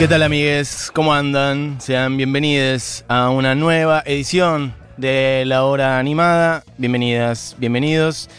¿Qué 0.00 0.08
tal 0.08 0.22
amigues? 0.22 0.90
¿Cómo 0.94 1.12
andan? 1.12 1.78
Sean 1.78 2.16
bienvenidos 2.16 3.04
a 3.06 3.28
una 3.28 3.54
nueva 3.54 4.02
edición 4.06 4.72
de 4.96 5.44
La 5.44 5.64
Hora 5.64 5.98
Animada. 5.98 6.64
Bienvenidas, 6.78 7.54
bienvenidos. 7.58 8.30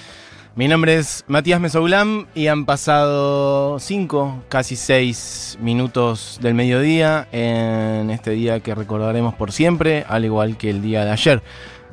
Mi 0.56 0.68
nombre 0.68 0.96
es 0.96 1.24
Matías 1.28 1.62
Mesoulam 1.62 2.26
y 2.34 2.48
han 2.48 2.66
pasado 2.66 3.78
cinco, 3.78 4.44
casi 4.50 4.76
seis 4.76 5.56
minutos 5.62 6.40
del 6.42 6.56
mediodía 6.56 7.28
en 7.32 8.10
este 8.10 8.32
día 8.32 8.60
que 8.62 8.74
recordaremos 8.74 9.36
por 9.36 9.52
siempre, 9.52 10.04
al 10.10 10.26
igual 10.26 10.58
que 10.58 10.72
el 10.72 10.82
día 10.82 11.06
de 11.06 11.12
ayer, 11.12 11.44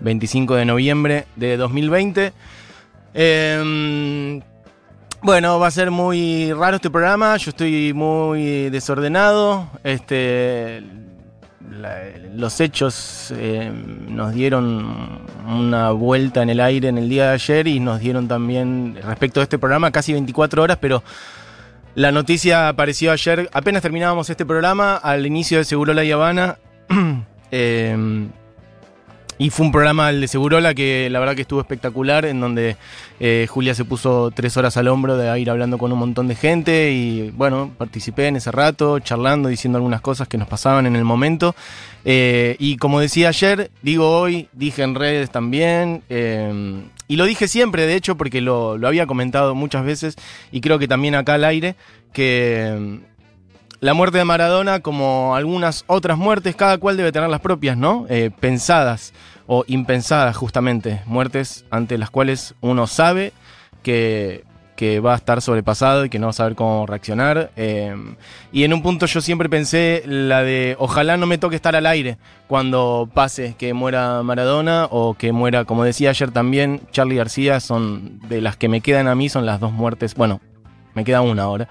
25 0.00 0.54
de 0.54 0.64
noviembre 0.64 1.26
de 1.36 1.58
2020. 1.58 2.32
Eh, 3.12 4.40
bueno, 5.22 5.58
va 5.58 5.66
a 5.66 5.70
ser 5.70 5.90
muy 5.90 6.52
raro 6.52 6.76
este 6.76 6.90
programa. 6.90 7.36
Yo 7.36 7.50
estoy 7.50 7.92
muy 7.92 8.70
desordenado. 8.70 9.68
Este, 9.84 10.82
la- 11.70 11.98
los 12.34 12.60
hechos 12.60 13.32
eh, 13.36 13.70
nos 14.08 14.32
dieron 14.32 15.20
una 15.46 15.90
vuelta 15.90 16.42
en 16.42 16.50
el 16.50 16.60
aire 16.60 16.88
en 16.88 16.98
el 16.98 17.08
día 17.08 17.28
de 17.28 17.34
ayer 17.34 17.66
y 17.66 17.80
nos 17.80 18.00
dieron 18.00 18.28
también, 18.28 18.98
respecto 19.02 19.40
a 19.40 19.42
este 19.42 19.58
programa, 19.58 19.90
casi 19.90 20.12
24 20.12 20.62
horas, 20.62 20.78
pero 20.80 21.02
la 21.94 22.12
noticia 22.12 22.68
apareció 22.68 23.10
ayer, 23.10 23.48
apenas 23.52 23.82
terminábamos 23.82 24.30
este 24.30 24.46
programa, 24.46 24.96
al 24.96 25.26
inicio 25.26 25.58
de 25.58 25.64
Segurola 25.64 26.04
y 26.04 26.12
Habana. 26.12 26.58
eh, 27.50 28.28
y 29.38 29.50
fue 29.50 29.66
un 29.66 29.72
programa 29.72 30.10
el 30.10 30.20
de 30.20 30.28
Segurola 30.28 30.74
que 30.74 31.08
la 31.10 31.20
verdad 31.20 31.36
que 31.36 31.42
estuvo 31.42 31.60
espectacular, 31.60 32.24
en 32.24 32.40
donde 32.40 32.76
eh, 33.20 33.46
Julia 33.48 33.74
se 33.74 33.84
puso 33.84 34.32
tres 34.32 34.56
horas 34.56 34.76
al 34.76 34.88
hombro 34.88 35.16
de 35.16 35.40
ir 35.40 35.48
hablando 35.48 35.78
con 35.78 35.92
un 35.92 35.98
montón 35.98 36.26
de 36.26 36.34
gente 36.34 36.90
y 36.92 37.30
bueno, 37.30 37.70
participé 37.78 38.26
en 38.26 38.36
ese 38.36 38.50
rato, 38.50 38.98
charlando, 38.98 39.48
diciendo 39.48 39.78
algunas 39.78 40.00
cosas 40.00 40.26
que 40.26 40.38
nos 40.38 40.48
pasaban 40.48 40.86
en 40.86 40.96
el 40.96 41.04
momento. 41.04 41.54
Eh, 42.04 42.56
y 42.58 42.76
como 42.78 43.00
decía 43.00 43.28
ayer, 43.28 43.70
digo 43.82 44.10
hoy, 44.10 44.48
dije 44.52 44.82
en 44.82 44.96
redes 44.96 45.30
también, 45.30 46.02
eh, 46.08 46.82
y 47.06 47.16
lo 47.16 47.24
dije 47.24 47.46
siempre, 47.46 47.86
de 47.86 47.94
hecho, 47.94 48.16
porque 48.16 48.40
lo, 48.40 48.76
lo 48.76 48.88
había 48.88 49.06
comentado 49.06 49.54
muchas 49.54 49.84
veces 49.84 50.16
y 50.50 50.60
creo 50.60 50.78
que 50.78 50.88
también 50.88 51.14
acá 51.14 51.34
al 51.34 51.44
aire, 51.44 51.76
que 52.12 53.00
la 53.80 53.94
muerte 53.94 54.18
de 54.18 54.24
Maradona, 54.24 54.80
como 54.80 55.36
algunas 55.36 55.84
otras 55.86 56.18
muertes, 56.18 56.56
cada 56.56 56.78
cual 56.78 56.96
debe 56.96 57.12
tener 57.12 57.28
las 57.28 57.40
propias, 57.40 57.76
¿no? 57.76 58.06
Eh, 58.08 58.30
pensadas 58.38 59.12
o 59.46 59.64
impensadas, 59.68 60.36
justamente. 60.36 61.02
Muertes 61.06 61.64
ante 61.70 61.96
las 61.96 62.10
cuales 62.10 62.54
uno 62.60 62.86
sabe 62.86 63.32
que, 63.82 64.44
que 64.74 64.98
va 64.98 65.12
a 65.12 65.16
estar 65.16 65.40
sobrepasado 65.42 66.04
y 66.04 66.10
que 66.10 66.18
no 66.18 66.26
va 66.26 66.30
a 66.30 66.34
saber 66.34 66.56
cómo 66.56 66.86
reaccionar. 66.86 67.52
Eh, 67.56 67.94
y 68.52 68.64
en 68.64 68.72
un 68.72 68.82
punto 68.82 69.06
yo 69.06 69.20
siempre 69.20 69.48
pensé 69.48 70.02
la 70.06 70.42
de 70.42 70.74
ojalá 70.78 71.16
no 71.16 71.26
me 71.26 71.38
toque 71.38 71.56
estar 71.56 71.76
al 71.76 71.86
aire 71.86 72.18
cuando 72.48 73.08
pase 73.14 73.54
que 73.56 73.74
muera 73.74 74.22
Maradona 74.24 74.86
o 74.90 75.14
que 75.14 75.30
muera, 75.30 75.64
como 75.64 75.84
decía 75.84 76.10
ayer 76.10 76.32
también, 76.32 76.80
Charlie 76.90 77.16
García, 77.16 77.60
son 77.60 78.20
de 78.28 78.40
las 78.40 78.56
que 78.56 78.68
me 78.68 78.80
quedan 78.80 79.06
a 79.06 79.14
mí, 79.14 79.28
son 79.28 79.46
las 79.46 79.60
dos 79.60 79.72
muertes, 79.72 80.14
bueno, 80.16 80.40
me 80.94 81.04
queda 81.04 81.20
una 81.20 81.44
ahora. 81.44 81.68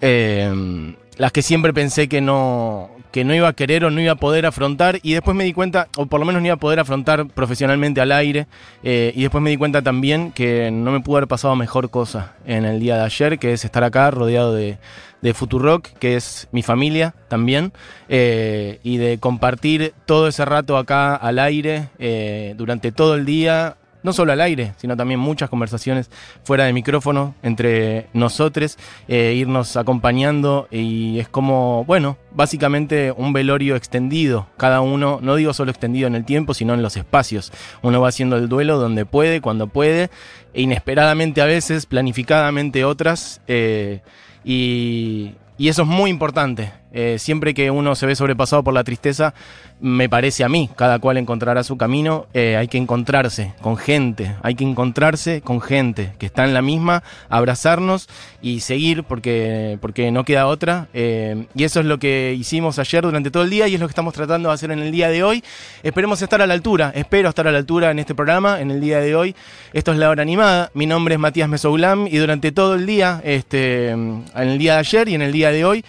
Eh, 0.00 0.94
las 1.16 1.32
que 1.32 1.42
siempre 1.42 1.72
pensé 1.72 2.08
que 2.08 2.20
no, 2.20 2.90
que 3.12 3.24
no 3.24 3.34
iba 3.34 3.48
a 3.48 3.52
querer 3.52 3.84
o 3.84 3.90
no 3.90 4.00
iba 4.00 4.12
a 4.12 4.16
poder 4.16 4.46
afrontar 4.46 4.98
y 5.02 5.12
después 5.12 5.36
me 5.36 5.44
di 5.44 5.52
cuenta, 5.52 5.88
o 5.96 6.06
por 6.06 6.20
lo 6.20 6.26
menos 6.26 6.42
no 6.42 6.46
iba 6.46 6.54
a 6.54 6.58
poder 6.58 6.80
afrontar 6.80 7.26
profesionalmente 7.28 8.00
al 8.00 8.12
aire 8.12 8.46
eh, 8.82 9.12
y 9.14 9.22
después 9.22 9.42
me 9.42 9.50
di 9.50 9.56
cuenta 9.56 9.82
también 9.82 10.32
que 10.32 10.70
no 10.72 10.90
me 10.90 11.00
pudo 11.00 11.18
haber 11.18 11.28
pasado 11.28 11.54
mejor 11.56 11.90
cosa 11.90 12.32
en 12.44 12.64
el 12.64 12.80
día 12.80 12.96
de 12.96 13.04
ayer, 13.04 13.38
que 13.38 13.52
es 13.52 13.64
estar 13.64 13.84
acá 13.84 14.10
rodeado 14.10 14.52
de, 14.52 14.78
de 15.24 15.32
Futurock, 15.32 15.86
que 15.98 16.16
es 16.16 16.48
mi 16.52 16.62
familia 16.62 17.14
también, 17.28 17.72
eh, 18.08 18.78
y 18.82 18.98
de 18.98 19.18
compartir 19.18 19.94
todo 20.04 20.28
ese 20.28 20.44
rato 20.44 20.76
acá 20.76 21.16
al 21.16 21.38
aire 21.38 21.88
eh, 21.98 22.54
durante 22.58 22.92
todo 22.92 23.14
el 23.14 23.24
día, 23.24 23.76
no 24.04 24.12
solo 24.12 24.32
al 24.32 24.40
aire, 24.40 24.74
sino 24.76 24.96
también 24.96 25.18
muchas 25.18 25.50
conversaciones 25.50 26.10
fuera 26.44 26.64
de 26.64 26.72
micrófono 26.72 27.34
entre 27.42 28.06
nosotros, 28.12 28.78
eh, 29.08 29.34
irnos 29.34 29.76
acompañando 29.76 30.68
y 30.70 31.18
es 31.18 31.28
como, 31.28 31.84
bueno, 31.86 32.18
básicamente 32.30 33.10
un 33.10 33.32
velorio 33.32 33.74
extendido, 33.74 34.46
cada 34.58 34.82
uno, 34.82 35.18
no 35.22 35.36
digo 35.36 35.54
solo 35.54 35.70
extendido 35.70 36.06
en 36.06 36.14
el 36.14 36.24
tiempo, 36.24 36.52
sino 36.54 36.74
en 36.74 36.82
los 36.82 36.96
espacios. 36.96 37.50
Uno 37.82 38.00
va 38.00 38.08
haciendo 38.08 38.36
el 38.36 38.48
duelo 38.48 38.78
donde 38.78 39.06
puede, 39.06 39.40
cuando 39.40 39.68
puede, 39.68 40.10
e 40.52 40.62
inesperadamente 40.62 41.40
a 41.40 41.46
veces, 41.46 41.86
planificadamente 41.86 42.84
otras, 42.84 43.40
eh, 43.48 44.02
y, 44.44 45.32
y 45.56 45.68
eso 45.68 45.82
es 45.82 45.88
muy 45.88 46.10
importante. 46.10 46.83
Eh, 46.96 47.18
siempre 47.18 47.54
que 47.54 47.72
uno 47.72 47.96
se 47.96 48.06
ve 48.06 48.14
sobrepasado 48.14 48.62
por 48.62 48.72
la 48.72 48.84
tristeza, 48.84 49.34
me 49.80 50.08
parece 50.08 50.44
a 50.44 50.48
mí, 50.48 50.70
cada 50.76 51.00
cual 51.00 51.16
encontrará 51.16 51.64
su 51.64 51.76
camino, 51.76 52.26
eh, 52.32 52.56
hay 52.56 52.68
que 52.68 52.78
encontrarse 52.78 53.52
con 53.60 53.76
gente, 53.76 54.36
hay 54.42 54.54
que 54.54 54.62
encontrarse 54.62 55.42
con 55.42 55.60
gente 55.60 56.12
que 56.18 56.26
está 56.26 56.44
en 56.44 56.54
la 56.54 56.62
misma, 56.62 57.02
abrazarnos 57.28 58.08
y 58.40 58.60
seguir 58.60 59.02
porque, 59.02 59.76
porque 59.80 60.12
no 60.12 60.24
queda 60.24 60.46
otra. 60.46 60.86
eh, 60.94 61.46
y 61.54 61.64
eso 61.64 61.80
es 61.80 61.86
lo 61.86 61.98
que 61.98 62.36
hicimos 62.38 62.78
ayer 62.78 63.02
durante 63.02 63.32
todo 63.32 63.42
el 63.42 63.50
día 63.50 63.66
y 63.66 63.74
es 63.74 63.80
lo 63.80 63.88
que 63.88 63.92
estamos 63.92 64.14
tratando 64.14 64.48
de 64.48 64.54
hacer 64.54 64.70
en 64.70 64.78
el 64.78 64.92
día 64.92 65.08
de 65.08 65.24
hoy. 65.24 65.42
Esperemos 65.82 66.22
estar 66.22 66.40
a 66.42 66.46
la 66.46 66.54
altura, 66.54 66.92
espero 66.94 67.28
estar 67.28 67.48
a 67.48 67.52
la 67.52 67.58
altura 67.58 67.90
en 67.90 67.98
este 67.98 68.14
programa, 68.14 68.60
en 68.60 68.70
el 68.70 68.80
día 68.80 69.00
de 69.00 69.16
hoy. 69.16 69.34
Esto 69.72 69.90
es 69.90 69.98
La 69.98 70.10
Hora 70.10 70.22
Animada, 70.22 70.70
mi 70.74 70.86
nombre 70.86 71.14
es 71.14 71.20
Matías 71.20 71.48
Mesoulam 71.48 72.06
y 72.06 72.18
durante 72.18 72.52
todo 72.52 72.76
el 72.76 72.86
día, 72.86 73.20
este, 73.24 73.90
en 73.90 74.24
el 74.34 74.58
día 74.58 74.74
de 74.74 74.78
ayer 74.78 75.08
y 75.08 75.14
en 75.16 75.22
el 75.22 75.32
día 75.32 75.50
de 75.50 75.64
hoy, 75.64 75.84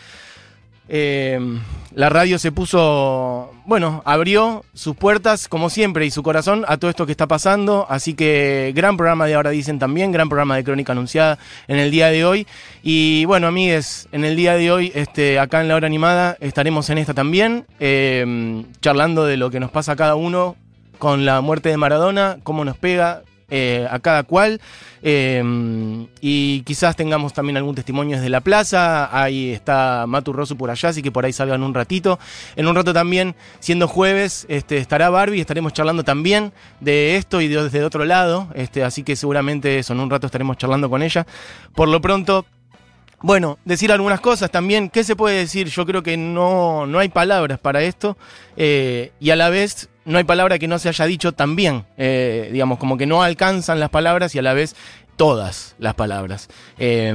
eh, 0.87 1.39
la 1.95 2.09
radio 2.09 2.37
se 2.37 2.51
puso, 2.51 3.53
bueno, 3.65 4.01
abrió 4.05 4.65
sus 4.73 4.95
puertas 4.95 5.47
como 5.47 5.69
siempre 5.69 6.05
y 6.05 6.11
su 6.11 6.23
corazón 6.23 6.65
a 6.67 6.77
todo 6.77 6.89
esto 6.89 7.05
que 7.05 7.13
está 7.13 7.27
pasando. 7.27 7.87
Así 7.89 8.13
que 8.13 8.73
gran 8.75 8.97
programa 8.97 9.25
de 9.25 9.35
ahora 9.35 9.51
dicen 9.51 9.79
también, 9.79 10.11
gran 10.11 10.27
programa 10.27 10.57
de 10.57 10.63
crónica 10.63 10.91
anunciada 10.91 11.39
en 11.67 11.79
el 11.79 11.91
día 11.91 12.07
de 12.07 12.25
hoy. 12.25 12.47
Y 12.83 13.25
bueno, 13.25 13.47
amigues, 13.47 14.09
en 14.11 14.25
el 14.25 14.35
día 14.35 14.55
de 14.55 14.71
hoy, 14.71 14.91
este, 14.93 15.39
acá 15.39 15.61
en 15.61 15.69
la 15.69 15.75
hora 15.75 15.87
animada, 15.87 16.35
estaremos 16.41 16.89
en 16.89 16.97
esta 16.97 17.13
también, 17.13 17.65
eh, 17.79 18.65
charlando 18.81 19.25
de 19.25 19.37
lo 19.37 19.49
que 19.49 19.59
nos 19.61 19.71
pasa 19.71 19.93
a 19.93 19.95
cada 19.95 20.15
uno 20.15 20.57
con 20.99 21.25
la 21.25 21.41
muerte 21.41 21.69
de 21.69 21.77
Maradona, 21.77 22.37
cómo 22.43 22.65
nos 22.65 22.77
pega, 22.77 23.23
eh, 23.49 23.87
a 23.89 23.99
cada 23.99 24.23
cual. 24.23 24.59
eh, 25.01 26.07
y 26.21 26.61
quizás 26.61 26.95
tengamos 26.95 27.33
también 27.33 27.57
algún 27.57 27.75
testimonio 27.75 28.17
desde 28.17 28.29
la 28.29 28.41
plaza. 28.41 29.09
Ahí 29.15 29.51
está 29.51 30.05
Matu 30.07 30.33
Rosu 30.33 30.57
por 30.57 30.69
allá, 30.71 30.89
así 30.89 31.01
que 31.01 31.11
por 31.11 31.25
ahí 31.25 31.33
salgan 31.33 31.61
un 31.63 31.73
ratito. 31.73 32.17
En 32.55 32.67
un 32.67 32.75
rato 32.75 32.93
también, 32.93 33.35
siendo 33.59 33.87
jueves, 33.87 34.45
este, 34.49 34.77
estará 34.77 35.09
Barbie. 35.09 35.41
Estaremos 35.41 35.73
charlando 35.73 36.03
también 36.03 36.53
de 36.79 37.17
esto 37.17 37.41
y 37.41 37.47
de, 37.47 37.63
desde 37.63 37.83
otro 37.83 38.05
lado. 38.05 38.47
Este, 38.55 38.83
así 38.83 39.03
que 39.03 39.15
seguramente 39.15 39.77
eso, 39.79 39.93
en 39.93 39.99
un 39.99 40.09
rato 40.09 40.25
estaremos 40.25 40.57
charlando 40.57 40.89
con 40.89 41.03
ella. 41.03 41.25
Por 41.75 41.87
lo 41.87 42.01
pronto. 42.01 42.45
Bueno, 43.21 43.57
decir 43.65 43.91
algunas 43.91 44.19
cosas 44.19 44.51
también. 44.51 44.89
¿Qué 44.89 45.03
se 45.03 45.15
puede 45.15 45.37
decir? 45.37 45.67
Yo 45.67 45.85
creo 45.85 46.03
que 46.03 46.17
no, 46.17 46.85
no 46.85 46.99
hay 46.99 47.09
palabras 47.09 47.59
para 47.59 47.81
esto. 47.81 48.17
eh, 48.57 49.11
y 49.19 49.29
a 49.31 49.35
la 49.35 49.49
vez 49.49 49.89
no 50.05 50.17
hay 50.17 50.23
palabra 50.23 50.59
que 50.59 50.67
no 50.67 50.79
se 50.79 50.89
haya 50.89 51.05
dicho 51.05 51.31
también. 51.31 51.85
Eh, 51.97 52.49
digamos, 52.51 52.77
como 52.79 52.97
que 52.97 53.05
no 53.05 53.23
alcanzan 53.23 53.79
las 53.79 53.89
palabras 53.89 54.35
y 54.35 54.39
a 54.39 54.41
la 54.41 54.53
vez 54.53 54.75
todas 55.15 55.75
las 55.79 55.95
palabras. 55.95 56.49
Eh, 56.77 57.13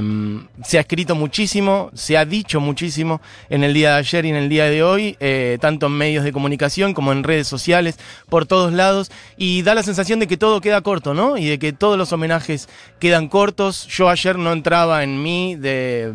se 0.63 0.77
ha 0.77 0.81
escrito 0.81 1.15
muchísimo, 1.15 1.91
se 1.93 2.17
ha 2.17 2.25
dicho 2.25 2.59
muchísimo 2.59 3.21
en 3.49 3.63
el 3.63 3.73
día 3.73 3.91
de 3.93 3.99
ayer 3.99 4.25
y 4.25 4.29
en 4.29 4.35
el 4.35 4.49
día 4.49 4.65
de 4.65 4.83
hoy, 4.83 5.17
eh, 5.19 5.57
tanto 5.61 5.87
en 5.87 5.93
medios 5.93 6.23
de 6.23 6.33
comunicación 6.33 6.93
como 6.93 7.11
en 7.11 7.23
redes 7.23 7.47
sociales, 7.47 7.97
por 8.27 8.45
todos 8.45 8.73
lados, 8.73 9.11
y 9.37 9.61
da 9.61 9.75
la 9.75 9.83
sensación 9.83 10.19
de 10.19 10.27
que 10.27 10.37
todo 10.37 10.61
queda 10.61 10.81
corto, 10.81 11.13
¿no? 11.13 11.37
Y 11.37 11.47
de 11.47 11.59
que 11.59 11.73
todos 11.73 11.97
los 11.97 12.11
homenajes 12.11 12.69
quedan 12.99 13.27
cortos. 13.27 13.87
Yo 13.87 14.09
ayer 14.09 14.37
no 14.37 14.51
entraba 14.51 15.03
en 15.03 15.21
mí 15.21 15.55
de... 15.55 16.11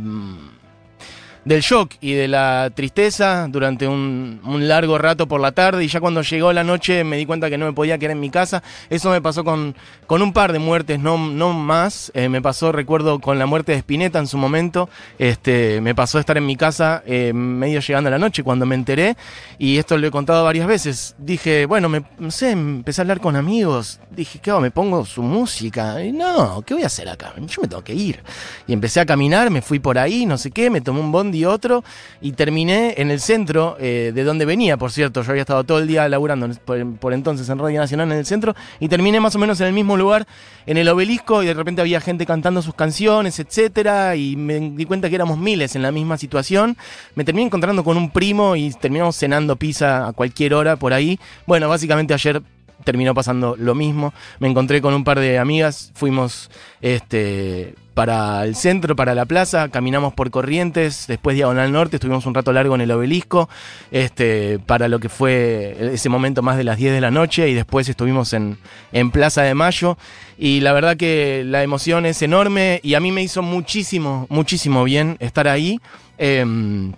del 1.46 1.60
shock 1.60 1.92
y 2.00 2.14
de 2.14 2.26
la 2.26 2.72
tristeza 2.74 3.46
durante 3.48 3.86
un, 3.86 4.40
un 4.44 4.66
largo 4.66 4.98
rato 4.98 5.28
por 5.28 5.40
la 5.40 5.52
tarde 5.52 5.84
y 5.84 5.86
ya 5.88 6.00
cuando 6.00 6.22
llegó 6.22 6.52
la 6.52 6.64
noche 6.64 7.04
me 7.04 7.16
di 7.16 7.24
cuenta 7.24 7.48
que 7.48 7.56
no 7.56 7.66
me 7.66 7.72
podía 7.72 7.98
quedar 7.98 8.10
en 8.10 8.20
mi 8.20 8.30
casa. 8.30 8.64
Eso 8.90 9.10
me 9.10 9.22
pasó 9.22 9.44
con, 9.44 9.76
con 10.08 10.22
un 10.22 10.32
par 10.32 10.52
de 10.52 10.58
muertes, 10.58 10.98
no, 10.98 11.16
no 11.16 11.52
más. 11.52 12.10
Eh, 12.14 12.28
me 12.28 12.42
pasó, 12.42 12.72
recuerdo, 12.72 13.20
con 13.20 13.38
la 13.38 13.46
muerte 13.46 13.72
de 13.72 13.78
Spinetta 13.78 14.18
en 14.18 14.26
su 14.26 14.38
momento. 14.38 14.88
Este, 15.20 15.80
me 15.80 15.94
pasó 15.94 16.18
estar 16.18 16.36
en 16.36 16.46
mi 16.46 16.56
casa 16.56 17.04
eh, 17.06 17.32
medio 17.32 17.78
llegando 17.78 18.08
a 18.08 18.10
la 18.10 18.18
noche 18.18 18.42
cuando 18.42 18.66
me 18.66 18.74
enteré 18.74 19.16
y 19.56 19.78
esto 19.78 19.96
lo 19.98 20.08
he 20.08 20.10
contado 20.10 20.42
varias 20.42 20.66
veces. 20.66 21.14
Dije, 21.16 21.66
bueno, 21.66 21.88
me, 21.88 22.02
no 22.18 22.32
sé, 22.32 22.50
empecé 22.50 23.00
a 23.00 23.04
hablar 23.04 23.20
con 23.20 23.36
amigos. 23.36 24.00
Dije, 24.10 24.40
¿qué 24.40 24.50
hago? 24.50 24.60
Me 24.60 24.72
pongo 24.72 25.04
su 25.04 25.22
música. 25.22 26.02
Y 26.02 26.10
no, 26.10 26.62
¿qué 26.66 26.74
voy 26.74 26.82
a 26.82 26.86
hacer 26.86 27.08
acá? 27.08 27.34
Yo 27.36 27.62
me 27.62 27.68
tengo 27.68 27.84
que 27.84 27.94
ir. 27.94 28.24
Y 28.66 28.72
empecé 28.72 28.98
a 28.98 29.06
caminar, 29.06 29.48
me 29.52 29.62
fui 29.62 29.78
por 29.78 29.96
ahí, 29.96 30.26
no 30.26 30.38
sé 30.38 30.50
qué, 30.50 30.70
me 30.70 30.80
tomé 30.80 30.98
un 30.98 31.12
bondi 31.12 31.35
di 31.36 31.44
otro 31.44 31.84
y 32.20 32.32
terminé 32.32 32.94
en 32.96 33.10
el 33.10 33.20
centro, 33.20 33.76
eh, 33.78 34.12
de 34.14 34.24
donde 34.24 34.44
venía, 34.44 34.76
por 34.76 34.90
cierto. 34.90 35.22
Yo 35.22 35.30
había 35.30 35.42
estado 35.42 35.64
todo 35.64 35.78
el 35.78 35.86
día 35.86 36.08
laburando 36.08 36.48
por, 36.64 37.12
entonces 37.12 37.48
en 37.48 37.58
Radio 37.58 37.80
Nacional 37.80 38.10
en 38.12 38.18
el 38.18 38.26
centro 38.26 38.54
y 38.80 38.88
terminé 38.88 39.20
más 39.20 39.34
o 39.34 39.38
menos 39.38 39.60
en 39.60 39.68
el 39.68 39.72
mismo 39.72 39.96
lugar, 39.96 40.26
en 40.66 40.76
el 40.76 40.88
obelisco, 40.88 41.42
y 41.42 41.46
de 41.46 41.54
repente 41.54 41.80
había 41.80 42.00
gente 42.00 42.26
cantando 42.26 42.62
sus 42.62 42.74
canciones, 42.74 43.38
etcétera, 43.38 44.16
y 44.16 44.36
me 44.36 44.58
di 44.58 44.84
cuenta 44.84 45.08
que 45.08 45.14
éramos 45.14 45.38
miles 45.38 45.76
en 45.76 45.82
la 45.82 45.92
misma 45.92 46.16
situación. 46.16 46.76
Me 47.14 47.24
terminé 47.24 47.46
encontrando 47.46 47.84
con 47.84 47.96
un 47.96 48.10
primo 48.10 48.56
y 48.56 48.70
terminamos 48.72 49.16
cenando 49.16 49.56
pizza 49.56 50.08
a 50.08 50.12
cualquier 50.12 50.54
hora 50.54 50.76
por 50.76 50.92
ahí. 50.92 51.18
Bueno, 51.46 51.68
básicamente 51.68 52.14
ayer 52.14 52.42
terminó 52.84 53.14
pasando 53.14 53.56
lo 53.56 53.74
mismo. 53.74 54.12
Me 54.38 54.48
encontré 54.48 54.80
con 54.80 54.94
un 54.94 55.04
par 55.04 55.20
de 55.20 55.38
amigas, 55.38 55.92
fuimos 55.94 56.50
este, 56.80 57.74
para 57.96 58.44
el 58.44 58.56
centro, 58.56 58.94
para 58.94 59.14
la 59.14 59.24
plaza, 59.24 59.70
caminamos 59.70 60.12
por 60.12 60.30
Corrientes, 60.30 61.06
después 61.08 61.34
Diagonal 61.34 61.72
Norte, 61.72 61.96
estuvimos 61.96 62.26
un 62.26 62.34
rato 62.34 62.52
largo 62.52 62.74
en 62.74 62.82
el 62.82 62.90
obelisco, 62.90 63.48
este, 63.90 64.58
para 64.58 64.86
lo 64.88 64.98
que 64.98 65.08
fue 65.08 65.94
ese 65.94 66.10
momento 66.10 66.42
más 66.42 66.58
de 66.58 66.64
las 66.64 66.76
10 66.76 66.92
de 66.92 67.00
la 67.00 67.10
noche, 67.10 67.48
y 67.48 67.54
después 67.54 67.88
estuvimos 67.88 68.34
en, 68.34 68.58
en 68.92 69.10
Plaza 69.10 69.44
de 69.44 69.54
Mayo, 69.54 69.96
y 70.36 70.60
la 70.60 70.74
verdad 70.74 70.98
que 70.98 71.42
la 71.46 71.62
emoción 71.62 72.04
es 72.04 72.20
enorme, 72.20 72.80
y 72.82 72.92
a 72.96 73.00
mí 73.00 73.12
me 73.12 73.22
hizo 73.22 73.40
muchísimo, 73.40 74.26
muchísimo 74.28 74.84
bien 74.84 75.16
estar 75.18 75.48
ahí, 75.48 75.80
em, 76.18 76.92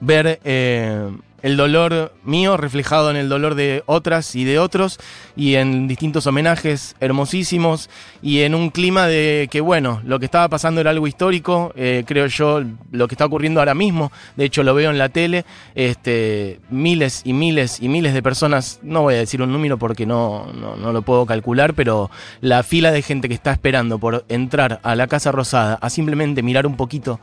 ver... 0.00 0.38
Eh, 0.44 1.12
el 1.44 1.58
dolor 1.58 2.14
mío 2.24 2.56
reflejado 2.56 3.10
en 3.10 3.16
el 3.16 3.28
dolor 3.28 3.54
de 3.54 3.82
otras 3.84 4.34
y 4.34 4.44
de 4.44 4.58
otros 4.58 4.98
y 5.36 5.56
en 5.56 5.86
distintos 5.86 6.26
homenajes 6.26 6.96
hermosísimos 7.00 7.90
y 8.22 8.40
en 8.40 8.54
un 8.54 8.70
clima 8.70 9.06
de 9.06 9.46
que 9.50 9.60
bueno, 9.60 10.00
lo 10.06 10.18
que 10.18 10.24
estaba 10.24 10.48
pasando 10.48 10.80
era 10.80 10.88
algo 10.88 11.06
histórico, 11.06 11.70
eh, 11.76 12.02
creo 12.06 12.28
yo, 12.28 12.62
lo 12.92 13.08
que 13.08 13.14
está 13.14 13.26
ocurriendo 13.26 13.60
ahora 13.60 13.74
mismo, 13.74 14.10
de 14.36 14.46
hecho 14.46 14.62
lo 14.62 14.74
veo 14.74 14.90
en 14.90 14.96
la 14.96 15.10
tele, 15.10 15.44
este, 15.74 16.60
miles 16.70 17.20
y 17.26 17.34
miles 17.34 17.78
y 17.78 17.90
miles 17.90 18.14
de 18.14 18.22
personas, 18.22 18.80
no 18.82 19.02
voy 19.02 19.16
a 19.16 19.18
decir 19.18 19.42
un 19.42 19.52
número 19.52 19.76
porque 19.76 20.06
no, 20.06 20.50
no, 20.54 20.76
no 20.76 20.92
lo 20.92 21.02
puedo 21.02 21.26
calcular, 21.26 21.74
pero 21.74 22.10
la 22.40 22.62
fila 22.62 22.90
de 22.90 23.02
gente 23.02 23.28
que 23.28 23.34
está 23.34 23.52
esperando 23.52 23.98
por 23.98 24.24
entrar 24.30 24.80
a 24.82 24.96
la 24.96 25.08
Casa 25.08 25.30
Rosada 25.30 25.74
a 25.74 25.90
simplemente 25.90 26.42
mirar 26.42 26.66
un 26.66 26.78
poquito 26.78 27.20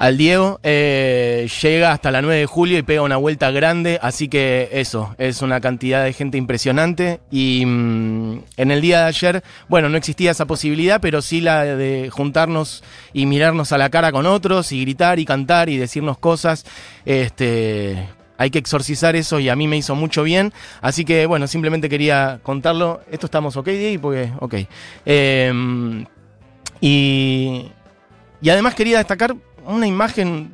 al 0.00 0.16
Diego. 0.16 0.60
Eh, 0.62 1.46
llega 1.62 1.92
hasta 1.92 2.10
la 2.10 2.22
9 2.22 2.40
de 2.40 2.46
julio 2.46 2.78
y 2.78 2.82
pega 2.82 3.02
una 3.02 3.18
vuelta 3.18 3.50
grande, 3.50 3.98
así 4.00 4.28
que 4.28 4.70
eso, 4.72 5.14
es 5.18 5.42
una 5.42 5.60
cantidad 5.60 6.02
de 6.02 6.14
gente 6.14 6.38
impresionante. 6.38 7.20
Y 7.30 7.64
mm, 7.66 8.40
en 8.56 8.70
el 8.70 8.80
día 8.80 9.00
de 9.00 9.04
ayer, 9.04 9.44
bueno, 9.68 9.90
no 9.90 9.98
existía 9.98 10.30
esa 10.30 10.46
posibilidad, 10.46 11.02
pero 11.02 11.20
sí 11.20 11.42
la 11.42 11.64
de 11.64 12.08
juntarnos 12.10 12.82
y 13.12 13.26
mirarnos 13.26 13.72
a 13.72 13.78
la 13.78 13.90
cara 13.90 14.10
con 14.10 14.24
otros 14.24 14.72
y 14.72 14.80
gritar 14.80 15.18
y 15.18 15.26
cantar 15.26 15.68
y 15.68 15.76
decirnos 15.76 16.16
cosas. 16.16 16.64
Este, 17.04 18.08
hay 18.38 18.50
que 18.50 18.58
exorcizar 18.58 19.16
eso 19.16 19.38
y 19.38 19.50
a 19.50 19.54
mí 19.54 19.68
me 19.68 19.76
hizo 19.76 19.94
mucho 19.94 20.22
bien. 20.22 20.54
Así 20.80 21.04
que 21.04 21.26
bueno, 21.26 21.46
simplemente 21.46 21.90
quería 21.90 22.40
contarlo. 22.42 23.02
Esto 23.10 23.26
estamos 23.26 23.54
ok, 23.58 23.66
Diego, 23.66 24.00
porque 24.00 24.32
ok. 24.40 24.54
Em, 25.04 26.06
y, 26.80 27.70
y 28.40 28.48
además 28.48 28.74
quería 28.74 28.96
destacar 28.96 29.36
una 29.66 29.86
imagen. 29.86 30.52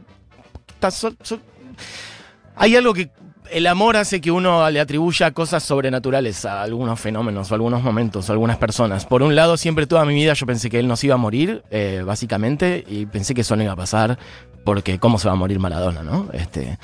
hay 2.56 2.76
algo 2.76 2.94
que 2.94 3.10
el 3.50 3.66
amor 3.66 3.96
hace 3.96 4.20
que 4.20 4.30
uno 4.30 4.68
le 4.70 4.80
atribuya 4.80 5.30
cosas 5.30 5.62
sobrenaturales 5.62 6.44
a 6.44 6.62
algunos 6.62 6.98
fenómenos, 6.98 7.50
o 7.50 7.54
algunos 7.54 7.82
momentos, 7.82 8.28
o 8.28 8.32
algunas 8.32 8.56
personas. 8.56 9.06
Por 9.06 9.22
un 9.22 9.34
lado, 9.34 9.56
siempre 9.56 9.86
toda 9.86 10.04
mi 10.04 10.14
vida 10.14 10.32
yo 10.32 10.46
pensé 10.46 10.70
que 10.70 10.78
él 10.78 10.88
nos 10.88 11.02
iba 11.04 11.14
a 11.14 11.18
morir, 11.18 11.62
eh, 11.70 12.02
básicamente, 12.04 12.84
y 12.86 13.06
pensé 13.06 13.34
que 13.34 13.42
eso 13.42 13.56
no 13.56 13.62
iba 13.62 13.72
a 13.72 13.76
pasar, 13.76 14.18
porque 14.64 14.98
cómo 14.98 15.18
se 15.18 15.28
va 15.28 15.32
a 15.34 15.36
morir 15.36 15.58
Maradona, 15.58 16.02
¿no? 16.02 16.28
Este, 16.32 16.78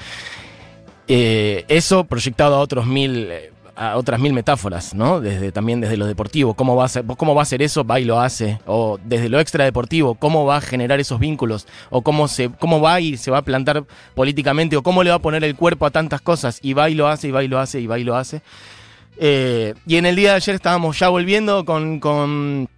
eh, 1.08 1.64
eso 1.68 2.04
proyectado 2.04 2.56
a 2.56 2.60
otros 2.60 2.86
mil 2.86 3.28
eh, 3.30 3.52
a 3.74 3.96
otras 3.96 4.20
mil 4.20 4.32
metáforas, 4.32 4.94
¿no? 4.94 5.20
Desde, 5.20 5.52
también 5.52 5.80
desde 5.80 5.96
lo 5.96 6.06
deportivo, 6.06 6.54
cómo 6.54 6.76
va, 6.76 6.84
a 6.84 6.88
ser, 6.88 7.04
cómo 7.04 7.34
va 7.34 7.42
a 7.42 7.46
eso, 7.58 7.84
va 7.84 8.00
y 8.00 8.04
lo 8.04 8.20
hace, 8.20 8.60
o 8.66 8.98
desde 9.04 9.28
lo 9.28 9.40
extradeportivo, 9.40 10.14
cómo 10.14 10.44
va 10.44 10.56
a 10.56 10.60
generar 10.60 11.00
esos 11.00 11.18
vínculos, 11.18 11.66
o 11.90 12.02
cómo, 12.02 12.28
se, 12.28 12.50
cómo 12.50 12.80
va 12.80 13.00
y 13.00 13.16
se 13.16 13.30
va 13.30 13.38
a 13.38 13.42
plantar 13.42 13.84
políticamente, 14.14 14.76
o 14.76 14.82
cómo 14.82 15.02
le 15.02 15.10
va 15.10 15.16
a 15.16 15.22
poner 15.22 15.44
el 15.44 15.56
cuerpo 15.56 15.86
a 15.86 15.90
tantas 15.90 16.20
cosas, 16.20 16.58
y 16.62 16.74
va 16.74 16.90
y 16.90 16.94
lo 16.94 17.08
hace, 17.08 17.28
y 17.28 17.30
va 17.30 17.42
y 17.42 17.48
lo 17.48 17.58
hace, 17.58 17.80
y 17.80 17.86
va 17.86 17.98
y 17.98 18.04
lo 18.04 18.16
hace. 18.16 18.42
Eh, 19.18 19.74
y 19.86 19.96
en 19.96 20.06
el 20.06 20.16
día 20.16 20.30
de 20.30 20.36
ayer 20.36 20.54
estábamos 20.54 20.98
ya 20.98 21.08
volviendo 21.08 21.64
con, 21.64 22.00
con 22.00 22.68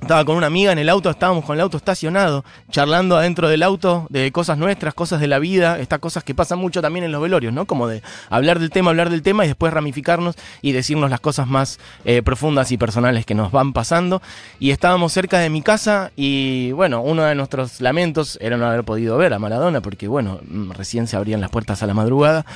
estaba 0.00 0.24
con 0.24 0.36
una 0.36 0.46
amiga 0.46 0.72
en 0.72 0.78
el 0.78 0.88
auto, 0.88 1.10
estábamos 1.10 1.44
con 1.44 1.56
el 1.56 1.60
auto 1.60 1.76
estacionado, 1.76 2.44
charlando 2.70 3.16
adentro 3.16 3.48
del 3.48 3.62
auto 3.62 4.06
de 4.10 4.30
cosas 4.32 4.56
nuestras, 4.56 4.94
cosas 4.94 5.20
de 5.20 5.26
la 5.26 5.38
vida, 5.38 5.78
estas 5.78 5.98
cosas 5.98 6.24
que 6.24 6.34
pasan 6.34 6.58
mucho 6.58 6.80
también 6.80 7.04
en 7.04 7.12
los 7.12 7.20
velorios, 7.20 7.52
¿no? 7.52 7.66
Como 7.66 7.88
de 7.88 8.02
hablar 8.30 8.58
del 8.58 8.70
tema, 8.70 8.90
hablar 8.90 9.10
del 9.10 9.22
tema 9.22 9.44
y 9.44 9.48
después 9.48 9.72
ramificarnos 9.72 10.36
y 10.62 10.72
decirnos 10.72 11.10
las 11.10 11.20
cosas 11.20 11.46
más 11.48 11.78
eh, 12.04 12.22
profundas 12.22 12.72
y 12.72 12.78
personales 12.78 13.26
que 13.26 13.34
nos 13.34 13.52
van 13.52 13.72
pasando. 13.72 14.22
Y 14.60 14.70
estábamos 14.70 15.12
cerca 15.12 15.38
de 15.40 15.50
mi 15.50 15.62
casa 15.62 16.12
y, 16.16 16.72
bueno, 16.72 17.02
uno 17.02 17.24
de 17.24 17.34
nuestros 17.34 17.80
lamentos 17.80 18.38
era 18.40 18.56
no 18.56 18.66
haber 18.66 18.84
podido 18.84 19.16
ver 19.18 19.34
a 19.34 19.38
Maradona 19.38 19.80
porque, 19.80 20.08
bueno, 20.08 20.40
mm, 20.48 20.70
recién 20.72 21.06
se 21.06 21.16
abrían 21.16 21.40
las 21.40 21.50
puertas 21.50 21.82
a 21.82 21.86
la 21.86 21.94
madrugada 21.94 22.46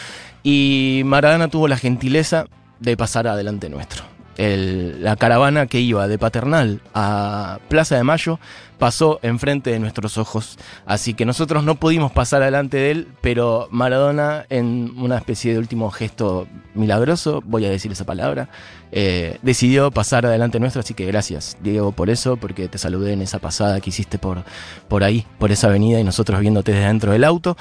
y 0.43 1.03
Maradona 1.05 1.49
tuvo 1.49 1.69
la 1.69 1.77
gentileza 1.77 2.47
de 2.81 2.97
pasar 2.97 3.27
adelante 3.29 3.69
nuestro 3.69 4.12
la 4.43 5.17
caravana 5.17 5.67
que 5.67 5.81
iba 5.81 6.09
de 6.09 6.19
Paternal 6.19 6.81
a 6.95 7.59
Plaza 7.69 7.97
de 7.97 8.03
Mayo 8.03 8.39
pasó 8.79 9.21
enfrente 9.23 9.71
de 9.71 9.79
nuestros 9.79 10.19
ojos. 10.19 10.59
Así 10.87 11.15
que 11.15 11.25
nosotros 11.25 11.63
no 11.63 11.77
pudimos 11.77 12.11
pasar 12.11 12.43
adelante 12.43 12.79
de 12.79 12.91
él, 12.91 13.09
pero 13.21 13.69
Maradona, 13.71 14.45
en 14.49 14.95
una 14.97 15.19
especie 15.19 15.53
de 15.53 15.61
último 15.61 15.91
gesto 15.93 16.49
milagroso, 16.75 17.43
voy 17.45 17.65
a 17.65 17.71
decir 17.71 17.93
esa 17.93 18.05
palabra, 18.05 18.49
eh, 18.91 19.39
decidió 19.43 19.93
pasar 19.93 20.27
adelante 20.27 20.59
nuestro. 20.59 20.81
Así 20.81 20.95
que 20.95 21.07
gracias, 21.07 21.57
Diego, 21.63 21.93
por 21.93 22.11
eso, 22.11 22.37
porque 22.37 22.67
te 22.67 22.79
saludé 22.79 23.13
en 23.13 23.23
esa 23.23 23.39
pasada 23.39 23.81
que 23.81 23.91
hiciste 23.91 24.19
por, 24.19 24.43
por 24.89 25.05
ahí, 25.05 25.25
por 25.39 25.53
esa 25.53 25.69
avenida 25.69 26.01
y 26.01 26.05
nosotros 26.05 26.41
viéndote 26.41 26.73
desde 26.73 26.89
dentro 26.89 27.13
del 27.13 27.23
auto. 27.23 27.57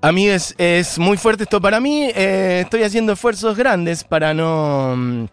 Amigues, 0.00 0.56
es 0.58 0.98
muy 0.98 1.16
fuerte 1.16 1.44
esto 1.44 1.60
para 1.60 1.78
mí. 1.78 2.10
Eh, 2.14 2.62
estoy 2.64 2.82
haciendo 2.82 3.12
esfuerzos 3.12 3.56
grandes 3.56 4.02
para 4.02 4.34
no 4.34 5.28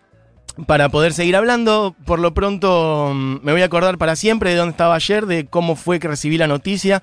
para 0.65 0.89
poder 0.89 1.13
seguir 1.13 1.35
hablando. 1.35 1.95
Por 2.05 2.19
lo 2.19 2.33
pronto 2.33 3.11
mm, 3.13 3.37
me 3.43 3.51
voy 3.51 3.61
a 3.61 3.65
acordar 3.65 3.97
para 3.97 4.15
siempre 4.15 4.51
de 4.51 4.55
dónde 4.57 4.71
estaba 4.71 4.95
ayer, 4.95 5.25
de 5.25 5.45
cómo 5.45 5.75
fue 5.75 5.99
que 5.99 6.07
recibí 6.07 6.37
la 6.37 6.47
noticia. 6.47 7.01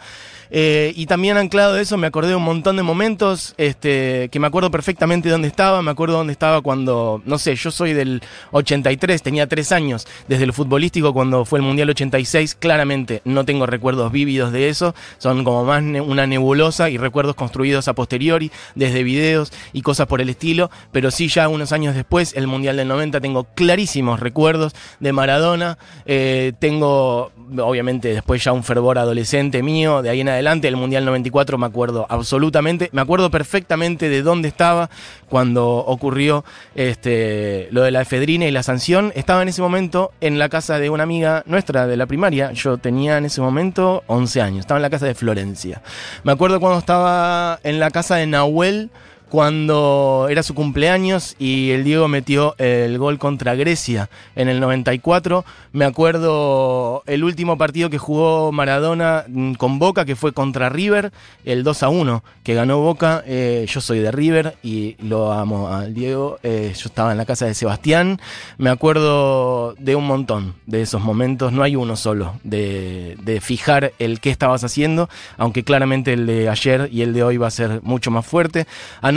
Eh, 0.50 0.92
y 0.96 1.06
también 1.06 1.36
anclado 1.36 1.74
de 1.74 1.82
eso 1.82 1.98
me 1.98 2.06
acordé 2.06 2.30
de 2.30 2.36
un 2.36 2.42
montón 2.42 2.76
de 2.76 2.82
momentos 2.82 3.54
este, 3.58 4.30
que 4.30 4.40
me 4.40 4.46
acuerdo 4.46 4.70
perfectamente 4.70 5.28
de 5.28 5.32
dónde 5.32 5.48
estaba. 5.48 5.82
Me 5.82 5.90
acuerdo 5.90 6.16
dónde 6.16 6.32
estaba 6.32 6.60
cuando, 6.60 7.22
no 7.24 7.38
sé, 7.38 7.54
yo 7.54 7.70
soy 7.70 7.92
del 7.92 8.22
83, 8.52 9.22
tenía 9.22 9.46
tres 9.46 9.72
años. 9.72 10.06
Desde 10.26 10.46
lo 10.46 10.52
futbolístico, 10.52 11.12
cuando 11.12 11.44
fue 11.44 11.58
el 11.58 11.64
Mundial 11.64 11.90
86, 11.90 12.54
claramente 12.54 13.22
no 13.24 13.44
tengo 13.44 13.66
recuerdos 13.66 14.12
vívidos 14.12 14.52
de 14.52 14.68
eso. 14.68 14.94
Son 15.18 15.44
como 15.44 15.64
más 15.64 15.82
una 15.82 16.26
nebulosa 16.26 16.90
y 16.90 16.96
recuerdos 16.96 17.34
construidos 17.34 17.88
a 17.88 17.94
posteriori, 17.94 18.50
desde 18.74 19.02
videos 19.02 19.52
y 19.72 19.82
cosas 19.82 20.06
por 20.06 20.20
el 20.20 20.28
estilo. 20.30 20.70
Pero 20.92 21.10
sí, 21.10 21.28
ya 21.28 21.48
unos 21.48 21.72
años 21.72 21.94
después, 21.94 22.34
el 22.34 22.46
Mundial 22.46 22.76
del 22.76 22.88
90, 22.88 23.20
tengo 23.20 23.37
clarísimos 23.54 24.20
recuerdos 24.20 24.74
de 25.00 25.12
Maradona. 25.12 25.78
Eh, 26.06 26.52
tengo, 26.58 27.32
obviamente, 27.58 28.12
después 28.12 28.42
ya 28.42 28.52
un 28.52 28.64
fervor 28.64 28.98
adolescente 28.98 29.62
mío, 29.62 30.02
de 30.02 30.10
ahí 30.10 30.20
en 30.20 30.28
adelante, 30.28 30.68
el 30.68 30.76
Mundial 30.76 31.04
94 31.04 31.58
me 31.58 31.66
acuerdo 31.66 32.06
absolutamente, 32.08 32.88
me 32.92 33.00
acuerdo 33.00 33.30
perfectamente 33.30 34.08
de 34.08 34.22
dónde 34.22 34.48
estaba 34.48 34.90
cuando 35.28 35.76
ocurrió 35.76 36.44
este, 36.74 37.68
lo 37.70 37.82
de 37.82 37.90
la 37.90 38.02
efedrina 38.02 38.46
y 38.46 38.50
la 38.50 38.62
sanción. 38.62 39.12
Estaba 39.14 39.42
en 39.42 39.48
ese 39.48 39.62
momento 39.62 40.12
en 40.20 40.38
la 40.38 40.48
casa 40.48 40.78
de 40.78 40.90
una 40.90 41.02
amiga 41.02 41.42
nuestra 41.46 41.86
de 41.86 41.96
la 41.96 42.06
primaria, 42.06 42.52
yo 42.52 42.78
tenía 42.78 43.18
en 43.18 43.26
ese 43.26 43.40
momento 43.40 44.02
11 44.06 44.42
años, 44.42 44.60
estaba 44.60 44.78
en 44.78 44.82
la 44.82 44.90
casa 44.90 45.06
de 45.06 45.14
Florencia. 45.14 45.82
Me 46.24 46.32
acuerdo 46.32 46.60
cuando 46.60 46.78
estaba 46.78 47.60
en 47.62 47.80
la 47.80 47.90
casa 47.90 48.16
de 48.16 48.26
Nahuel, 48.26 48.90
cuando 49.28 50.26
era 50.30 50.42
su 50.42 50.54
cumpleaños 50.54 51.36
y 51.38 51.70
el 51.70 51.84
Diego 51.84 52.08
metió 52.08 52.54
el 52.58 52.98
gol 52.98 53.18
contra 53.18 53.54
Grecia 53.54 54.08
en 54.36 54.48
el 54.48 54.60
94. 54.60 55.44
Me 55.72 55.84
acuerdo 55.84 57.02
el 57.06 57.24
último 57.24 57.58
partido 57.58 57.90
que 57.90 57.98
jugó 57.98 58.52
Maradona 58.52 59.24
mm, 59.28 59.54
con 59.54 59.78
Boca, 59.78 60.04
que 60.04 60.16
fue 60.16 60.32
contra 60.32 60.68
River, 60.68 61.12
el 61.44 61.62
2 61.62 61.82
a 61.82 61.88
1, 61.88 62.24
que 62.42 62.54
ganó 62.54 62.78
Boca. 62.78 63.22
Eh, 63.26 63.66
yo 63.68 63.80
soy 63.80 63.98
de 63.98 64.10
River 64.10 64.56
y 64.62 64.96
lo 65.00 65.32
amo 65.32 65.68
al 65.68 65.94
Diego. 65.94 66.38
Eh, 66.42 66.72
yo 66.74 66.88
estaba 66.88 67.12
en 67.12 67.18
la 67.18 67.26
casa 67.26 67.46
de 67.46 67.54
Sebastián. 67.54 68.20
Me 68.56 68.70
acuerdo 68.70 69.74
de 69.78 69.94
un 69.94 70.06
montón 70.06 70.54
de 70.66 70.82
esos 70.82 71.02
momentos. 71.02 71.52
No 71.52 71.62
hay 71.62 71.76
uno 71.76 71.96
solo 71.96 72.34
de, 72.44 73.16
fijar 73.42 73.92
el 73.98 74.20
qué 74.20 74.30
estabas 74.30 74.64
haciendo, 74.64 75.08
aunque 75.36 75.62
claramente 75.62 76.12
el 76.12 76.26
de 76.26 76.48
ayer 76.48 76.88
y 76.90 77.02
el 77.02 77.12
de 77.12 77.22
hoy 77.22 77.36
va 77.36 77.46
a 77.46 77.50
ser 77.50 77.80
mucho 77.82 78.10
más 78.10 78.26
fuerte. 78.26 78.66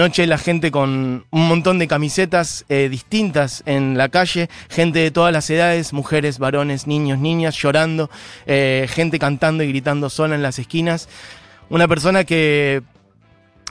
Anoche 0.01 0.25
la 0.25 0.39
gente 0.39 0.72
con 0.72 1.25
un 1.29 1.48
montón 1.48 1.77
de 1.77 1.88
camisetas 1.88 2.65
eh, 2.70 2.89
distintas 2.89 3.62
en 3.67 4.00
la 4.00 4.10
calle, 4.10 4.50
gente 4.67 4.98
de 4.98 5.12
todas 5.12 5.31
las 5.31 5.48
edades, 5.51 5.93
mujeres, 5.93 6.39
varones, 6.39 6.88
niños, 6.88 7.20
niñas, 7.20 7.55
llorando, 7.55 8.10
eh, 8.48 8.88
gente 8.89 9.20
cantando 9.20 9.62
y 9.62 9.67
gritando 9.67 10.10
sola 10.10 10.34
en 10.34 10.41
las 10.41 10.58
esquinas 10.58 11.08
una 11.70 11.88
persona 11.88 12.24
que 12.24 12.81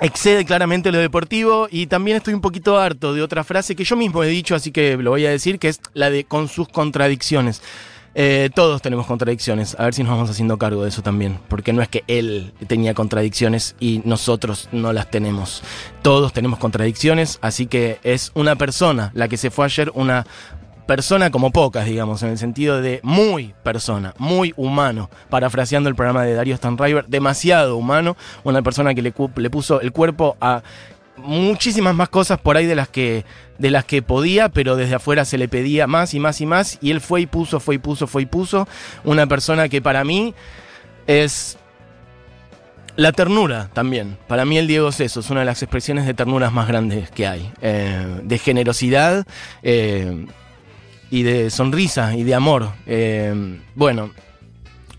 excede 0.00 0.44
claramente 0.44 0.92
lo 0.92 0.99
deportivo 0.99 1.66
y 1.68 1.88
también 1.88 2.18
estoy 2.18 2.32
un 2.34 2.40
poquito 2.40 2.78
harto 2.78 3.12
de 3.12 3.22
otra 3.22 3.42
frase 3.42 3.75
que 3.75 3.82
yo 3.82 3.96
mismo 3.96 4.22
he 4.22 4.28
dicho, 4.28 4.54
así 4.54 4.70
que 4.70 4.96
lo 4.99 5.10
voy 5.10 5.26
a 5.26 5.30
decir, 5.30 5.58
que 5.58 5.66
es 5.66 5.80
la 5.94 6.10
de 6.10 6.22
con 6.22 6.46
sus 6.46 6.68
contradicciones. 6.68 7.60
Eh, 8.14 8.50
todos 8.55 8.83
tenemos 8.83 9.07
contradicciones, 9.07 9.76
a 9.79 9.85
ver 9.85 9.95
si 9.95 10.02
nos 10.02 10.11
vamos 10.11 10.31
haciendo 10.31 10.59
cargo 10.59 10.83
de 10.83 10.88
eso 10.88 11.02
también, 11.02 11.38
porque 11.49 11.73
no 11.73 11.81
es 11.81 11.88
que 11.88 12.02
él 12.09 12.52
tenía 12.67 12.93
contradicciones 12.93 13.76
y 13.79 14.02
nosotros 14.05 14.69
no 14.73 14.93
las 14.93 15.11
tenemos. 15.11 15.62
Todos 16.02 16.33
tenemos 16.33 16.59
contradicciones, 16.59 17.38
así 17.40 17.67
que 17.67 18.00
es 18.02 18.33
una 18.35 18.57
persona 18.57 19.12
la 19.14 19.29
que 19.29 19.37
se 19.37 19.50
fue 19.50 19.67
ayer, 19.67 19.93
una 19.95 20.26
persona 20.87 21.31
como 21.31 21.52
pocas, 21.52 21.87
digamos, 21.87 22.21
en 22.25 22.31
el 22.31 22.38
sentido 22.38 22.83
de 22.83 22.99
muy 23.05 23.55
persona, 23.62 24.12
muy 24.19 24.52
humano, 24.57 25.09
parafraseando 25.29 25.88
el 25.88 25.95
programa 25.95 26.25
de 26.25 26.35
Darío 26.35 26.57
Stanriver, 26.57 27.07
demasiado 27.07 27.76
humano, 27.76 28.17
una 28.43 28.61
persona 28.62 28.93
que 28.93 29.02
le, 29.02 29.14
le 29.37 29.50
puso 29.50 29.81
el 29.81 29.93
cuerpo 29.93 30.37
a 30.40 30.64
muchísimas 31.23 31.95
más 31.95 32.09
cosas 32.09 32.39
por 32.39 32.57
ahí 32.57 32.67
de 32.67 32.75
las 32.75 32.89
que 32.89 33.25
de 33.59 33.71
las 33.71 33.85
que 33.85 34.00
podía, 34.00 34.49
pero 34.49 34.77
desde 34.77 34.95
afuera 34.95 35.25
se 35.25 35.37
le 35.37 35.47
pedía 35.47 35.87
más 35.87 36.15
y 36.15 36.21
más 36.21 36.41
y 36.41 36.47
más 36.47 36.79
y 36.81 36.91
él 36.91 37.00
fue 37.00 37.21
y 37.23 37.27
puso, 37.27 37.61
fue 37.61 37.75
y 37.75 37.79
puso, 37.79 38.07
fue 38.07 38.23
y 38.23 38.27
puso, 38.27 38.67
una 39.05 39.27
persona 39.27 39.69
que 39.69 39.83
para 39.83 40.03
mí 40.03 40.35
es 41.07 41.59
la 42.97 43.12
ternura 43.12 43.69
también. 43.73 44.17
Para 44.29 44.45
mí 44.45 44.59
el 44.59 44.67
Diego 44.67 44.89
es 44.89 45.00
eso, 45.00 45.21
es 45.21 45.31
una 45.31 45.41
de 45.41 45.47
las 45.47 45.62
expresiones 45.62 46.07
de 46.07 46.15
ternuras 46.15 46.53
más 46.53 46.69
grandes 46.69 47.11
que 47.11 47.27
hay. 47.27 47.53
Eh, 47.61 48.21
de 48.23 48.39
generosidad, 48.39 49.27
eh, 49.62 50.27
y 51.11 51.23
de 51.25 51.50
sonrisa 51.50 52.17
y 52.17 52.23
de 52.23 52.35
amor. 52.35 52.71
Eh, 52.87 53.59
bueno, 53.75 54.12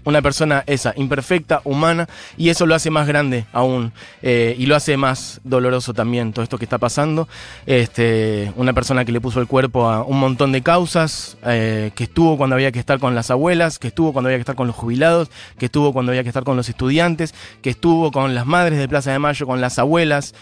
una 0.04 0.22
persona 0.22 0.64
esa, 0.68 0.94
imperfecta, 0.96 1.62
humana, 1.64 2.08
y 2.38 2.50
eso 2.50 2.66
lo 2.66 2.76
hace 2.76 2.90
más 2.90 3.08
grande 3.08 3.46
aún, 3.54 3.94
eh, 4.22 4.56
y 4.58 4.66
lo 4.66 4.76
hace 4.76 4.98
más 4.98 5.42
doloroso 5.44 5.94
también 5.94 6.34
todo 6.34 6.44
esto 6.44 6.58
que 6.58 6.66
está 6.66 6.78
pasando. 6.78 7.28
Este, 7.66 8.52
una 8.56 8.74
persona 8.74 9.06
que 9.06 9.12
le 9.12 9.22
puso 9.22 9.40
el 9.40 9.48
cuerpo 9.48 9.90
a 9.90 10.04
un 10.04 10.20
montón 10.20 10.52
de 10.52 10.62
causas, 10.62 11.38
eh, 11.46 11.92
que 11.96 12.06
estuvo 12.06 12.38
cuando 12.38 12.56
había 12.56 12.72
que 12.72 12.80
estar 12.80 13.00
con 13.00 13.16
las 13.16 13.32
abuelas, 13.32 13.80
que 13.80 13.88
estuvo 13.88 14.14
cuando 14.14 14.30
había 14.30 14.38
que 14.38 14.42
estar 14.42 14.56
con 14.56 14.68
los 14.68 14.76
jubilados, 14.76 15.30
que 15.58 15.66
estuvo 15.66 15.94
cuando 15.94 16.12
había 16.12 16.24
que 16.24 16.30
estar 16.30 16.44
con 16.44 16.58
los 16.58 16.70
estudiantes, 16.70 17.34
que 17.62 17.70
estuvo 17.70 18.12
con 18.12 18.36
las 18.36 18.46
madres 18.46 18.80
de 18.80 18.88
Plaza 18.88 19.12
de 19.12 19.20
Mayo, 19.20 19.46
con 19.46 19.62
las 19.62 19.80
abuelas, 19.80 20.34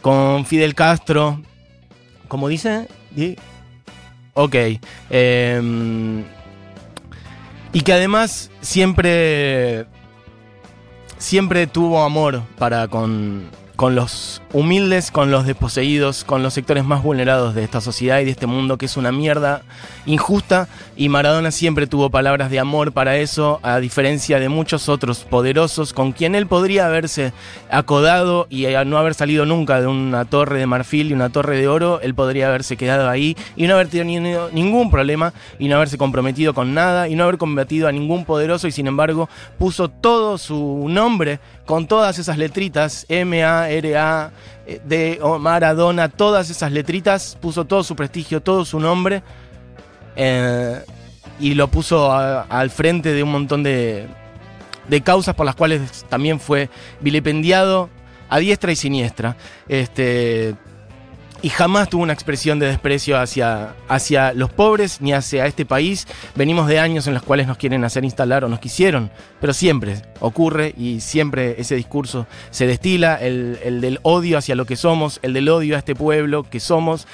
con 0.00 0.44
Fidel 0.46 0.74
Castro, 0.74 1.40
como 2.28 2.48
dice, 2.48 2.88
Ok. 4.34 4.54
Em, 5.10 6.24
y 7.74 7.82
que 7.82 7.92
además 7.92 8.50
siempre. 8.62 9.84
Siempre 11.18 11.66
tuvo 11.66 12.02
amor 12.02 12.42
para 12.58 12.88
con, 12.88 13.48
con 13.76 13.94
los 13.94 14.42
humildes, 14.52 15.10
con 15.10 15.30
los 15.30 15.46
desposeídos, 15.46 16.24
con 16.24 16.42
los 16.42 16.52
sectores 16.52 16.84
más 16.84 17.02
vulnerados 17.02 17.54
de 17.54 17.64
esta 17.64 17.80
sociedad 17.80 18.20
y 18.20 18.24
de 18.26 18.30
este 18.30 18.46
mundo 18.46 18.76
que 18.76 18.86
es 18.86 18.96
una 18.96 19.10
mierda 19.10 19.62
injusta 20.06 20.68
y 20.96 21.08
Maradona 21.08 21.50
siempre 21.50 21.86
tuvo 21.86 22.10
palabras 22.10 22.50
de 22.50 22.58
amor 22.58 22.92
para 22.92 23.16
eso, 23.16 23.60
a 23.62 23.78
diferencia 23.78 24.38
de 24.38 24.48
muchos 24.48 24.88
otros 24.88 25.20
poderosos 25.24 25.92
con 25.92 26.12
quien 26.12 26.34
él 26.34 26.46
podría 26.46 26.86
haberse 26.86 27.32
acodado 27.70 28.46
y 28.50 28.66
no 28.86 28.98
haber 28.98 29.14
salido 29.14 29.46
nunca 29.46 29.80
de 29.80 29.86
una 29.86 30.24
torre 30.24 30.58
de 30.58 30.66
marfil 30.66 31.10
y 31.10 31.14
una 31.14 31.30
torre 31.30 31.56
de 31.56 31.68
oro, 31.68 32.00
él 32.00 32.14
podría 32.14 32.48
haberse 32.48 32.76
quedado 32.76 33.08
ahí 33.08 33.36
y 33.56 33.66
no 33.66 33.74
haber 33.74 33.88
tenido 33.88 34.50
ningún 34.50 34.90
problema 34.90 35.32
y 35.58 35.68
no 35.68 35.76
haberse 35.76 35.98
comprometido 35.98 36.54
con 36.54 36.74
nada 36.74 37.08
y 37.08 37.14
no 37.14 37.24
haber 37.24 37.38
combatido 37.38 37.88
a 37.88 37.92
ningún 37.92 38.24
poderoso 38.24 38.68
y 38.68 38.72
sin 38.72 38.86
embargo 38.86 39.28
puso 39.58 39.88
todo 39.88 40.38
su 40.38 40.86
nombre 40.88 41.40
con 41.66 41.86
todas 41.86 42.18
esas 42.18 42.38
letritas 42.38 43.06
M 43.08 43.42
A 43.44 43.70
R 43.70 43.96
A 43.96 44.30
eh, 44.66 44.80
de 44.84 45.20
Maradona, 45.40 46.08
todas 46.08 46.50
esas 46.50 46.72
letritas, 46.72 47.36
puso 47.40 47.64
todo 47.64 47.82
su 47.82 47.96
prestigio, 47.96 48.42
todo 48.42 48.64
su 48.64 48.80
nombre 48.80 49.22
eh, 50.16 50.80
y 51.40 51.54
lo 51.54 51.68
puso 51.68 52.12
al 52.12 52.70
frente 52.70 53.12
de 53.12 53.22
un 53.22 53.32
montón 53.32 53.62
de, 53.62 54.06
de 54.88 55.00
causas 55.00 55.34
por 55.34 55.46
las 55.46 55.56
cuales 55.56 56.04
también 56.08 56.40
fue 56.40 56.70
vilipendiado 57.00 57.90
a 58.28 58.38
diestra 58.38 58.72
y 58.72 58.76
siniestra. 58.76 59.36
Este, 59.68 60.54
y 61.44 61.50
jamás 61.50 61.90
tuvo 61.90 62.02
una 62.02 62.14
expresión 62.14 62.58
de 62.58 62.68
desprecio 62.68 63.20
hacia, 63.20 63.74
hacia 63.86 64.32
los 64.32 64.50
pobres 64.50 65.02
ni 65.02 65.12
hacia 65.12 65.44
este 65.44 65.66
país. 65.66 66.08
Venimos 66.34 66.66
de 66.68 66.78
años 66.78 67.06
en 67.06 67.12
los 67.12 67.22
cuales 67.22 67.46
nos 67.46 67.58
quieren 67.58 67.84
hacer 67.84 68.02
instalar 68.02 68.44
o 68.44 68.48
nos 68.48 68.60
quisieron, 68.60 69.10
pero 69.42 69.52
siempre 69.52 70.00
ocurre 70.20 70.74
y 70.74 71.00
siempre 71.00 71.56
ese 71.60 71.74
discurso 71.76 72.26
se 72.50 72.66
destila, 72.66 73.16
el, 73.16 73.58
el 73.62 73.82
del 73.82 73.98
odio 74.04 74.38
hacia 74.38 74.54
lo 74.54 74.64
que 74.64 74.76
somos, 74.76 75.20
el 75.20 75.34
del 75.34 75.50
odio 75.50 75.76
a 75.76 75.80
este 75.80 75.94
pueblo 75.94 76.44
que 76.44 76.60
somos. 76.60 77.06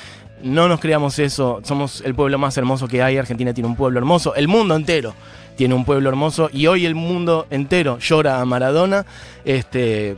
No 0.42 0.68
nos 0.68 0.80
creamos 0.80 1.18
eso, 1.18 1.60
somos 1.64 2.02
el 2.02 2.14
pueblo 2.14 2.38
más 2.38 2.56
hermoso 2.56 2.88
que 2.88 3.02
hay, 3.02 3.18
Argentina 3.18 3.52
tiene 3.52 3.68
un 3.68 3.76
pueblo 3.76 3.98
hermoso, 3.98 4.34
el 4.34 4.48
mundo 4.48 4.74
entero 4.74 5.14
tiene 5.56 5.74
un 5.74 5.84
pueblo 5.84 6.08
hermoso 6.08 6.48
y 6.52 6.66
hoy 6.66 6.86
el 6.86 6.94
mundo 6.94 7.46
entero 7.50 7.98
llora 7.98 8.40
a 8.40 8.44
Maradona. 8.46 9.04
Este, 9.44 10.16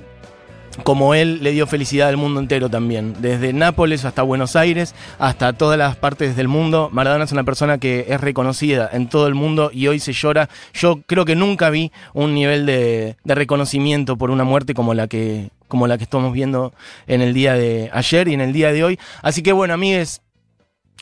como 0.84 1.14
él 1.14 1.42
le 1.42 1.52
dio 1.52 1.66
felicidad 1.66 2.08
al 2.08 2.16
mundo 2.16 2.40
entero 2.40 2.68
también, 2.70 3.14
desde 3.20 3.52
Nápoles 3.52 4.04
hasta 4.04 4.22
Buenos 4.22 4.56
Aires, 4.56 4.94
hasta 5.18 5.52
todas 5.52 5.78
las 5.78 5.96
partes 5.96 6.36
del 6.36 6.48
mundo. 6.48 6.88
Maradona 6.92 7.24
es 7.24 7.32
una 7.32 7.44
persona 7.44 7.78
que 7.78 8.06
es 8.08 8.20
reconocida 8.20 8.88
en 8.92 9.08
todo 9.08 9.26
el 9.26 9.34
mundo 9.34 9.70
y 9.72 9.88
hoy 9.88 9.98
se 9.98 10.12
llora. 10.12 10.48
Yo 10.72 11.00
creo 11.06 11.24
que 11.24 11.36
nunca 11.36 11.70
vi 11.70 11.92
un 12.14 12.34
nivel 12.34 12.64
de, 12.66 13.16
reconocimiento 13.24 14.16
por 14.16 14.30
una 14.30 14.44
muerte 14.44 14.74
como 14.74 14.94
la 14.94 15.08
que 15.08 15.50
como 15.72 15.86
la 15.86 15.96
que 15.96 16.04
estamos 16.04 16.34
viendo 16.34 16.74
en 17.06 17.22
el 17.22 17.32
día 17.32 17.54
de 17.54 17.88
ayer 17.94 18.28
y 18.28 18.34
en 18.34 18.42
el 18.42 18.52
día 18.52 18.74
de 18.74 18.84
hoy. 18.84 18.98
Así 19.22 19.42
que 19.42 19.52
bueno, 19.52 19.72
amigues, 19.72 20.20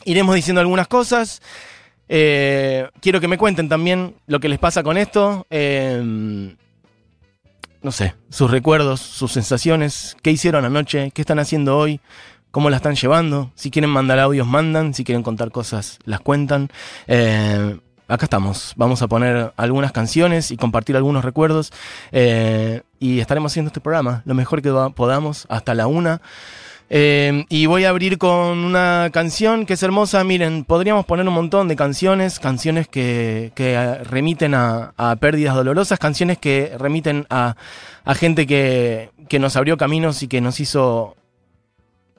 iremos 0.05 0.33
diciendo 0.33 0.61
algunas 0.61 0.87
cosas. 0.87 1.41
Eh, 2.07 2.87
quiero 3.01 3.19
que 3.19 3.27
me 3.27 3.37
cuenten 3.37 3.67
también 3.67 4.15
lo 4.27 4.39
que 4.39 4.47
les 4.47 4.59
pasa 4.59 4.81
con 4.81 4.97
esto. 4.97 5.45
Eh, 5.49 6.55
no 7.81 7.91
sé, 7.91 8.15
sus 8.29 8.49
recuerdos, 8.49 9.01
sus 9.01 9.33
sensaciones, 9.33 10.15
qué 10.21 10.31
hicieron 10.31 10.63
anoche, 10.63 11.11
qué 11.11 11.21
están 11.21 11.39
haciendo 11.39 11.77
hoy, 11.77 11.99
cómo 12.51 12.69
la 12.69 12.77
están 12.77 12.95
llevando. 12.95 13.51
Si 13.55 13.71
quieren 13.71 13.89
mandar 13.89 14.19
audios, 14.19 14.47
mandan. 14.47 14.93
Si 14.93 15.03
quieren 15.03 15.21
contar 15.21 15.51
cosas, 15.51 15.99
las 16.05 16.21
cuentan. 16.21 16.69
Eh, 17.07 17.77
acá 18.07 18.23
estamos. 18.25 18.71
Vamos 18.77 19.01
a 19.01 19.09
poner 19.09 19.51
algunas 19.57 19.91
canciones 19.91 20.49
y 20.49 20.55
compartir 20.55 20.95
algunos 20.95 21.25
recuerdos. 21.25 21.73
Eh, 22.13 22.83
y 23.01 23.19
estaremos 23.19 23.51
haciendo 23.51 23.69
este 23.69 23.81
programa 23.81 24.21
lo 24.25 24.35
mejor 24.35 24.61
que 24.61 24.71
podamos 24.95 25.47
hasta 25.49 25.73
la 25.73 25.87
una. 25.87 26.21
Eh, 26.93 27.45
y 27.49 27.65
voy 27.65 27.85
a 27.85 27.89
abrir 27.89 28.17
con 28.17 28.59
una 28.59 29.09
canción 29.11 29.65
que 29.65 29.73
es 29.73 29.81
hermosa. 29.81 30.23
Miren, 30.23 30.65
podríamos 30.65 31.05
poner 31.05 31.27
un 31.27 31.33
montón 31.33 31.67
de 31.67 31.75
canciones, 31.75 32.39
canciones 32.39 32.87
que, 32.87 33.51
remiten 34.09 34.53
a, 34.53 34.93
pérdidas 35.19 35.55
dolorosas, 35.55 35.97
canciones 35.97 36.37
que 36.37 36.75
remiten 36.77 37.25
a, 37.29 37.55
gente 38.13 38.45
que, 38.45 39.09
nos 39.39 39.55
abrió 39.55 39.77
caminos 39.77 40.21
y 40.21 40.27
que 40.27 40.39
nos 40.39 40.59
hizo 40.59 41.15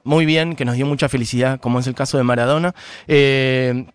muy 0.03 0.25
bien, 0.25 0.55
que 0.55 0.65
nos 0.65 0.75
dio 0.75 0.85
mucha 0.85 1.07
felicidad, 1.07 1.61
como 1.61 1.79
es 1.79 1.87
el 1.87 1.95
caso 1.95 2.17
de 2.17 2.23
Maradona. 2.23 2.75
Eh, 3.07 3.85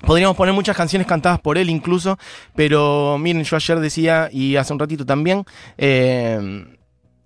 podríamos 0.00 0.36
poner 0.36 0.54
muchas 0.54 0.76
canciones 0.76 1.06
cantadas 1.06 1.40
por 1.40 1.58
él 1.58 1.70
incluso, 1.70 2.18
pero 2.54 3.18
miren, 3.18 3.44
yo 3.44 3.56
ayer 3.56 3.80
decía, 3.80 4.28
y 4.32 4.56
hace 4.56 4.72
un 4.72 4.78
ratito 4.78 5.04
también, 5.06 5.44
eh, 5.78 6.78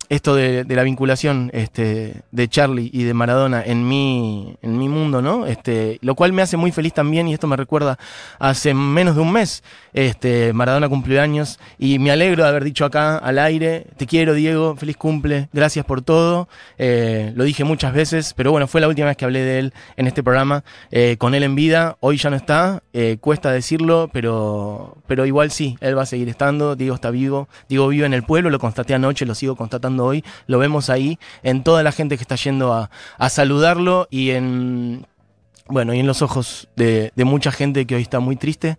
esto 0.08 0.34
de, 0.34 0.64
la 0.68 0.82
vinculación 0.82 1.50
este, 1.54 2.22
de 2.30 2.48
Charlie 2.48 2.90
y 2.92 3.04
de 3.04 3.14
Maradona 3.14 3.62
en 3.64 3.86
mi, 3.88 4.56
en 4.62 4.78
mi 4.78 4.88
mundo, 4.88 5.22
¿no? 5.22 5.46
Este, 5.46 5.98
lo 6.02 6.14
cual 6.14 6.32
me 6.32 6.42
hace 6.42 6.56
muy 6.56 6.72
feliz 6.72 6.92
también, 6.92 7.28
y 7.28 7.34
esto 7.34 7.46
me 7.46 7.56
recuerda 7.56 7.98
hace 8.38 8.74
menos 8.74 9.14
de 9.14 9.22
un 9.22 9.32
mes, 9.32 9.62
este, 9.92 10.52
Maradona 10.52 10.88
cumplió 10.88 11.22
años, 11.22 11.58
y 11.78 11.98
me 11.98 12.10
alegro 12.10 12.42
de 12.42 12.48
haber 12.48 12.64
dicho 12.64 12.84
acá 12.84 13.16
al 13.16 13.38
aire, 13.38 13.86
te 13.96 14.06
quiero 14.06 14.34
Diego, 14.34 14.76
feliz 14.76 14.96
cumple, 14.96 15.48
gracias 15.52 15.84
por 15.84 16.02
todo, 16.02 16.48
eh, 16.78 17.32
lo 17.34 17.44
dije 17.44 17.64
muchas 17.64 17.94
veces, 17.94 18.34
pero 18.34 18.50
bueno, 18.50 18.66
fue 18.66 18.80
la 18.80 18.88
última 18.88 19.08
vez 19.08 19.16
que 19.16 19.24
hablé 19.24 19.40
de 19.40 19.58
él 19.58 19.74
en 19.96 20.06
este 20.06 20.22
programa, 20.22 20.64
eh, 20.90 21.16
con 21.18 21.34
él 21.34 21.42
en 21.42 21.54
vida, 21.54 21.96
hoy 22.00 22.16
ya 22.16 22.30
no 22.30 22.36
está, 22.36 22.82
eh, 22.92 23.18
cuesta 23.20 23.52
decirlo, 23.52 24.10
pero, 24.12 24.98
pero 25.06 25.24
igual 25.26 25.50
sí, 25.50 25.76
él 25.80 25.96
va 25.96 26.02
a 26.02 26.06
seguir 26.06 26.28
estando, 26.28 26.76
Diego 26.76 26.94
está 26.94 27.10
vivo, 27.10 27.48
Diego 27.68 27.88
vive 27.88 28.06
en 28.06 28.14
el 28.14 28.22
pueblo, 28.22 28.50
lo 28.50 28.58
constaté 28.58 28.94
anoche, 28.94 29.26
lo 29.26 29.34
sigo 29.34 29.56
constatando 29.56 29.93
hoy, 30.00 30.24
lo 30.46 30.58
vemos 30.58 30.90
ahí, 30.90 31.18
en 31.42 31.62
toda 31.62 31.82
la 31.82 31.92
gente 31.92 32.16
que 32.16 32.22
está 32.22 32.36
yendo 32.36 32.72
a, 32.72 32.90
saludarlo 33.28 34.06
y 34.10 34.30
en, 34.30 35.06
bueno, 35.66 35.94
y 35.94 36.00
en 36.00 36.06
los 36.06 36.22
ojos 36.22 36.68
de, 36.76 37.12
mucha 37.16 37.52
gente 37.52 37.86
que 37.86 37.96
hoy 37.96 38.02
está 38.02 38.20
muy 38.20 38.36
triste. 38.36 38.76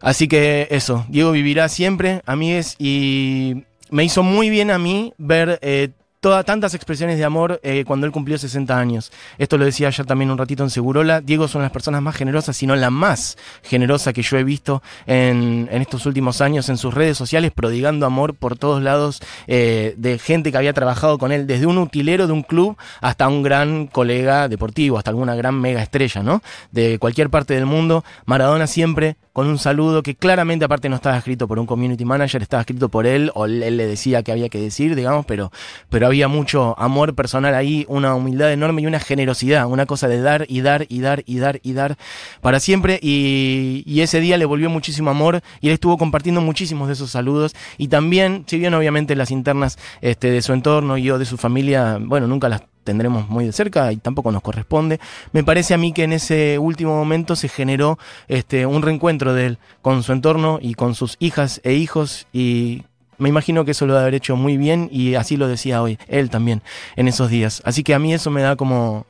Así 0.00 0.28
que 0.28 0.68
eso, 0.70 1.04
Diego 1.08 1.32
vivirá 1.32 1.68
siempre, 1.68 2.22
amigues, 2.26 2.76
y 2.78 3.64
me 3.90 4.04
hizo 4.04 4.22
muy 4.22 4.50
bien 4.50 4.70
a 4.70 4.78
mí 4.78 5.14
ver 5.18 5.58
eh, 5.62 5.90
todas 6.26 6.44
tantas 6.44 6.74
expresiones 6.74 7.18
de 7.18 7.24
amor 7.24 7.60
eh, 7.62 7.84
cuando 7.86 8.04
él 8.04 8.10
cumplió 8.10 8.36
60 8.36 8.76
años. 8.76 9.12
Esto 9.38 9.58
lo 9.58 9.64
decía 9.64 9.86
ayer 9.86 10.04
también 10.06 10.28
un 10.32 10.38
ratito 10.38 10.64
en 10.64 10.70
Segurola. 10.70 11.20
Diego 11.20 11.44
es 11.44 11.54
una 11.54 11.62
de 11.62 11.66
las 11.66 11.72
personas 11.72 12.02
más 12.02 12.16
generosas, 12.16 12.56
si 12.56 12.66
no 12.66 12.74
la 12.74 12.90
más 12.90 13.38
generosa 13.62 14.12
que 14.12 14.22
yo 14.22 14.36
he 14.36 14.42
visto 14.42 14.82
en, 15.06 15.68
estos 15.70 16.04
últimos 16.04 16.40
años 16.40 16.68
en 16.68 16.78
sus 16.78 16.92
redes 16.92 17.16
sociales, 17.16 17.52
prodigando 17.54 18.06
amor 18.06 18.34
por 18.34 18.58
todos 18.58 18.82
lados 18.82 19.20
eh, 19.46 19.94
de 19.98 20.18
gente 20.18 20.50
que 20.50 20.58
había 20.58 20.72
trabajado 20.72 21.16
con 21.16 21.30
él, 21.30 21.46
desde 21.46 21.66
un 21.66 21.78
utilero 21.78 22.26
de 22.26 22.32
un 22.32 22.42
club 22.42 22.76
hasta 23.00 23.28
un 23.28 23.44
gran 23.44 23.86
colega 23.86 24.48
deportivo, 24.48 24.98
hasta 24.98 25.10
alguna 25.10 25.36
gran 25.36 25.54
mega 25.60 25.80
estrella, 25.80 26.24
¿no? 26.24 26.42
De 26.72 26.98
cualquier 26.98 27.30
parte 27.30 27.54
del 27.54 27.66
mundo. 27.66 28.02
Maradona 28.24 28.66
siempre 28.66 29.16
con 29.36 29.48
un 29.48 29.58
saludo 29.58 30.02
que 30.02 30.14
claramente 30.14 30.64
aparte 30.64 30.88
no 30.88 30.96
estaba 30.96 31.18
escrito 31.18 31.46
por 31.46 31.58
un 31.58 31.66
community 31.66 32.06
manager, 32.06 32.40
estaba 32.40 32.62
escrito 32.62 32.88
por 32.88 33.06
él, 33.06 33.30
o 33.34 33.44
él 33.44 33.76
le 33.76 33.86
decía 33.86 34.22
que 34.22 34.32
había 34.32 34.48
que 34.48 34.58
decir, 34.58 34.96
digamos, 34.96 35.26
pero, 35.26 35.52
pero 35.90 36.06
había 36.06 36.15
mucho 36.26 36.78
amor 36.78 37.14
personal 37.14 37.54
ahí, 37.54 37.84
una 37.88 38.14
humildad 38.14 38.52
enorme 38.52 38.82
y 38.82 38.86
una 38.86 39.00
generosidad, 39.00 39.66
una 39.66 39.86
cosa 39.86 40.08
de 40.08 40.20
dar 40.20 40.46
y 40.48 40.62
dar 40.62 40.86
y 40.88 41.00
dar 41.00 41.22
y 41.26 41.38
dar 41.38 41.60
y 41.62 41.72
dar 41.74 41.96
para 42.40 42.60
siempre. 42.60 42.98
Y, 43.02 44.00
ese 44.06 44.20
día 44.20 44.36
le 44.38 44.44
volvió 44.44 44.70
muchísimo 44.70 45.10
amor 45.10 45.42
y 45.60 45.68
él 45.68 45.74
estuvo 45.74 45.98
compartiendo 45.98 46.40
muchísimos 46.40 46.86
de 46.86 46.94
esos 46.94 47.10
saludos. 47.10 47.54
Y 47.76 47.88
también, 47.88 48.44
si 48.46 48.58
bien 48.58 48.72
obviamente 48.74 49.16
las 49.16 49.30
internas 49.30 49.78
este, 50.00 50.30
de 50.30 50.42
su 50.42 50.52
entorno 50.52 50.96
y 50.96 51.08
de 51.08 51.24
su 51.24 51.36
familia, 51.36 51.98
bueno, 52.00 52.26
nunca 52.26 52.48
las 52.48 52.62
tendremos 52.84 53.28
muy 53.28 53.44
de 53.44 53.52
cerca 53.52 53.92
y 53.92 53.96
tampoco 53.96 54.32
nos 54.32 54.42
corresponde. 54.42 54.98
Me 55.32 55.44
parece 55.44 55.74
a 55.74 55.78
mí 55.78 55.92
que 55.92 56.04
en 56.04 56.14
ese 56.14 56.58
último 56.58 56.96
momento 56.96 57.36
se 57.36 57.48
generó 57.48 57.98
este, 58.28 58.64
un 58.64 58.80
reencuentro 58.80 59.34
de 59.34 59.46
él 59.46 59.58
con 59.82 60.02
su 60.02 60.12
entorno 60.12 60.58
y 60.62 60.74
con 60.74 60.94
sus 60.94 61.16
hijas 61.18 61.60
e 61.64 61.74
hijos 61.74 62.26
y 62.32 62.84
me 63.18 63.28
imagino 63.28 63.64
que 63.64 63.72
eso 63.72 63.86
lo 63.86 63.94
debe 63.94 64.02
haber 64.02 64.14
hecho 64.14 64.36
muy 64.36 64.56
bien 64.56 64.88
y 64.92 65.14
así 65.14 65.36
lo 65.36 65.48
decía 65.48 65.82
hoy, 65.82 65.98
él 66.08 66.30
también, 66.30 66.62
en 66.96 67.08
esos 67.08 67.30
días. 67.30 67.62
Así 67.64 67.82
que 67.82 67.94
a 67.94 67.98
mí 67.98 68.12
eso 68.12 68.30
me 68.30 68.42
da 68.42 68.56
como... 68.56 69.06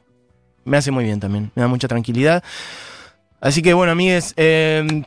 me 0.65 0.77
hace 0.77 0.91
muy 0.91 1.05
bien 1.05 1.21
también, 1.21 1.51
me 1.55 1.63
da 1.63 1.69
mucha 1.69 1.89
tranquilidad. 1.89 2.43
Así 3.41 3.63
que 3.63 3.75
bueno, 3.75 3.93
amigues, 3.93 4.35
eh, 4.37 5.05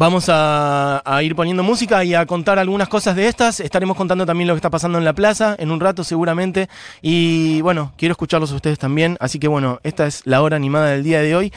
Vamos 0.00 0.26
a, 0.28 1.02
ir 1.24 1.34
poniendo 1.34 1.64
música 1.64 2.04
y 2.04 2.14
a 2.14 2.24
contar 2.24 2.56
algunas 2.60 2.86
cosas 2.86 3.16
de 3.16 3.26
estas. 3.26 3.58
Estaremos 3.58 3.96
contando 3.96 4.24
también 4.24 4.46
lo 4.46 4.54
que 4.54 4.58
está 4.58 4.70
pasando 4.70 4.96
en 4.96 5.04
la 5.04 5.12
plaza 5.12 5.56
en 5.58 5.72
un 5.72 5.80
rato 5.80 6.04
seguramente. 6.04 6.68
Y 7.02 7.60
bueno, 7.62 7.94
quiero 7.96 8.12
escucharlos 8.12 8.52
a 8.52 8.54
ustedes 8.54 8.78
también. 8.78 9.16
Así 9.18 9.40
que 9.40 9.48
bueno, 9.48 9.80
esta 9.82 10.06
es 10.06 10.24
la 10.24 10.40
hora 10.40 10.54
animada 10.54 10.90
del 10.90 11.02
día 11.02 11.20
de 11.20 11.34
hoy. 11.34 11.52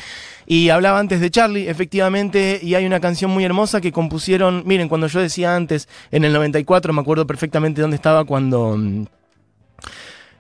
Y 0.46 0.70
hablaba 0.70 1.00
antes 1.00 1.20
de 1.20 1.30
Charlie, 1.30 1.70
efectivamente, 1.70 2.60
y 2.62 2.76
hay 2.76 2.86
una 2.86 3.00
canción 3.00 3.32
muy 3.32 3.44
hermosa 3.46 3.82
que 3.82 3.92
compusieron. 3.92 4.64
Miren, 4.66 4.90
cuando 4.90 5.08
yo 5.08 5.20
decía 5.20 5.56
antes, 5.56 5.88
en 6.12 6.26
el 6.26 6.34
94, 6.34 6.94
me 6.94 7.02
acuerdo 7.02 7.28
perfectamente 7.28 7.82
dónde 7.82 7.96
estaba 7.96 8.26
cuando 8.26 8.76
mm, 8.78 9.06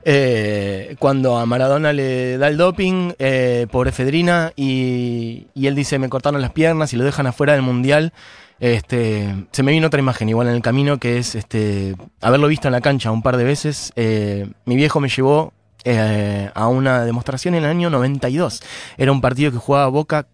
eh, 0.03 0.95
cuando 0.99 1.37
a 1.37 1.45
Maradona 1.45 1.93
le 1.93 2.37
da 2.37 2.47
el 2.47 2.57
doping 2.57 3.13
eh, 3.19 3.67
por 3.71 3.87
efedrina 3.87 4.51
y, 4.55 5.47
él 5.55 5.75
dice 5.75 5.99
me 5.99 6.09
cortaron 6.09 6.41
las 6.41 6.51
piernas 6.51 6.91
y 6.93 6.97
lo 6.97 7.03
dejan 7.03 7.27
afuera 7.27 7.53
del 7.53 7.61
mundial. 7.61 8.13
Este, 8.59 9.47
se 9.51 9.63
me 9.63 9.71
vino 9.71 9.87
otra 9.87 9.99
imagen 9.99 10.29
igual 10.29 10.47
en 10.47 10.53
el 10.53 10.61
camino 10.61 10.99
que 10.99 11.17
es 11.17 11.33
este, 11.33 11.95
haberlo 12.21 12.47
visto 12.47 12.67
en 12.67 12.73
la 12.73 12.81
cancha 12.81 13.11
un 13.11 13.21
par 13.21 13.37
de 13.37 13.43
veces. 13.43 13.91
Eh, 13.95 14.47
mi 14.65 14.75
viejo 14.75 14.99
me 14.99 15.09
llevó 15.09 15.53
a 16.53 16.67
una 16.67 17.05
demostración 17.05 17.55
en 17.55 17.63
el 17.63 17.69
año 17.69 17.89
92. 17.89 18.61
Era 18.97 19.11
un 19.11 19.21
partido 19.21 19.51
que 19.51 19.57
jugaba 19.57 19.87
Boca 19.87 20.27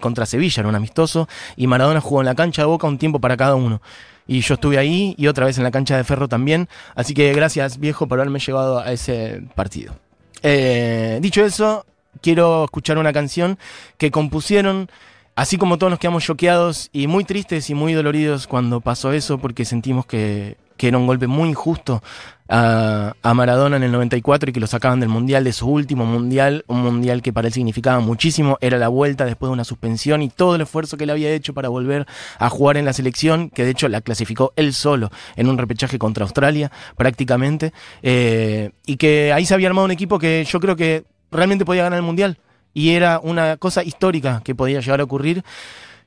contra 0.00 0.24
Sevilla, 0.24 0.60
era 0.60 0.68
un 0.68 0.74
amistoso, 0.74 1.28
y 1.56 1.66
Maradona 1.66 2.00
jugó 2.00 2.22
en 2.22 2.26
la 2.26 2.34
cancha 2.34 2.62
de 2.62 2.66
Boca 2.66 2.86
un 2.86 2.96
tiempo 2.96 3.20
para 3.20 3.36
cada 3.36 3.54
uno 3.54 3.82
y 4.26 4.40
yo 4.40 4.54
estuve 4.54 4.78
ahí 4.78 5.14
y 5.18 5.26
otra 5.26 5.46
vez 5.46 5.58
en 5.58 5.64
la 5.64 5.70
cancha 5.70 5.96
de 5.96 6.04
Ferro 6.04 6.28
también. 6.28 6.68
Así 6.94 7.14
que 7.14 7.32
gracias 7.32 7.78
viejo 7.78 8.06
por 8.06 8.18
haberme 8.18 8.38
llevado 8.38 8.78
a 8.78 8.92
ese 8.92 9.42
partido. 9.54 9.94
Eh, 10.42 11.18
dicho 11.22 11.44
eso, 11.44 11.86
quiero 12.20 12.64
escuchar 12.64 12.98
una 12.98 13.12
canción 13.12 13.58
que 13.98 14.10
compusieron, 14.10 14.90
así 15.36 15.56
como 15.56 15.78
todos 15.78 15.90
nos 15.90 15.98
quedamos 15.98 16.24
choqueados 16.24 16.90
y 16.92 17.06
muy 17.06 17.24
tristes 17.24 17.70
y 17.70 17.74
muy 17.74 17.92
doloridos 17.92 18.46
cuando 18.46 18.80
pasó 18.80 19.12
eso 19.12 19.38
porque 19.38 19.64
sentimos 19.64 20.06
que 20.06 20.56
que 20.76 20.88
era 20.88 20.98
un 20.98 21.06
golpe 21.06 21.26
muy 21.26 21.48
injusto 21.48 22.02
a, 22.48 23.14
Maradona 23.34 23.76
en 23.76 23.82
el 23.82 23.92
94 23.92 24.50
y 24.50 24.52
que 24.52 24.60
lo 24.60 24.66
sacaban 24.66 25.00
del 25.00 25.08
Mundial, 25.08 25.44
de 25.44 25.52
su 25.52 25.68
último 25.68 26.04
Mundial, 26.04 26.64
un 26.66 26.82
Mundial 26.82 27.22
que 27.22 27.32
para 27.32 27.48
él 27.48 27.54
significaba 27.54 28.00
muchísimo, 28.00 28.58
era 28.60 28.78
la 28.78 28.88
vuelta 28.88 29.24
después 29.24 29.48
de 29.48 29.54
una 29.54 29.64
suspensión 29.64 30.22
y 30.22 30.28
todo 30.28 30.54
el 30.54 30.60
esfuerzo 30.60 30.96
que 30.96 31.04
él 31.04 31.10
había 31.10 31.30
hecho 31.32 31.54
para 31.54 31.68
volver 31.68 32.06
a 32.38 32.48
jugar 32.50 32.76
en 32.76 32.84
la 32.84 32.92
selección, 32.92 33.50
que 33.50 33.64
de 33.64 33.70
hecho 33.70 33.88
la 33.88 34.00
clasificó 34.00 34.52
él 34.56 34.74
solo 34.74 35.10
en 35.36 35.48
un 35.48 35.58
repechaje 35.58 35.98
contra 35.98 36.24
Australia 36.24 36.70
prácticamente, 36.96 37.72
eh, 38.02 38.72
y 38.86 38.96
que 38.96 39.32
ahí 39.32 39.46
se 39.46 39.54
había 39.54 39.68
armado 39.68 39.86
un 39.86 39.92
equipo 39.92 40.18
que 40.18 40.44
yo 40.48 40.60
creo 40.60 40.76
que 40.76 41.04
realmente 41.30 41.64
podía 41.64 41.84
ganar 41.84 41.98
el 41.98 42.04
Mundial 42.04 42.38
y 42.74 42.90
era 42.90 43.20
una 43.20 43.56
cosa 43.56 43.82
histórica 43.82 44.42
que 44.44 44.54
podía 44.54 44.80
llegar 44.80 45.00
a 45.00 45.04
ocurrir. 45.04 45.44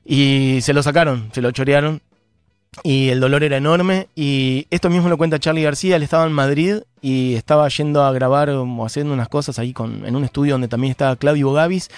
Y 0.04 0.60
se 0.62 0.72
lo 0.72 0.82
sacaron, 0.82 1.30
se 1.32 1.42
lo 1.42 1.50
chorearon 1.50 2.00
y 2.82 3.08
el 3.08 3.20
dolor 3.20 3.42
era 3.42 3.56
enorme. 3.56 4.08
Y 4.14 4.66
esto 4.70 4.90
mismo 4.90 5.08
lo 5.08 5.18
cuenta 5.18 5.38
Charlie 5.38 5.62
García, 5.62 5.96
él 5.96 6.02
estaba 6.02 6.26
en 6.26 6.32
Madrid 6.32 6.78
y 7.02 7.34
estaba 7.34 7.68
yendo 7.68 8.02
a 8.02 8.12
grabar 8.12 8.50
o 8.50 8.84
haciendo 8.84 9.12
unas 9.14 9.28
cosas 9.28 9.58
ahí 9.58 9.72
con, 9.72 10.04
en 10.06 10.16
un 10.16 10.24
estudio 10.24 10.54
donde 10.54 10.68
también 10.68 10.90
estaba 10.90 11.16
Claudio 11.16 11.52
Gavis 11.52 11.88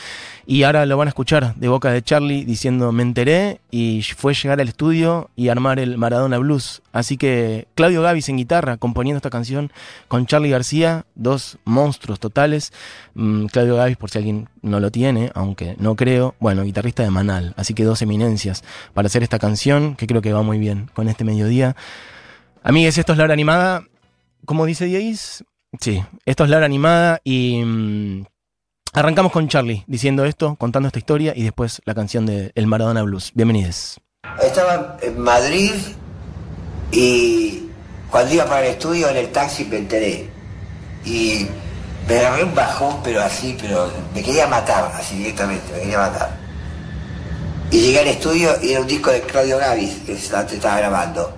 y 0.47 0.63
ahora 0.65 0.87
lo 0.87 0.97
van 0.97 1.09
a 1.09 1.11
escuchar 1.11 1.55
de 1.55 1.69
boca 1.69 1.91
de 1.91 2.03
Charlie 2.03 2.45
diciendo 2.45 2.93
me 2.93 3.03
enteré 3.03 3.61
y 3.71 4.03
fue 4.17 4.35
llegar 4.35 4.61
al 4.61 4.69
estudio 4.69 5.31
y 5.37 5.49
armar 5.49 5.79
el 5.79 5.97
Maradona 5.99 6.39
Blues. 6.39 6.83
Así 6.93 7.17
que 7.17 7.69
Claudio 7.75 8.03
Gavis 8.03 8.29
en 8.29 8.37
guitarra 8.37 8.77
componiendo 8.77 9.19
esta 9.19 9.31
canción 9.31 9.73
con 10.09 10.27
Charlie 10.27 10.51
García, 10.51 11.05
dos 11.15 11.59
monstruos 11.65 12.19
totales. 12.19 12.73
Mm, 13.15 13.47
Claudio 13.47 13.77
Gavis 13.77 13.97
por 13.97 14.11
si 14.11 14.19
alguien 14.19 14.49
no 14.63 14.81
lo 14.81 14.91
tiene, 14.91 15.31
aunque 15.35 15.77
no 15.79 15.97
creo, 15.97 16.35
bueno, 16.41 16.65
guitarrista 16.65 17.03
de 17.03 17.11
Manal, 17.11 17.55
así 17.57 17.75
que 17.75 17.85
dos 17.85 18.03
eminencias 18.03 18.65
para 18.95 19.07
hacer 19.07 19.23
esta 19.23 19.39
canción 19.39 19.95
que 19.95 20.07
creo 20.07 20.23
que 20.23 20.33
va 20.33 20.43
muy 20.43 20.59
bien 20.59 20.91
con 20.95 21.09
este 21.09 21.25
mediodía. 21.25 21.77
Amigues, 22.63 22.99
esto 22.99 23.13
es 23.13 23.19
la 23.19 23.25
hora 23.25 23.33
animada. 23.33 23.85
¿Cómo 24.47 24.67
dice 24.67 24.87
Diez? 24.87 25.45
Sí, 25.81 26.03
esto 26.25 26.45
es 26.45 26.51
la 26.51 26.57
hora 26.57 26.67
animada 26.67 27.21
y 27.23 27.63
mm, 27.65 28.25
arrancamos 28.93 29.33
con 29.33 29.49
Charlie 29.49 29.85
diciendo 29.87 30.25
esto, 30.25 30.57
contando 30.57 30.89
esta 30.89 30.99
historia 30.99 31.33
y 31.37 31.43
después 31.43 31.81
la 31.85 31.95
canción 31.95 32.27
de 32.27 32.51
El 32.55 32.67
Maradona 32.67 33.03
Blues. 33.03 33.33
Bienvenidos. 33.35 34.01
Estaba 34.43 34.97
en 35.03 35.19
Madrid 35.21 35.73
y 36.91 37.69
cuando 38.11 38.35
iba 38.35 38.47
para 38.47 38.67
el 38.67 38.73
estudio 38.73 39.09
en 39.09 39.17
el 39.19 39.31
taxi 39.31 39.65
me 39.67 39.79
enteré 39.79 40.29
y 41.05 41.47
me 42.09 42.19
agarré 42.19 42.45
un 42.45 42.55
bajón, 42.55 43.01
pero 43.05 43.23
así, 43.23 43.57
pero 43.61 43.93
me 44.15 44.23
quería 44.23 44.47
matar, 44.49 44.91
así 44.95 45.17
directamente, 45.19 45.73
me 45.73 45.81
quería 45.81 45.99
matar. 45.99 46.31
Y 47.71 47.79
llegué 47.79 48.01
al 48.01 48.09
estudio 48.09 48.51
y 48.63 48.71
era 48.73 48.81
un 48.81 48.87
disco 48.87 49.11
de 49.11 49.21
Claudio 49.21 49.59
Gavis 49.59 50.01
que 50.05 50.15
estaba 50.15 50.79
grabando. 50.79 51.33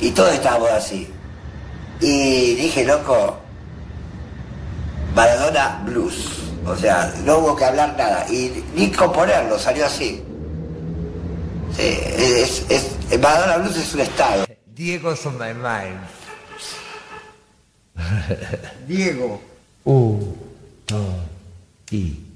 Y 0.00 0.10
todos 0.10 0.34
estábamos 0.34 0.70
así. 0.70 1.08
Y 2.02 2.56
dije, 2.56 2.84
loco, 2.84 3.38
Maradona 5.14 5.82
Blues. 5.86 6.40
O 6.66 6.76
sea, 6.76 7.14
no 7.24 7.38
hubo 7.38 7.56
que 7.56 7.64
hablar 7.64 7.94
nada. 7.96 8.26
Y 8.28 8.64
ni 8.74 8.90
componerlo, 8.90 9.58
salió 9.58 9.86
así. 9.86 10.22
Sí, 11.76 11.98
es, 12.18 12.66
es, 12.68 13.18
Maradona 13.20 13.58
Blues 13.58 13.76
es 13.76 13.94
un 13.94 14.00
estado. 14.00 14.44
Diego's 14.66 15.24
on 15.26 15.38
my 15.38 15.54
mind. 15.54 16.00
Diego. 18.88 19.40
U, 19.84 20.34
dos, 20.86 21.06
y. 21.90 22.31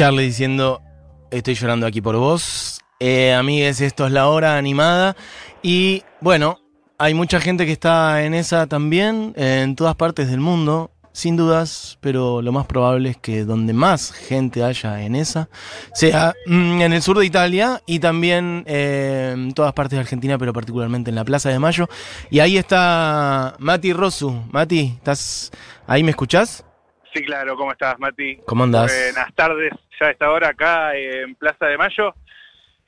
Charlie 0.00 0.24
diciendo, 0.24 0.80
estoy 1.30 1.52
llorando 1.52 1.86
aquí 1.86 2.00
por 2.00 2.16
vos. 2.16 2.80
Eh, 3.00 3.34
amigues, 3.34 3.82
esto 3.82 4.06
es 4.06 4.12
la 4.12 4.28
hora 4.28 4.56
animada. 4.56 5.14
Y 5.62 6.04
bueno, 6.22 6.58
hay 6.96 7.12
mucha 7.12 7.38
gente 7.38 7.66
que 7.66 7.72
está 7.72 8.24
en 8.24 8.32
esa 8.32 8.66
también, 8.66 9.34
en 9.36 9.76
todas 9.76 9.96
partes 9.96 10.30
del 10.30 10.40
mundo, 10.40 10.90
sin 11.12 11.36
dudas, 11.36 11.98
pero 12.00 12.40
lo 12.40 12.50
más 12.50 12.64
probable 12.64 13.10
es 13.10 13.18
que 13.18 13.44
donde 13.44 13.74
más 13.74 14.12
gente 14.12 14.64
haya 14.64 15.02
en 15.02 15.16
esa 15.16 15.50
sea 15.92 16.32
mm, 16.46 16.80
en 16.80 16.92
el 16.94 17.02
sur 17.02 17.18
de 17.18 17.26
Italia 17.26 17.82
y 17.84 17.98
también 17.98 18.64
eh, 18.66 19.32
en 19.34 19.52
todas 19.52 19.74
partes 19.74 19.98
de 19.98 20.00
Argentina, 20.00 20.38
pero 20.38 20.54
particularmente 20.54 21.10
en 21.10 21.16
la 21.16 21.26
Plaza 21.26 21.50
de 21.50 21.58
Mayo. 21.58 21.90
Y 22.30 22.40
ahí 22.40 22.56
está 22.56 23.54
Mati 23.58 23.92
Rosu. 23.92 24.44
Mati, 24.50 24.94
¿estás 24.96 25.50
ahí? 25.86 26.02
¿Me 26.02 26.12
escuchás? 26.12 26.64
Sí, 27.12 27.22
claro, 27.24 27.56
¿cómo 27.56 27.72
estás, 27.72 27.98
Mati? 27.98 28.36
¿Cómo 28.46 28.64
andás? 28.64 28.92
Buenas 29.12 29.34
tardes, 29.34 29.72
ya 29.98 30.06
a 30.06 30.10
esta 30.10 30.30
hora 30.30 30.48
acá 30.48 30.96
en 30.96 31.34
Plaza 31.34 31.66
de 31.66 31.76
Mayo. 31.76 32.14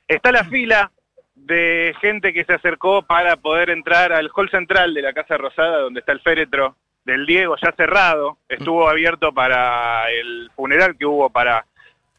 Está 0.07 0.31
la 0.31 0.45
fila 0.45 0.91
de 1.35 1.93
gente 1.99 2.33
que 2.33 2.45
se 2.45 2.53
acercó 2.53 3.01
para 3.03 3.37
poder 3.37 3.69
entrar 3.69 4.13
al 4.13 4.29
hall 4.33 4.49
central 4.49 4.93
de 4.93 5.01
la 5.01 5.13
Casa 5.13 5.37
Rosada, 5.37 5.79
donde 5.79 5.99
está 5.99 6.13
el 6.13 6.21
féretro 6.21 6.77
del 7.03 7.25
Diego, 7.25 7.55
ya 7.61 7.73
cerrado. 7.75 8.37
Estuvo 8.47 8.87
abierto 8.87 9.33
para 9.33 10.09
el 10.09 10.49
funeral 10.55 10.95
que 10.97 11.05
hubo 11.05 11.29
para, 11.29 11.65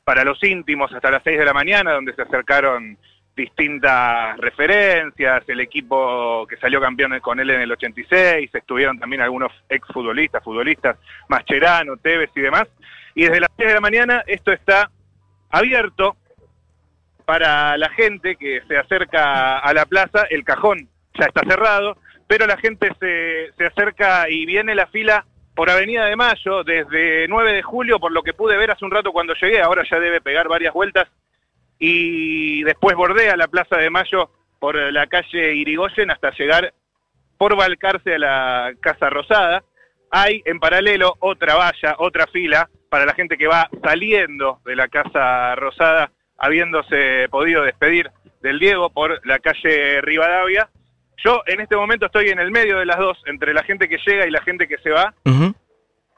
para 0.05 0.25
los 0.25 0.43
íntimos 0.43 0.93
hasta 0.93 1.11
las 1.11 1.23
6 1.23 1.39
de 1.39 1.45
la 1.45 1.55
mañana, 1.55 1.93
donde 1.93 2.15
se 2.15 2.23
acercaron 2.23 2.99
distintas 3.37 4.37
referencias, 4.39 5.43
el 5.49 5.61
equipo 5.61 6.47
que 6.47 6.57
salió 6.57 6.81
campeón 6.81 7.19
con 7.21 7.41
él 7.41 7.51
en 7.51 7.63
el 7.63 7.73
86, 7.73 8.51
estuvieron 8.55 8.99
también 8.99 9.23
algunos 9.23 9.53
exfutbolistas, 9.69 10.43
futbolistas, 10.43 10.97
Mascherano, 11.29 11.97
Tevez 11.97 12.31
y 12.35 12.41
demás. 12.41 12.69
Y 13.15 13.25
desde 13.25 13.41
las 13.41 13.51
6 13.57 13.69
de 13.69 13.75
la 13.75 13.81
mañana 13.81 14.23
esto 14.27 14.53
está 14.53 14.91
abierto 15.51 16.17
para 17.25 17.77
la 17.77 17.89
gente 17.91 18.37
que 18.37 18.61
se 18.69 18.77
acerca 18.77 19.59
a 19.59 19.73
la 19.73 19.87
plaza, 19.87 20.25
el 20.31 20.45
cajón 20.45 20.89
ya 21.15 21.27
está 21.27 21.43
cerrado, 21.49 21.97
pero 22.27 22.47
la 22.47 22.57
gente 22.57 22.91
se, 23.01 23.53
se 23.57 23.67
acerca 23.67 24.29
y 24.29 24.47
viene 24.47 24.75
la 24.75 24.87
fila 24.87 25.25
por 25.55 25.71
Avenida 25.71 26.05
de 26.07 26.17
Mayo 26.17 26.65
desde 26.65 27.29
9 27.29 27.53
de 27.53 27.63
julio, 27.63 28.01
por 28.01 28.13
lo 28.13 28.23
que 28.23 28.35
pude 28.35 28.57
ver 28.57 28.71
hace 28.71 28.85
un 28.85 28.91
rato 28.91 29.13
cuando 29.13 29.35
llegué, 29.35 29.63
ahora 29.63 29.85
ya 29.89 30.01
debe 30.01 30.21
pegar 30.21 30.49
varias 30.49 30.75
vueltas, 30.75 31.09
y 31.79 32.63
después 32.63 32.97
bordea 32.97 33.37
la 33.37 33.49
Plaza 33.49 33.77
de 33.77 33.91
Mayo 33.91 34.31
por 34.59 34.77
la 34.77 35.07
calle 35.07 35.55
Irigoyen 35.55 36.11
hasta 36.11 36.31
llegar 36.31 36.73
por 37.37 37.57
Balcarce 37.57 38.15
a 38.15 38.19
la 38.19 38.73
Casa 38.81 39.11
Rosada. 39.11 39.63
Hay 40.11 40.43
en 40.45 40.61
paralelo 40.61 41.15
otra 41.21 41.57
valla, 41.57 41.97
otra 41.99 42.27
fila 42.29 42.69
para 42.89 43.05
la 43.05 43.15
gente 43.15 43.37
que 43.37 43.49
va 43.49 43.69
saliendo 43.83 44.61
de 44.65 44.77
la 44.77 44.89
Casa 44.89 45.55
Rosada, 45.57 46.13
habiéndose 46.39 47.29
podido 47.29 47.63
despedir 47.63 48.11
del 48.41 48.59
Diego 48.59 48.91
por 48.91 49.21
la 49.27 49.39
calle 49.41 50.01
Rivadavia. 50.01 50.69
Yo 51.25 51.43
en 51.47 51.61
este 51.61 51.77
momento 51.77 52.07
estoy 52.07 52.29
en 52.29 52.39
el 52.39 52.51
medio 52.51 52.79
de 52.79 52.87
las 52.87 52.99
dos, 52.99 53.21
entre 53.27 53.53
la 53.53 53.65
gente 53.65 53.89
que 53.89 53.99
llega 54.07 54.27
y 54.27 54.31
la 54.31 54.43
gente 54.43 54.69
que 54.69 54.79
se 54.79 54.91
va. 54.91 55.15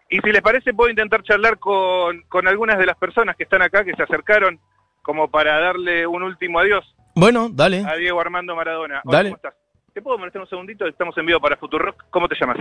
Y 0.08 0.20
si 0.20 0.32
les 0.32 0.42
parece, 0.42 0.74
puedo 0.74 0.90
intentar 0.90 1.22
charlar 1.22 1.58
con, 1.58 2.22
con 2.28 2.46
algunas 2.46 2.78
de 2.78 2.86
las 2.86 2.96
personas 2.96 3.36
que 3.36 3.44
están 3.44 3.62
acá, 3.62 3.84
que 3.84 3.94
se 3.94 4.02
acercaron, 4.02 4.60
como 5.06 5.30
para 5.30 5.60
darle 5.60 6.04
un 6.04 6.24
último 6.24 6.58
adiós 6.58 6.84
Bueno, 7.14 7.48
dale. 7.48 7.84
a 7.86 7.94
Diego 7.94 8.20
Armando 8.20 8.56
Maradona. 8.56 9.00
Hola, 9.04 9.18
Dale. 9.18 9.28
¿cómo 9.30 9.36
estás? 9.36 9.54
¿Te 9.94 10.02
puedo 10.02 10.18
molestar 10.18 10.42
un 10.42 10.48
segundito? 10.48 10.84
Estamos 10.84 11.16
en 11.16 11.26
vivo 11.26 11.38
para 11.40 11.56
Futurock. 11.56 12.06
¿Cómo 12.10 12.26
te 12.28 12.34
llamas? 12.38 12.58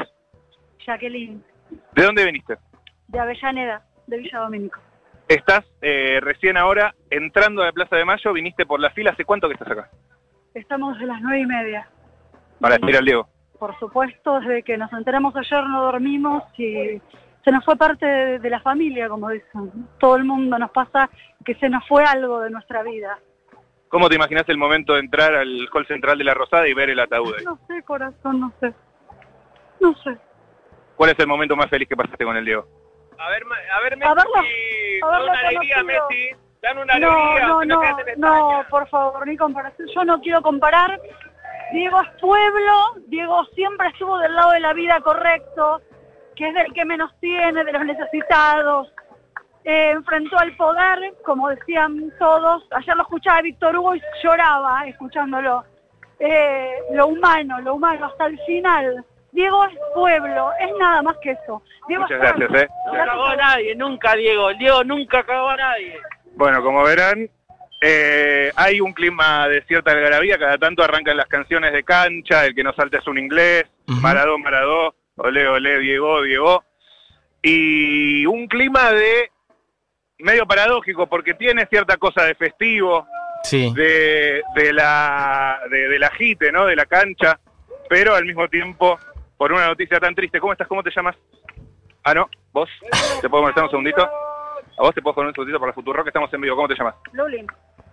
Jacqueline, 0.85 1.43
¿De 1.93 2.03
dónde 2.03 2.23
viniste? 2.23 2.55
de 3.07 3.19
Avellaneda, 3.19 3.83
de 4.05 4.17
Villa 4.19 4.39
Domínico. 4.39 4.79
Estás 5.27 5.65
eh, 5.81 6.19
recién 6.21 6.55
ahora 6.55 6.93
entrando 7.09 7.63
a 7.63 7.65
la 7.65 7.71
Plaza 7.71 7.95
de 7.95 8.05
Mayo, 8.05 8.31
viniste 8.31 8.65
por 8.67 8.79
la 8.79 8.91
fila. 8.91 9.09
¿Hace 9.11 9.25
cuánto 9.25 9.47
que 9.47 9.55
estás 9.55 9.71
acá? 9.71 9.89
Estamos 10.53 10.93
desde 10.93 11.07
las 11.07 11.21
nueve 11.21 11.39
y 11.39 11.45
media. 11.47 11.89
Para 12.61 12.75
despedir 12.75 12.97
al 12.97 13.05
Diego. 13.05 13.27
Por 13.57 13.77
supuesto, 13.79 14.39
desde 14.41 14.61
que 14.61 14.77
nos 14.77 14.93
enteramos 14.93 15.35
ayer 15.35 15.63
no 15.67 15.81
dormimos 15.81 16.43
y 16.59 17.01
se 17.45 17.51
nos 17.51 17.63
fue 17.63 17.77
parte 17.77 18.05
de, 18.05 18.39
de 18.39 18.49
la 18.49 18.59
familia, 18.59 19.07
como 19.07 19.29
dicen. 19.29 19.87
Todo 19.99 20.17
el 20.17 20.25
mundo 20.25 20.57
nos 20.59 20.71
pasa 20.71 21.09
que 21.45 21.55
se 21.55 21.69
nos 21.69 21.87
fue 21.87 22.03
algo 22.03 22.41
de 22.41 22.49
nuestra 22.49 22.83
vida. 22.83 23.17
¿Cómo 23.87 24.09
te 24.09 24.15
imaginas 24.15 24.43
el 24.49 24.57
momento 24.57 24.95
de 24.95 24.99
entrar 25.01 25.33
al 25.35 25.69
hall 25.71 25.85
central 25.87 26.17
de 26.17 26.23
la 26.25 26.33
Rosada 26.33 26.67
y 26.67 26.73
ver 26.73 26.89
el 26.89 26.99
ataúd 26.99 27.33
ahí? 27.37 27.45
No 27.45 27.57
sé, 27.67 27.81
corazón, 27.83 28.39
no 28.41 28.51
sé. 28.59 28.73
No 29.79 29.93
sé. 30.03 30.17
¿Cuál 30.97 31.11
es 31.11 31.19
el 31.19 31.27
momento 31.27 31.55
más 31.55 31.69
feliz 31.69 31.87
que 31.87 31.95
pasaste 31.95 32.25
con 32.25 32.35
el 32.35 32.43
Diego? 32.43 32.67
A 33.17 33.29
ver, 33.29 33.45
ma- 33.45 33.55
a 33.77 33.81
ver, 33.81 33.95
Messi, 33.95 34.09
dan 34.09 34.17
haberlo 35.13 35.31
una 35.31 35.39
alegría. 35.39 35.83
Messi. 35.83 36.29
Dan 36.61 36.77
una 36.79 36.99
No, 36.99 37.11
alegría. 37.11 37.47
no, 37.47 37.63
no, 37.63 37.75
no, 37.75 37.83
España. 38.49 38.69
por 38.69 38.89
favor, 38.89 39.27
ni 39.27 39.37
comparación. 39.37 39.87
Yo 39.93 40.03
no 40.03 40.19
quiero 40.19 40.41
comparar. 40.41 40.99
Diego 41.71 42.01
es 42.01 42.09
pueblo, 42.21 42.73
Diego 43.07 43.45
siempre 43.55 43.87
estuvo 43.89 44.17
del 44.19 44.33
lado 44.35 44.51
de 44.51 44.59
la 44.59 44.73
vida 44.73 44.99
correcto, 45.01 45.81
que 46.35 46.47
es 46.47 46.53
del 46.53 46.73
que 46.73 46.85
menos 46.85 47.11
tiene, 47.19 47.63
de 47.63 47.71
los 47.71 47.85
necesitados. 47.85 48.91
Eh, 49.63 49.91
enfrentó 49.91 50.37
al 50.37 50.55
poder, 50.55 51.13
como 51.23 51.49
decían 51.49 52.11
todos. 52.19 52.63
Ayer 52.71 52.95
lo 52.95 53.03
escuchaba 53.03 53.41
Víctor 53.41 53.75
Hugo 53.75 53.95
y 53.95 54.01
lloraba 54.23 54.87
escuchándolo. 54.87 55.63
Eh, 56.19 56.71
lo 56.93 57.07
humano, 57.07 57.59
lo 57.61 57.75
humano, 57.75 58.05
hasta 58.05 58.27
el 58.27 58.39
final. 58.45 59.03
Diego 59.31 59.65
es 59.65 59.77
pueblo, 59.93 60.51
es 60.59 60.69
nada 60.79 61.01
más 61.01 61.17
que 61.17 61.31
eso. 61.31 61.61
Diego 61.87 62.03
Muchas 62.03 62.23
es 62.23 62.37
gracias, 62.37 62.63
¿eh? 62.63 62.69
No 62.85 62.93
cagó 62.93 63.25
a 63.25 63.35
nadie, 63.35 63.75
nunca, 63.75 64.15
Diego. 64.15 64.49
El 64.51 64.57
Diego 64.59 64.83
nunca 64.83 65.23
cagó 65.23 65.49
a 65.49 65.57
nadie. 65.57 65.99
Bueno, 66.35 66.63
como 66.63 66.83
verán, 66.83 67.29
eh, 67.81 68.51
hay 68.55 68.79
un 68.79 68.93
clima 68.93 69.47
de 69.49 69.61
cierta 69.63 69.91
algarabía, 69.91 70.37
cada 70.37 70.57
tanto 70.57 70.83
arrancan 70.83 71.17
las 71.17 71.27
canciones 71.27 71.73
de 71.73 71.83
cancha, 71.83 72.45
el 72.45 72.55
que 72.55 72.63
no 72.63 72.73
salta 72.73 72.99
es 72.99 73.07
un 73.07 73.17
inglés, 73.17 73.65
Ujú. 73.87 73.99
Maradó, 73.99 74.37
Maradó, 74.37 74.95
olé, 75.17 75.47
olé, 75.47 75.79
Diego, 75.79 76.21
Diego, 76.21 76.63
y 77.41 78.25
un 78.25 78.47
clima 78.47 78.91
de 78.91 79.31
medio 80.19 80.45
paradójico, 80.45 81.07
porque 81.07 81.33
tiene 81.33 81.65
cierta 81.67 81.97
cosa 81.97 82.23
de 82.23 82.35
festivo, 82.35 83.07
Sí. 83.43 83.71
de, 83.75 84.41
de 84.55 84.73
la 84.73 85.59
de, 85.69 85.87
de 85.89 85.99
la 85.99 86.09
jite, 86.11 86.51
¿no? 86.51 86.65
De 86.65 86.75
la 86.75 86.85
cancha, 86.87 87.39
pero 87.87 88.15
al 88.15 88.25
mismo 88.25 88.47
tiempo, 88.47 88.97
por 89.37 89.51
una 89.53 89.67
noticia 89.67 89.99
tan 89.99 90.15
triste. 90.15 90.39
¿Cómo 90.39 90.53
estás? 90.53 90.67
¿Cómo 90.67 90.81
te 90.81 90.89
llamas? 90.95 91.15
Ah, 92.03 92.13
no, 92.15 92.27
vos, 92.51 92.69
¿te 93.21 93.29
puedo 93.29 93.43
molestar 93.43 93.65
un 93.65 93.69
segundito? 93.69 94.03
A 94.03 94.81
vos 94.81 94.95
te 94.95 95.01
puedo 95.01 95.13
poner 95.13 95.27
un 95.29 95.33
segundito 95.35 95.59
para 95.59 95.69
el 95.69 95.75
futuro 95.75 96.03
que 96.03 96.09
estamos 96.09 96.33
en 96.33 96.41
vivo. 96.41 96.55
¿Cómo 96.55 96.67
te 96.67 96.75
llamas? 96.75 96.95
Lulín. 97.13 97.45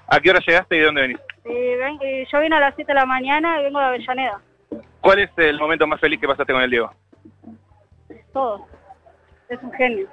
¿A 0.08 0.20
qué 0.20 0.30
hora 0.30 0.40
llegaste 0.46 0.76
y 0.76 0.78
de 0.80 0.85
dónde 0.87 1.02
venís? 1.02 1.18
Eh, 1.44 1.76
ven- 1.78 1.98
eh, 2.02 2.26
yo 2.32 2.40
vine 2.40 2.56
a 2.56 2.61
las 2.61 2.74
7 2.74 2.90
de 2.90 2.94
la 2.98 3.06
mañana 3.06 3.61
y 3.61 3.64
vengo 3.64 3.78
de 3.78 3.87
Avellaneda. 3.87 4.40
¿Cuál 5.00 5.18
es 5.20 5.30
el 5.37 5.58
momento 5.58 5.87
más 5.87 6.00
feliz 6.00 6.18
que 6.20 6.26
pasaste 6.26 6.52
con 6.52 6.62
el 6.62 6.70
Diego? 6.70 6.92
Todo. 8.32 8.66
Es 9.48 9.62
un 9.62 9.72
genio. 9.72 10.06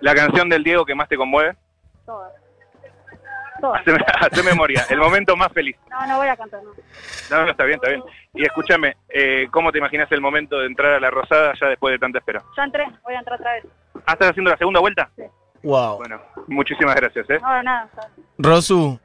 ¿La 0.00 0.14
canción 0.14 0.48
del 0.48 0.62
Diego 0.64 0.84
que 0.84 0.94
más 0.94 1.08
te 1.08 1.16
conmueve? 1.16 1.56
Todo. 2.04 2.24
Todo. 3.60 3.74
Hacé, 3.74 3.92
hacé 4.20 4.42
memoria, 4.42 4.84
el 4.90 4.98
momento 4.98 5.36
más 5.36 5.52
feliz. 5.52 5.76
No, 5.90 6.06
no 6.06 6.16
voy 6.18 6.28
a 6.28 6.36
cantar, 6.36 6.60
no. 6.62 6.70
No, 7.30 7.44
no, 7.44 7.50
está 7.50 7.64
bien, 7.64 7.76
está 7.76 7.88
bien. 7.88 8.02
Y 8.34 8.42
escúchame, 8.44 8.96
eh, 9.08 9.46
¿cómo 9.50 9.70
te 9.72 9.78
imaginas 9.78 10.10
el 10.12 10.20
momento 10.20 10.58
de 10.58 10.66
entrar 10.66 10.92
a 10.94 11.00
la 11.00 11.10
Rosada 11.10 11.52
ya 11.60 11.68
después 11.68 11.92
de 11.92 11.98
tanta 11.98 12.18
espera? 12.18 12.42
Ya 12.56 12.64
entré, 12.64 12.84
voy 13.04 13.14
a 13.14 13.18
entrar 13.20 13.38
otra 13.38 13.52
vez. 13.54 13.64
¿Ah, 14.06 14.12
estás 14.12 14.30
haciendo 14.30 14.50
la 14.50 14.58
segunda 14.58 14.80
vuelta? 14.80 15.08
Wow. 15.62 15.96
Bueno, 15.98 16.20
muchísimas 16.48 16.94
gracias, 16.96 17.30
¿eh? 17.30 17.38
No, 17.40 17.62
nada. 17.62 17.84
está. 17.86 18.08
Rosu, 18.38 18.98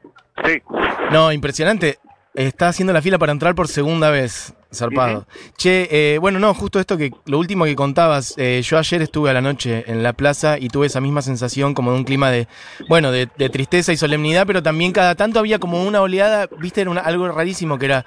Sí. 0.44 0.62
no, 1.10 1.32
impresionante. 1.32 1.98
Está 2.34 2.68
haciendo 2.68 2.92
la 2.92 3.02
fila 3.02 3.18
para 3.18 3.32
entrar 3.32 3.54
por 3.54 3.66
segunda 3.68 4.10
vez. 4.10 4.54
Zarpado. 4.72 5.26
Che, 5.56 5.88
eh, 5.90 6.18
bueno, 6.18 6.38
no, 6.38 6.54
justo 6.54 6.78
esto 6.78 6.96
que 6.96 7.10
lo 7.26 7.38
último 7.38 7.64
que 7.64 7.74
contabas. 7.74 8.34
eh, 8.36 8.60
yo 8.64 8.78
ayer 8.78 9.02
estuve 9.02 9.30
a 9.30 9.32
la 9.32 9.40
noche 9.40 9.84
en 9.86 10.02
la 10.02 10.12
plaza 10.12 10.58
y 10.58 10.68
tuve 10.68 10.86
esa 10.86 11.00
misma 11.00 11.22
sensación 11.22 11.74
como 11.74 11.90
de 11.92 11.98
un 11.98 12.04
clima 12.04 12.30
de, 12.30 12.46
bueno, 12.88 13.10
de, 13.10 13.28
de 13.36 13.48
tristeza 13.50 13.92
y 13.92 13.96
solemnidad, 13.96 14.46
pero 14.46 14.62
también 14.62 14.92
cada 14.92 15.14
tanto 15.14 15.38
había 15.40 15.58
como 15.58 15.82
una 15.84 16.00
oleada, 16.02 16.48
viste, 16.58 16.80
era 16.82 16.90
una- 16.90 17.00
algo 17.00 17.28
rarísimo 17.28 17.78
que 17.78 17.86
era 17.86 18.04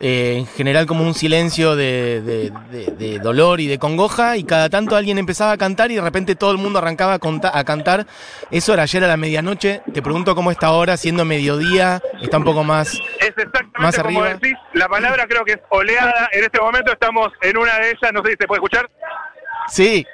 eh, 0.00 0.36
en 0.38 0.46
general 0.46 0.86
como 0.86 1.04
un 1.04 1.14
silencio 1.14 1.76
de, 1.76 2.20
de- 2.22 2.52
de- 2.70 2.92
de 2.92 3.18
dolor 3.18 3.60
y 3.60 3.66
de 3.66 3.78
congoja 3.78 4.36
y 4.36 4.44
cada 4.44 4.68
tanto 4.68 4.96
alguien 4.96 5.18
empezaba 5.18 5.52
a 5.52 5.56
cantar 5.56 5.90
y 5.90 5.96
de 5.96 6.00
repente 6.00 6.34
todo 6.36 6.52
el 6.52 6.58
mundo 6.58 6.78
arrancaba 6.78 7.14
a, 7.14 7.18
conta- 7.18 7.50
a 7.56 7.64
cantar. 7.64 8.06
Eso 8.50 8.72
era 8.72 8.82
ayer 8.84 9.02
a 9.04 9.08
la 9.08 9.16
medianoche. 9.16 9.82
Te 9.92 10.02
pregunto 10.02 10.34
cómo 10.34 10.50
está 10.50 10.66
ahora, 10.68 10.96
siendo 10.96 11.24
mediodía, 11.24 12.00
está 12.22 12.38
un 12.38 12.44
poco 12.44 12.62
más... 12.64 12.92
Es 13.20 13.28
exactamente 13.28 13.78
Más 13.80 13.96
como 13.96 14.20
arriba. 14.22 14.38
decís. 14.40 14.58
La 14.74 14.88
palabra 14.88 15.26
creo 15.26 15.44
que 15.44 15.52
es 15.52 15.58
oleada. 15.70 16.03
En 16.32 16.44
este 16.44 16.60
momento 16.60 16.92
estamos 16.92 17.32
en 17.42 17.56
una 17.56 17.78
de 17.78 17.90
ellas. 17.90 18.12
No 18.12 18.22
sé 18.22 18.32
si 18.32 18.36
se 18.40 18.46
puede 18.46 18.58
escuchar. 18.58 18.90
Sí, 19.68 20.06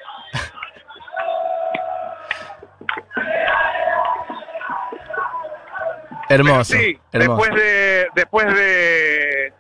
hermoso. 6.31 6.77
Sí, 6.77 6.99
hermoso. 7.13 7.43
después 7.43 7.63
de, 7.63 8.09
después 8.15 8.47
de 8.55 9.53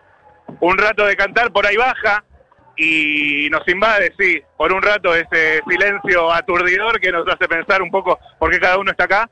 un 0.60 0.78
rato 0.78 1.04
de 1.04 1.16
cantar, 1.16 1.52
por 1.52 1.66
ahí 1.66 1.76
baja 1.76 2.24
y 2.76 3.48
nos 3.50 3.66
invade, 3.68 4.14
sí, 4.18 4.40
por 4.56 4.72
un 4.72 4.80
rato 4.80 5.14
ese 5.14 5.60
silencio 5.68 6.32
aturdidor 6.32 6.98
que 7.00 7.12
nos 7.12 7.26
hace 7.28 7.46
pensar 7.48 7.82
un 7.82 7.90
poco 7.90 8.18
por 8.38 8.50
qué 8.50 8.60
cada 8.60 8.78
uno 8.78 8.90
está 8.90 9.04
acá. 9.04 9.30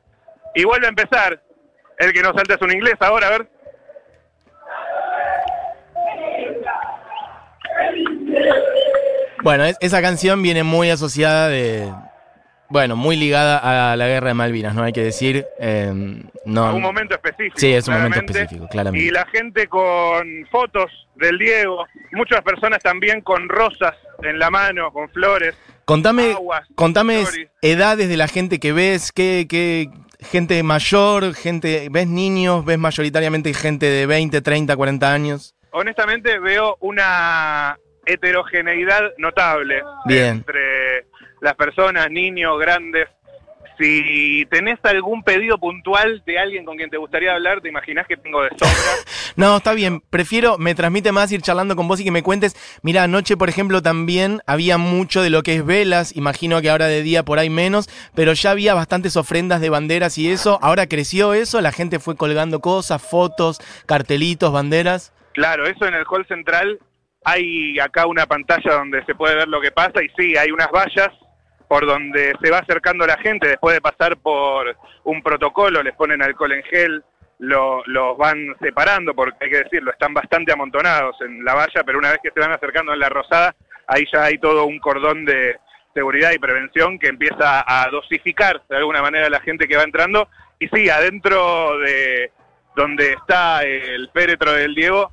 Y 0.54 0.64
vuelve 0.64 0.86
a 0.86 0.90
empezar. 0.90 1.40
El 1.98 2.12
que 2.12 2.22
nos 2.22 2.32
salta 2.34 2.54
es 2.54 2.62
un 2.62 2.72
inglés 2.72 2.94
ahora, 3.00 3.28
a 3.28 3.30
ver. 3.30 3.48
Bueno, 9.48 9.64
es- 9.64 9.76
esa 9.80 10.02
canción 10.02 10.42
viene 10.42 10.62
muy 10.62 10.90
asociada 10.90 11.48
de. 11.48 11.90
Bueno, 12.70 12.96
muy 12.96 13.16
ligada 13.16 13.92
a 13.92 13.96
la 13.96 14.06
guerra 14.06 14.28
de 14.28 14.34
Malvinas, 14.34 14.74
¿no? 14.74 14.82
Hay 14.82 14.92
que 14.92 15.02
decir. 15.02 15.46
eh, 15.58 15.90
no, 16.44 16.64
A 16.66 16.74
un 16.74 16.82
momento 16.82 17.14
específico. 17.14 17.58
Sí, 17.58 17.72
es 17.72 17.88
un 17.88 17.94
momento 17.94 18.18
específico, 18.20 18.68
claramente. 18.68 19.06
Y 19.06 19.10
la 19.10 19.24
gente 19.26 19.66
con 19.68 20.46
fotos 20.50 20.90
del 21.14 21.38
Diego, 21.38 21.86
muchas 22.12 22.42
personas 22.42 22.82
también 22.82 23.22
con 23.22 23.48
rosas 23.48 23.94
en 24.22 24.38
la 24.38 24.50
mano, 24.50 24.92
con 24.92 25.08
flores, 25.10 25.54
Contame, 25.86 26.32
aguas, 26.32 26.66
contame 26.74 27.24
flores. 27.24 27.48
edades 27.62 28.06
de 28.10 28.16
la 28.18 28.28
gente 28.28 28.60
que 28.60 28.72
ves, 28.74 29.12
qué, 29.12 29.46
qué 29.48 29.88
gente 30.20 30.62
mayor, 30.62 31.34
gente, 31.34 31.88
ves 31.90 32.06
niños, 32.06 32.66
ves 32.66 32.76
mayoritariamente 32.78 33.54
gente 33.54 33.86
de 33.86 34.04
20, 34.04 34.42
30, 34.42 34.76
40 34.76 35.10
años. 35.10 35.54
honestamente 35.70 36.38
veo 36.38 36.76
una 36.80 37.78
heterogeneidad 38.08 39.12
notable 39.18 39.82
Bien. 40.06 40.36
entre 40.38 41.06
las 41.40 41.54
personas, 41.54 42.10
niños, 42.10 42.58
grandes. 42.58 43.08
Si 43.78 44.44
tenés 44.50 44.76
algún 44.82 45.22
pedido 45.22 45.56
puntual 45.56 46.20
de 46.26 46.36
alguien 46.36 46.64
con 46.64 46.76
quien 46.76 46.90
te 46.90 46.96
gustaría 46.96 47.32
hablar, 47.32 47.60
te 47.60 47.68
imaginás 47.68 48.08
que 48.08 48.16
tengo 48.16 48.42
de 48.42 48.48
sobra. 48.50 48.72
No, 49.36 49.58
está 49.58 49.72
bien. 49.72 50.00
Prefiero, 50.10 50.58
me 50.58 50.74
transmite 50.74 51.12
más 51.12 51.30
ir 51.30 51.42
charlando 51.42 51.76
con 51.76 51.86
vos 51.86 52.00
y 52.00 52.04
que 52.04 52.10
me 52.10 52.24
cuentes. 52.24 52.56
Mira, 52.82 53.04
anoche, 53.04 53.36
por 53.36 53.48
ejemplo, 53.48 53.82
también 53.82 54.40
había 54.46 54.78
mucho 54.78 55.22
de 55.22 55.30
lo 55.30 55.44
que 55.44 55.54
es 55.54 55.64
velas. 55.64 56.16
Imagino 56.16 56.60
que 56.60 56.70
ahora 56.70 56.86
de 56.88 57.02
día 57.04 57.22
por 57.22 57.38
ahí 57.38 57.48
menos, 57.48 57.88
pero 58.16 58.32
ya 58.32 58.50
había 58.50 58.74
bastantes 58.74 59.16
ofrendas 59.16 59.60
de 59.60 59.70
banderas 59.70 60.18
y 60.18 60.28
eso. 60.28 60.58
Ahora 60.60 60.88
creció 60.88 61.34
eso, 61.34 61.60
la 61.60 61.70
gente 61.70 62.00
fue 62.00 62.16
colgando 62.16 62.58
cosas, 62.58 63.00
fotos, 63.00 63.60
cartelitos, 63.86 64.52
banderas. 64.52 65.12
claro, 65.34 65.68
eso 65.68 65.86
en 65.86 65.94
el 65.94 66.04
hall 66.10 66.26
central 66.26 66.80
hay 67.30 67.78
acá 67.78 68.06
una 68.06 68.26
pantalla 68.26 68.74
donde 68.74 69.04
se 69.04 69.14
puede 69.14 69.34
ver 69.36 69.48
lo 69.48 69.60
que 69.60 69.70
pasa 69.70 70.02
y 70.02 70.08
sí, 70.16 70.36
hay 70.36 70.50
unas 70.50 70.70
vallas 70.70 71.10
por 71.68 71.86
donde 71.86 72.32
se 72.42 72.50
va 72.50 72.58
acercando 72.58 73.06
la 73.06 73.18
gente 73.18 73.46
después 73.48 73.74
de 73.74 73.80
pasar 73.82 74.16
por 74.16 74.74
un 75.04 75.22
protocolo, 75.22 75.82
les 75.82 75.94
ponen 75.94 76.22
alcohol 76.22 76.52
en 76.52 76.62
gel, 76.64 77.04
lo- 77.40 77.82
los 77.86 78.16
van 78.16 78.56
separando, 78.60 79.14
porque 79.14 79.44
hay 79.44 79.50
que 79.50 79.62
decirlo, 79.64 79.90
están 79.90 80.14
bastante 80.14 80.52
amontonados 80.52 81.16
en 81.20 81.44
la 81.44 81.54
valla, 81.54 81.84
pero 81.84 81.98
una 81.98 82.10
vez 82.10 82.20
que 82.22 82.30
se 82.30 82.40
van 82.40 82.52
acercando 82.52 82.92
en 82.94 82.98
la 83.00 83.08
rosada, 83.10 83.54
ahí 83.86 84.04
ya 84.12 84.24
hay 84.24 84.38
todo 84.38 84.64
un 84.64 84.78
cordón 84.78 85.24
de 85.26 85.56
seguridad 85.94 86.32
y 86.32 86.38
prevención 86.38 86.98
que 86.98 87.08
empieza 87.08 87.64
a 87.66 87.88
dosificar 87.90 88.62
de 88.68 88.76
alguna 88.76 89.02
manera 89.02 89.28
la 89.28 89.40
gente 89.40 89.68
que 89.68 89.76
va 89.76 89.82
entrando. 89.82 90.28
Y 90.58 90.68
sí, 90.68 90.88
adentro 90.88 91.78
de 91.80 92.30
donde 92.74 93.12
está 93.12 93.62
el 93.64 94.08
féretro 94.12 94.52
del 94.52 94.74
Diego, 94.74 95.10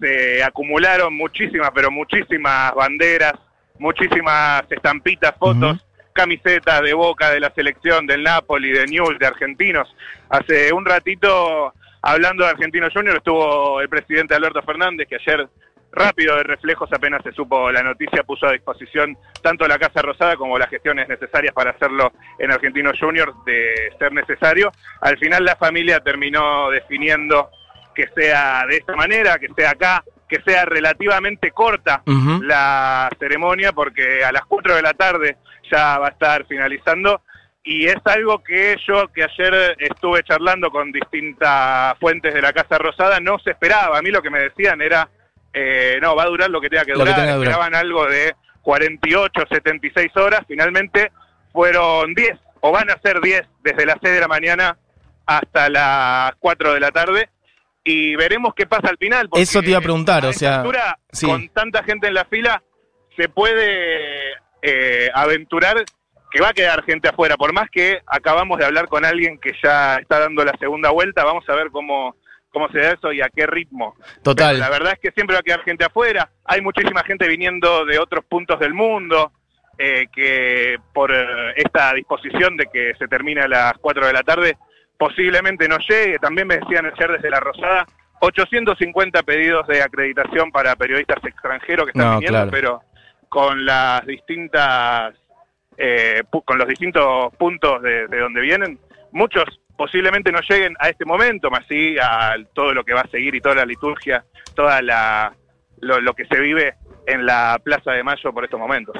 se 0.00 0.42
acumularon 0.42 1.14
muchísimas, 1.14 1.70
pero 1.74 1.90
muchísimas 1.90 2.74
banderas, 2.74 3.34
muchísimas 3.78 4.64
estampitas, 4.70 5.34
fotos, 5.38 5.84
camisetas 6.12 6.82
de 6.82 6.94
Boca, 6.94 7.30
de 7.30 7.40
la 7.40 7.50
selección, 7.50 8.06
del 8.06 8.22
Napoli, 8.22 8.72
de 8.72 8.86
Newell's, 8.86 9.18
de 9.18 9.26
argentinos. 9.26 9.94
Hace 10.28 10.72
un 10.72 10.84
ratito, 10.84 11.72
hablando 12.02 12.44
de 12.44 12.50
Argentinos 12.50 12.92
Junior, 12.92 13.16
estuvo 13.16 13.80
el 13.80 13.88
presidente 13.88 14.34
Alberto 14.34 14.62
Fernández, 14.62 15.06
que 15.08 15.16
ayer, 15.16 15.48
rápido 15.92 16.36
de 16.36 16.42
reflejos, 16.42 16.92
apenas 16.92 17.22
se 17.22 17.32
supo 17.32 17.70
la 17.70 17.82
noticia, 17.82 18.22
puso 18.22 18.46
a 18.46 18.52
disposición 18.52 19.16
tanto 19.42 19.68
la 19.68 19.78
Casa 19.78 20.02
Rosada 20.02 20.36
como 20.36 20.58
las 20.58 20.70
gestiones 20.70 21.08
necesarias 21.08 21.54
para 21.54 21.70
hacerlo 21.70 22.12
en 22.38 22.50
Argentinos 22.50 22.98
Junior, 22.98 23.32
de 23.44 23.92
ser 23.98 24.12
necesario. 24.12 24.72
Al 25.00 25.18
final 25.18 25.44
la 25.44 25.56
familia 25.56 26.00
terminó 26.00 26.70
definiendo 26.70 27.50
que 27.96 28.06
sea 28.14 28.66
de 28.68 28.76
esta 28.76 28.94
manera, 28.94 29.38
que 29.38 29.48
sea 29.56 29.70
acá, 29.70 30.04
que 30.28 30.40
sea 30.42 30.66
relativamente 30.66 31.50
corta 31.50 32.02
la 32.42 33.08
ceremonia, 33.18 33.72
porque 33.72 34.22
a 34.22 34.32
las 34.32 34.44
4 34.44 34.76
de 34.76 34.82
la 34.82 34.92
tarde 34.92 35.38
ya 35.70 35.98
va 35.98 36.08
a 36.08 36.10
estar 36.10 36.44
finalizando. 36.46 37.22
Y 37.64 37.86
es 37.86 37.96
algo 38.04 38.44
que 38.44 38.76
yo, 38.86 39.08
que 39.08 39.24
ayer 39.24 39.76
estuve 39.80 40.22
charlando 40.22 40.70
con 40.70 40.92
distintas 40.92 41.98
fuentes 41.98 42.32
de 42.32 42.42
la 42.42 42.52
Casa 42.52 42.78
Rosada, 42.78 43.18
no 43.18 43.38
se 43.40 43.50
esperaba. 43.50 43.98
A 43.98 44.02
mí 44.02 44.10
lo 44.10 44.22
que 44.22 44.30
me 44.30 44.38
decían 44.40 44.80
era, 44.80 45.08
eh, 45.52 45.98
no, 46.00 46.14
va 46.14 46.24
a 46.24 46.26
durar 46.26 46.50
lo 46.50 46.60
que 46.60 46.68
tenga 46.68 46.84
que 46.84 46.92
Lo 46.92 46.98
que 46.98 47.10
durar. 47.10 47.16
tenga 47.16 47.32
que 47.32 47.38
durar. 47.38 47.52
Esperaban 47.52 47.74
algo 47.74 48.06
de 48.06 48.36
48, 48.62 49.42
76 49.50 50.16
horas. 50.16 50.40
Finalmente 50.46 51.10
fueron 51.52 52.14
10, 52.14 52.38
o 52.60 52.70
van 52.70 52.90
a 52.90 52.98
ser 53.00 53.20
10, 53.20 53.42
desde 53.64 53.86
las 53.86 53.96
6 54.02 54.14
de 54.14 54.20
la 54.20 54.28
mañana 54.28 54.76
hasta 55.26 55.68
las 55.68 56.32
4 56.38 56.74
de 56.74 56.80
la 56.80 56.90
tarde. 56.90 57.30
Y 57.88 58.16
veremos 58.16 58.52
qué 58.52 58.66
pasa 58.66 58.88
al 58.88 58.98
final. 58.98 59.28
porque 59.28 59.42
Eso 59.42 59.62
te 59.62 59.70
iba 59.70 59.78
a 59.78 59.80
preguntar, 59.80 60.24
a 60.24 60.30
o 60.30 60.32
sea, 60.32 60.56
altura, 60.56 60.98
sí. 61.12 61.24
Con 61.24 61.48
tanta 61.50 61.84
gente 61.84 62.08
en 62.08 62.14
la 62.14 62.24
fila, 62.24 62.60
se 63.16 63.28
puede 63.28 64.32
eh, 64.60 65.08
aventurar 65.14 65.84
que 66.32 66.40
va 66.40 66.48
a 66.48 66.52
quedar 66.52 66.82
gente 66.82 67.08
afuera. 67.08 67.36
Por 67.36 67.52
más 67.52 67.70
que 67.70 68.00
acabamos 68.08 68.58
de 68.58 68.64
hablar 68.64 68.88
con 68.88 69.04
alguien 69.04 69.38
que 69.38 69.52
ya 69.62 69.98
está 69.98 70.18
dando 70.18 70.44
la 70.44 70.56
segunda 70.58 70.90
vuelta, 70.90 71.22
vamos 71.22 71.48
a 71.48 71.54
ver 71.54 71.70
cómo, 71.70 72.16
cómo 72.50 72.68
se 72.70 72.80
da 72.80 72.90
eso 72.90 73.12
y 73.12 73.20
a 73.20 73.28
qué 73.28 73.46
ritmo. 73.46 73.94
Total. 74.24 74.56
Pero 74.56 74.64
la 74.64 74.70
verdad 74.70 74.94
es 74.94 74.98
que 74.98 75.12
siempre 75.12 75.34
va 75.34 75.40
a 75.40 75.44
quedar 75.44 75.62
gente 75.62 75.84
afuera. 75.84 76.28
Hay 76.44 76.62
muchísima 76.62 77.04
gente 77.04 77.28
viniendo 77.28 77.84
de 77.84 78.00
otros 78.00 78.24
puntos 78.24 78.58
del 78.58 78.74
mundo 78.74 79.30
eh, 79.78 80.06
que 80.12 80.76
por 80.92 81.14
eh, 81.14 81.52
esta 81.54 81.94
disposición 81.94 82.56
de 82.56 82.66
que 82.66 82.94
se 82.98 83.06
termine 83.06 83.42
a 83.42 83.48
las 83.48 83.74
4 83.74 84.08
de 84.08 84.12
la 84.12 84.24
tarde 84.24 84.58
posiblemente 84.98 85.68
no 85.68 85.78
llegue. 85.78 86.18
También 86.18 86.46
me 86.46 86.58
decían 86.58 86.86
ayer 86.86 87.12
desde 87.12 87.30
La 87.30 87.40
Rosada 87.40 87.86
850 88.20 89.22
pedidos 89.22 89.66
de 89.66 89.82
acreditación 89.82 90.50
para 90.50 90.74
periodistas 90.76 91.22
extranjeros 91.24 91.86
que 91.86 91.90
están 91.90 92.06
No, 92.06 92.18
viniendo, 92.20 92.38
claro. 92.38 92.50
pero 92.50 92.80
con 93.28 93.64
las 93.64 94.04
distintas 94.06 95.14
eh, 95.78 96.22
con 96.44 96.56
los 96.56 96.66
distintos 96.66 97.34
puntos 97.36 97.82
de, 97.82 98.06
de 98.08 98.18
donde 98.18 98.40
vienen, 98.40 98.78
muchos 99.12 99.44
posiblemente 99.76 100.32
no 100.32 100.40
lleguen 100.40 100.74
a 100.78 100.88
este 100.88 101.04
momento, 101.04 101.50
más 101.50 101.66
sí 101.68 101.96
a 102.00 102.34
todo 102.54 102.72
lo 102.72 102.82
que 102.82 102.94
va 102.94 103.02
a 103.02 103.08
seguir 103.08 103.34
y 103.34 103.42
toda 103.42 103.56
la 103.56 103.66
liturgia, 103.66 104.24
toda 104.54 104.80
la 104.80 105.34
lo, 105.80 106.00
lo 106.00 106.14
que 106.14 106.24
se 106.26 106.40
vive 106.40 106.74
en 107.06 107.26
la 107.26 107.60
Plaza 107.62 107.92
de 107.92 108.02
Mayo 108.02 108.32
por 108.32 108.44
estos 108.44 108.58
momentos. 108.60 108.96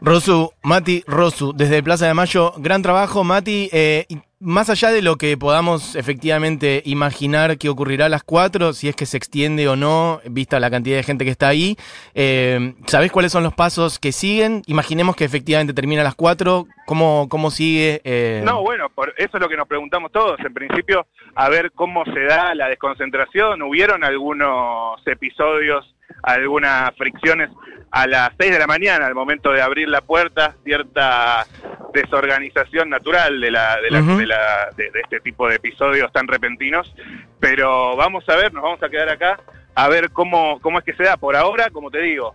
Rosu, 0.00 0.52
Mati, 0.62 1.02
Rosu, 1.06 1.52
desde 1.52 1.82
Plaza 1.82 2.06
de 2.06 2.14
Mayo, 2.14 2.52
gran 2.58 2.82
trabajo, 2.82 3.24
Mati. 3.24 3.68
eh, 3.72 4.06
más 4.40 4.70
allá 4.70 4.90
de 4.90 5.02
lo 5.02 5.16
que 5.16 5.36
podamos 5.36 5.96
efectivamente 5.96 6.80
imaginar 6.84 7.58
que 7.58 7.68
ocurrirá 7.68 8.06
a 8.06 8.08
las 8.08 8.22
4, 8.22 8.72
si 8.72 8.88
es 8.88 8.94
que 8.94 9.04
se 9.04 9.16
extiende 9.16 9.66
o 9.68 9.74
no, 9.74 10.20
vista 10.26 10.60
la 10.60 10.70
cantidad 10.70 10.96
de 10.96 11.02
gente 11.02 11.24
que 11.24 11.32
está 11.32 11.48
ahí, 11.48 11.76
eh, 12.14 12.74
¿sabés 12.86 13.10
cuáles 13.10 13.32
son 13.32 13.42
los 13.42 13.52
pasos 13.54 13.98
que 13.98 14.12
siguen? 14.12 14.62
Imaginemos 14.66 15.16
que 15.16 15.24
efectivamente 15.24 15.74
termina 15.74 16.02
a 16.02 16.04
las 16.04 16.14
4, 16.14 16.66
¿cómo, 16.86 17.26
cómo 17.28 17.50
sigue? 17.50 18.00
eh? 18.04 18.42
No, 18.44 18.62
bueno, 18.62 18.88
por 18.90 19.12
eso 19.16 19.30
es 19.36 19.40
lo 19.40 19.48
que 19.48 19.56
nos 19.56 19.66
preguntamos 19.66 20.12
todos. 20.12 20.38
En 20.38 20.54
principio, 20.54 21.06
a 21.34 21.48
ver 21.48 21.72
cómo 21.72 22.04
se 22.04 22.20
da 22.20 22.54
la 22.54 22.68
desconcentración. 22.68 23.60
Hubieron 23.62 24.04
algunos 24.04 25.04
episodios, 25.04 25.84
algunas 26.22 26.94
fricciones 26.96 27.50
a 27.90 28.06
las 28.06 28.30
6 28.38 28.52
de 28.52 28.58
la 28.58 28.66
mañana, 28.66 29.06
al 29.06 29.14
momento 29.14 29.50
de 29.52 29.62
abrir 29.62 29.88
la 29.88 30.00
puerta, 30.02 30.54
cierta 30.64 31.46
desorganización 31.94 32.90
natural 32.90 33.40
de, 33.40 33.50
la, 33.50 33.80
de, 33.80 33.90
la- 33.90 34.00
de 34.18 34.26
la- 34.26 34.68
de- 34.76 34.90
de 34.90 35.00
este 35.00 35.20
tipo 35.20 35.48
de 35.48 35.56
episodios 35.56 36.12
tan 36.12 36.28
repentinos. 36.28 36.94
Pero 37.40 37.96
vamos 37.96 38.28
a 38.28 38.36
ver, 38.36 38.52
nos 38.52 38.62
vamos 38.62 38.82
a 38.82 38.88
quedar 38.88 39.08
acá 39.08 39.40
a 39.74 39.88
ver 39.88 40.10
cómo, 40.10 40.60
cómo 40.60 40.78
es 40.78 40.84
que 40.84 40.92
se 40.94 41.04
da. 41.04 41.16
Por 41.16 41.36
ahora, 41.36 41.70
como 41.70 41.90
te 41.90 42.00
digo, 42.02 42.34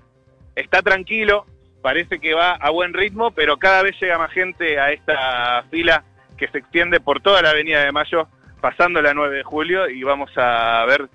está 0.56 0.82
tranquilo, 0.82 1.46
parece 1.82 2.20
que 2.20 2.34
va 2.34 2.54
a 2.54 2.70
buen 2.70 2.94
ritmo, 2.94 3.32
pero 3.32 3.58
cada 3.58 3.84
vez 3.84 3.96
llega 4.00 4.18
más 4.18 4.32
gente 4.32 4.80
a 4.80 4.92
esta 4.92 5.64
fila 5.70 6.04
que 6.38 6.48
se 6.48 6.58
extiende 6.60 7.00
por 7.00 7.22
toda 7.22 7.42
la 7.42 7.52
Avenida 7.52 7.84
de 7.84 7.92
Mayo, 7.92 8.28
pasando 8.62 9.02
la 9.02 9.14
9 9.14 9.38
de 9.38 9.44
julio, 9.44 9.90
y 9.90 10.04
vamos 10.04 10.32
a 10.38 10.86
ver 10.88 11.08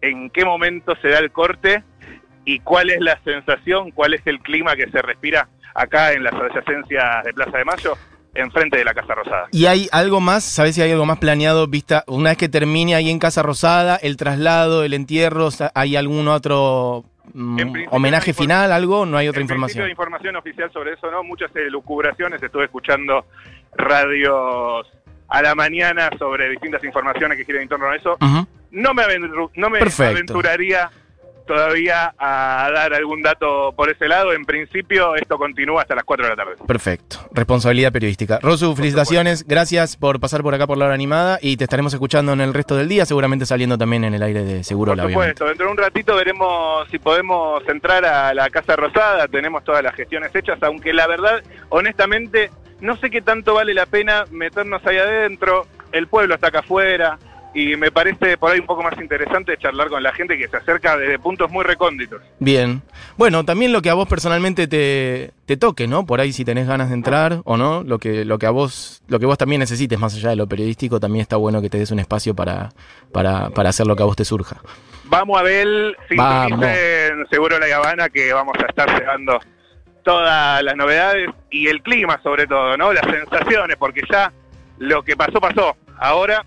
en 0.00 0.30
qué 0.30 0.44
momento 0.44 0.94
se 1.02 1.08
da 1.08 1.18
el 1.18 1.30
corte 1.30 1.82
y 2.44 2.60
cuál 2.60 2.90
es 2.90 3.00
la 3.00 3.18
sensación, 3.24 3.90
cuál 3.90 4.14
es 4.14 4.22
el 4.26 4.40
clima 4.40 4.76
que 4.76 4.88
se 4.90 5.02
respira 5.02 5.48
acá 5.74 6.12
en 6.12 6.22
las 6.22 6.32
adyacencias 6.32 7.24
de 7.24 7.34
Plaza 7.34 7.58
de 7.58 7.64
Mayo, 7.64 7.98
enfrente 8.34 8.78
de 8.78 8.84
la 8.84 8.94
Casa 8.94 9.14
Rosada. 9.14 9.48
¿Y 9.50 9.66
hay 9.66 9.88
algo 9.92 10.20
más? 10.20 10.44
¿Sabés 10.44 10.74
si 10.74 10.82
hay 10.82 10.92
algo 10.92 11.06
más 11.06 11.18
planeado 11.18 11.66
vista 11.66 12.04
una 12.06 12.30
vez 12.30 12.38
que 12.38 12.48
termine 12.48 12.94
ahí 12.94 13.10
en 13.10 13.18
Casa 13.18 13.42
Rosada, 13.42 13.96
el 13.96 14.16
traslado, 14.16 14.84
el 14.84 14.94
entierro? 14.94 15.48
¿Hay 15.74 15.96
algún 15.96 16.28
otro 16.28 17.04
mm, 17.34 17.88
homenaje 17.90 18.32
no 18.32 18.36
final, 18.36 18.72
algo? 18.72 19.06
¿No 19.06 19.16
hay 19.16 19.28
otra 19.28 19.40
en 19.40 19.44
información? 19.44 19.84
de 19.84 19.90
información 19.90 20.36
oficial 20.36 20.70
sobre 20.72 20.94
eso, 20.94 21.10
¿no? 21.10 21.22
Muchas 21.24 21.54
elucubraciones, 21.56 22.42
estuve 22.42 22.64
escuchando 22.66 23.26
radios 23.76 24.86
a 25.28 25.42
la 25.42 25.54
mañana 25.54 26.08
sobre 26.18 26.48
distintas 26.50 26.84
informaciones 26.84 27.36
que 27.36 27.44
giran 27.44 27.62
en 27.62 27.68
torno 27.68 27.90
a 27.90 27.96
eso. 27.96 28.16
Ujú. 28.20 28.46
No 28.70 28.94
me, 28.94 29.04
no 29.54 29.66
aventuraría 29.66 30.90
todavía 31.46 32.12
a 32.18 32.70
dar 32.74 32.92
algún 32.92 33.22
dato 33.22 33.72
por 33.74 33.88
ese 33.88 34.08
lado. 34.08 34.32
En 34.32 34.44
principio, 34.44 35.14
esto 35.14 35.38
continúa 35.38 35.82
hasta 35.82 35.94
las 35.94 36.04
4 36.04 36.24
de 36.24 36.30
la 36.30 36.36
tarde. 36.36 36.54
Perfecto. 36.66 37.18
Responsabilidad 37.32 37.92
periodística. 37.92 38.38
Rosu, 38.42 38.74
felicitaciones. 38.76 39.46
Gracias 39.46 39.96
por 39.96 40.20
pasar 40.20 40.42
por 40.42 40.54
acá 40.54 40.66
por 40.66 40.76
la 40.76 40.86
hora 40.86 40.94
animada 40.94 41.38
y 41.40 41.56
te 41.56 41.64
estaremos 41.64 41.94
escuchando 41.94 42.32
en 42.32 42.40
el 42.40 42.52
resto 42.52 42.76
del 42.76 42.88
día, 42.88 43.06
seguramente 43.06 43.46
saliendo 43.46 43.78
también 43.78 44.04
en 44.04 44.14
el 44.14 44.22
aire 44.22 44.44
de 44.44 44.64
Seguro 44.64 44.92
Por 44.92 44.98
obviamente. 45.00 45.14
supuesto, 45.14 45.44
dentro 45.46 45.66
de 45.66 45.72
un 45.72 45.78
ratito 45.78 46.16
veremos 46.16 46.88
si 46.90 46.98
podemos 46.98 47.66
entrar 47.68 48.04
a 48.04 48.34
la 48.34 48.50
Casa 48.50 48.76
Rosada, 48.76 49.28
tenemos 49.28 49.64
todas 49.64 49.82
las 49.82 49.94
gestiones 49.94 50.34
hechas, 50.34 50.58
aunque 50.62 50.92
la 50.92 51.06
verdad, 51.06 51.42
honestamente, 51.68 52.50
no 52.80 52.96
sé 52.96 53.10
qué 53.10 53.22
tanto 53.22 53.54
vale 53.54 53.72
la 53.72 53.86
pena 53.86 54.24
meternos 54.30 54.84
ahí 54.86 54.98
adentro, 54.98 55.66
el 55.92 56.08
pueblo 56.08 56.34
está 56.34 56.48
acá 56.48 56.58
afuera 56.60 57.18
y 57.56 57.74
me 57.74 57.90
parece 57.90 58.36
por 58.36 58.52
ahí 58.52 58.60
un 58.60 58.66
poco 58.66 58.82
más 58.82 58.92
interesante 59.00 59.56
charlar 59.56 59.88
con 59.88 60.02
la 60.02 60.12
gente 60.12 60.36
que 60.36 60.46
se 60.46 60.58
acerca 60.58 60.98
desde 60.98 61.18
puntos 61.18 61.50
muy 61.50 61.64
recónditos. 61.64 62.20
Bien. 62.38 62.82
Bueno, 63.16 63.46
también 63.46 63.72
lo 63.72 63.80
que 63.80 63.88
a 63.88 63.94
vos 63.94 64.06
personalmente 64.06 64.68
te, 64.68 65.30
te 65.46 65.56
toque, 65.56 65.86
¿no? 65.86 66.04
Por 66.04 66.20
ahí 66.20 66.34
si 66.34 66.44
tenés 66.44 66.68
ganas 66.68 66.90
de 66.90 66.94
entrar 66.94 67.40
o 67.44 67.56
no, 67.56 67.82
lo 67.82 67.98
que, 67.98 68.26
lo 68.26 68.38
que 68.38 68.44
a 68.44 68.50
vos, 68.50 69.02
lo 69.08 69.18
que 69.18 69.24
vos 69.24 69.38
también 69.38 69.60
necesites, 69.60 69.98
más 69.98 70.14
allá 70.14 70.28
de 70.28 70.36
lo 70.36 70.46
periodístico, 70.46 71.00
también 71.00 71.22
está 71.22 71.36
bueno 71.36 71.62
que 71.62 71.70
te 71.70 71.78
des 71.78 71.90
un 71.90 71.98
espacio 71.98 72.34
para, 72.34 72.68
para, 73.10 73.48
para 73.48 73.70
hacer 73.70 73.86
lo 73.86 73.96
que 73.96 74.02
a 74.02 74.06
vos 74.06 74.16
te 74.16 74.26
surja. 74.26 74.60
Vamos 75.04 75.40
a 75.40 75.42
ver 75.42 75.96
si 76.10 76.16
Vamos. 76.16 76.60
dicen 76.60 77.26
seguro 77.30 77.58
la 77.58 77.74
Habana 77.74 78.10
que 78.10 78.34
vamos 78.34 78.54
a 78.62 78.66
estar 78.66 79.00
llegando 79.00 79.40
todas 80.04 80.62
las 80.62 80.76
novedades 80.76 81.30
y 81.50 81.68
el 81.68 81.80
clima 81.82 82.20
sobre 82.22 82.46
todo, 82.46 82.76
¿no? 82.76 82.92
Las 82.92 83.06
sensaciones, 83.06 83.76
porque 83.78 84.02
ya 84.12 84.30
lo 84.76 85.02
que 85.02 85.16
pasó, 85.16 85.40
pasó. 85.40 85.74
Ahora 85.98 86.44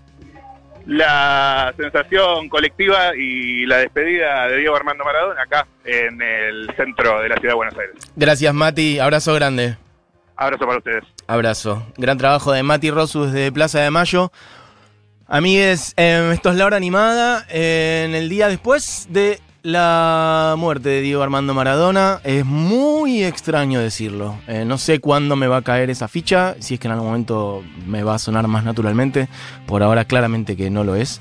la 0.86 1.72
sensación 1.76 2.48
colectiva 2.48 3.14
y 3.16 3.66
la 3.66 3.78
despedida 3.78 4.48
de 4.48 4.58
Diego 4.58 4.74
Armando 4.76 5.04
Maradona 5.04 5.42
acá 5.42 5.66
en 5.84 6.20
el 6.20 6.70
centro 6.76 7.20
de 7.20 7.28
la 7.28 7.36
ciudad 7.36 7.52
de 7.52 7.56
Buenos 7.56 7.78
Aires. 7.78 7.96
Gracias, 8.16 8.52
Mati. 8.54 8.98
Abrazo 8.98 9.34
grande. 9.34 9.76
Abrazo 10.36 10.64
para 10.66 10.78
ustedes. 10.78 11.04
Abrazo. 11.26 11.86
Gran 11.96 12.16
trabajo 12.18 12.52
de 12.52 12.62
Mati 12.62 12.90
Rosu 12.90 13.26
desde 13.26 13.52
Plaza 13.52 13.80
de 13.80 13.90
Mayo. 13.90 14.32
Amigues, 15.28 15.94
eh, 15.96 16.30
esto 16.32 16.50
es 16.50 16.56
la 16.56 16.66
hora 16.66 16.76
animada. 16.76 17.46
eh, 17.50 18.04
en 18.08 18.14
el 18.14 18.28
día 18.28 18.48
después 18.48 19.06
de 19.10 19.38
la 19.62 20.54
muerte 20.56 20.88
de 20.88 21.00
Diego 21.00 21.22
Armando 21.22 21.54
Maradona. 21.54 22.20
Es 22.24 22.44
muy 22.44 23.24
extraño 23.24 23.80
decirlo. 23.80 24.38
Eh, 24.46 24.64
no 24.64 24.78
sé 24.78 25.00
cuándo 25.00 25.36
me 25.36 25.46
va 25.46 25.58
a 25.58 25.62
caer 25.62 25.90
esa 25.90 26.08
ficha. 26.08 26.56
Si 26.60 26.74
es 26.74 26.80
que 26.80 26.88
en 26.88 26.92
algún 26.92 27.08
momento 27.08 27.62
me 27.86 28.02
va 28.02 28.14
a 28.14 28.18
sonar 28.18 28.46
más 28.48 28.64
naturalmente. 28.64 29.28
Por 29.66 29.82
ahora 29.82 30.04
claramente 30.04 30.56
que 30.56 30.70
no 30.70 30.84
lo 30.84 30.94
es. 30.94 31.20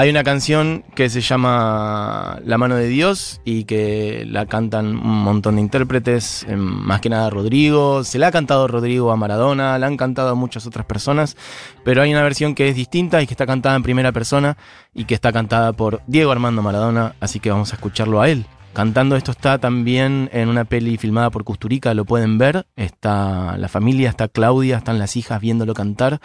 Hay 0.00 0.10
una 0.10 0.22
canción 0.22 0.84
que 0.94 1.10
se 1.10 1.20
llama 1.20 2.38
La 2.44 2.56
mano 2.56 2.76
de 2.76 2.86
Dios 2.86 3.40
y 3.44 3.64
que 3.64 4.24
la 4.28 4.46
cantan 4.46 4.96
un 4.96 5.24
montón 5.24 5.56
de 5.56 5.60
intérpretes, 5.60 6.46
eh, 6.48 6.54
más 6.54 7.00
que 7.00 7.08
nada 7.08 7.30
Rodrigo, 7.30 8.04
se 8.04 8.20
la 8.20 8.28
ha 8.28 8.30
cantado 8.30 8.68
Rodrigo 8.68 9.10
a 9.10 9.16
Maradona, 9.16 9.76
la 9.76 9.88
han 9.88 9.96
cantado 9.96 10.36
muchas 10.36 10.68
otras 10.68 10.86
personas, 10.86 11.36
pero 11.84 12.00
hay 12.00 12.12
una 12.12 12.22
versión 12.22 12.54
que 12.54 12.68
es 12.68 12.76
distinta 12.76 13.20
y 13.20 13.26
que 13.26 13.34
está 13.34 13.44
cantada 13.44 13.74
en 13.74 13.82
primera 13.82 14.12
persona 14.12 14.56
y 14.94 15.04
que 15.04 15.14
está 15.14 15.32
cantada 15.32 15.72
por 15.72 16.00
Diego 16.06 16.30
Armando 16.30 16.62
Maradona, 16.62 17.16
así 17.18 17.40
que 17.40 17.50
vamos 17.50 17.72
a 17.72 17.74
escucharlo 17.74 18.20
a 18.20 18.28
él. 18.28 18.46
Cantando 18.74 19.16
esto 19.16 19.32
está 19.32 19.58
también 19.58 20.30
en 20.32 20.48
una 20.48 20.64
peli 20.64 20.96
filmada 20.96 21.30
por 21.30 21.42
Custurica, 21.42 21.92
lo 21.94 22.04
pueden 22.04 22.38
ver, 22.38 22.68
está 22.76 23.56
la 23.58 23.66
familia, 23.66 24.10
está 24.10 24.28
Claudia, 24.28 24.76
están 24.76 25.00
las 25.00 25.16
hijas 25.16 25.40
viéndolo 25.40 25.74
cantar 25.74 26.20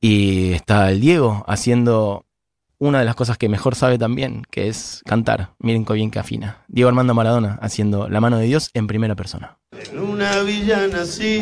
y 0.00 0.52
está 0.52 0.92
el 0.92 1.00
Diego 1.00 1.44
haciendo 1.48 2.27
una 2.78 3.00
de 3.00 3.04
las 3.04 3.14
cosas 3.14 3.38
que 3.38 3.48
mejor 3.48 3.74
sabe 3.74 3.98
también, 3.98 4.42
que 4.50 4.68
es 4.68 5.02
cantar. 5.04 5.50
Miren 5.58 5.84
qué 5.84 5.94
bien 5.94 6.10
que 6.10 6.18
afina. 6.18 6.64
Diego 6.68 6.88
Armando 6.88 7.14
Maradona 7.14 7.58
haciendo 7.60 8.08
La 8.08 8.20
mano 8.20 8.38
de 8.38 8.46
Dios 8.46 8.70
en 8.74 8.86
primera 8.86 9.16
persona. 9.16 9.58
En 9.72 9.98
una 9.98 10.42
villa 10.42 10.86
nací, 10.86 11.40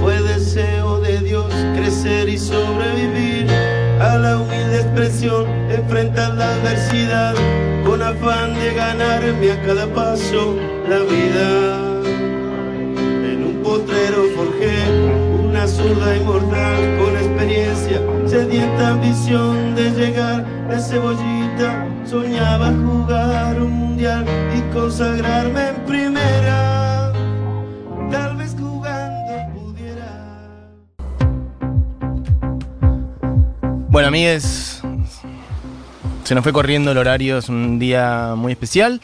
fue 0.00 0.20
deseo 0.22 1.00
de 1.00 1.18
Dios 1.20 1.52
crecer 1.74 2.28
y 2.28 2.38
sobrevivir 2.38 3.48
a 4.00 4.16
la 4.18 4.38
humilde 4.38 4.80
expresión, 4.80 5.46
enfrentar 5.70 6.34
la 6.34 6.54
adversidad 6.54 7.34
con 7.84 8.02
afán 8.02 8.54
de 8.54 8.74
ganarme 8.74 9.52
a 9.52 9.62
cada 9.62 9.86
paso 9.92 10.56
la 10.88 10.98
vida. 10.98 12.00
En 13.30 13.44
un 13.44 13.62
potrero 13.62 14.24
forjé 14.34 14.76
una 15.48 15.66
zurda 15.66 16.16
inmortal 16.16 16.98
con 16.98 17.16
experiencia, 17.16 18.00
sedienta 18.36 18.90
ambición 18.90 19.74
de 19.74 19.90
llegar 19.92 20.44
de 20.68 20.78
cebollita. 20.78 21.88
Soñaba 22.04 22.66
jugar 22.66 23.62
un 23.62 23.72
mundial 23.72 24.26
y 24.54 24.60
consagrarme 24.74 25.68
en 25.68 25.76
primera. 25.86 27.12
Tal 28.10 28.36
vez 28.36 28.54
jugando 28.58 29.32
pudiera. 29.54 30.10
Bueno, 33.88 34.08
amigues, 34.08 34.82
se 36.24 36.34
nos 36.34 36.44
fue 36.44 36.52
corriendo 36.52 36.92
el 36.92 36.98
horario, 36.98 37.38
es 37.38 37.48
un 37.48 37.78
día 37.78 38.34
muy 38.36 38.52
especial. 38.52 39.00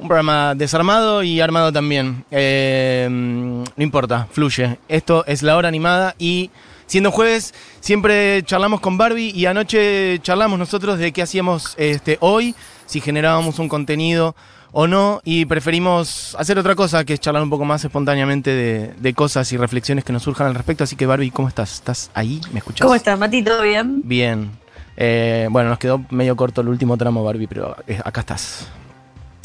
Un 0.00 0.08
programa 0.08 0.56
desarmado 0.56 1.22
y 1.22 1.40
armado 1.40 1.72
también. 1.72 2.24
Eh, 2.32 3.06
no 3.08 3.84
importa, 3.84 4.26
fluye. 4.32 4.78
Esto 4.88 5.24
es 5.28 5.44
la 5.44 5.56
hora 5.56 5.68
animada 5.68 6.16
y 6.18 6.50
siendo 6.92 7.10
jueves 7.10 7.54
siempre 7.80 8.42
charlamos 8.42 8.82
con 8.82 8.98
Barbie 8.98 9.30
y 9.34 9.46
anoche 9.46 10.18
charlamos 10.18 10.58
nosotros 10.58 10.98
de 10.98 11.10
qué 11.10 11.22
hacíamos 11.22 11.72
este, 11.78 12.18
hoy, 12.20 12.54
si 12.84 13.00
generábamos 13.00 13.58
un 13.58 13.70
contenido 13.70 14.36
o 14.72 14.86
no 14.86 15.22
y 15.24 15.46
preferimos 15.46 16.36
hacer 16.38 16.58
otra 16.58 16.74
cosa 16.74 17.02
que 17.06 17.14
es 17.14 17.20
charlar 17.20 17.42
un 17.42 17.48
poco 17.48 17.64
más 17.64 17.82
espontáneamente 17.82 18.50
de, 18.50 18.92
de 18.98 19.14
cosas 19.14 19.50
y 19.52 19.56
reflexiones 19.56 20.04
que 20.04 20.12
nos 20.12 20.22
surjan 20.22 20.48
al 20.48 20.54
respecto. 20.54 20.84
Así 20.84 20.94
que 20.94 21.06
Barbie, 21.06 21.30
¿cómo 21.30 21.48
estás? 21.48 21.72
¿Estás 21.72 22.10
ahí? 22.12 22.42
¿Me 22.52 22.58
escuchas? 22.58 22.84
¿Cómo 22.84 22.94
estás, 22.94 23.18
Mati? 23.18 23.42
¿Todo 23.42 23.62
bien? 23.62 24.02
Bien. 24.04 24.50
Eh, 24.98 25.48
bueno, 25.50 25.70
nos 25.70 25.78
quedó 25.78 26.04
medio 26.10 26.36
corto 26.36 26.60
el 26.60 26.68
último 26.68 26.98
tramo, 26.98 27.24
Barbie, 27.24 27.46
pero 27.46 27.74
eh, 27.86 28.00
acá 28.04 28.20
estás. 28.20 28.68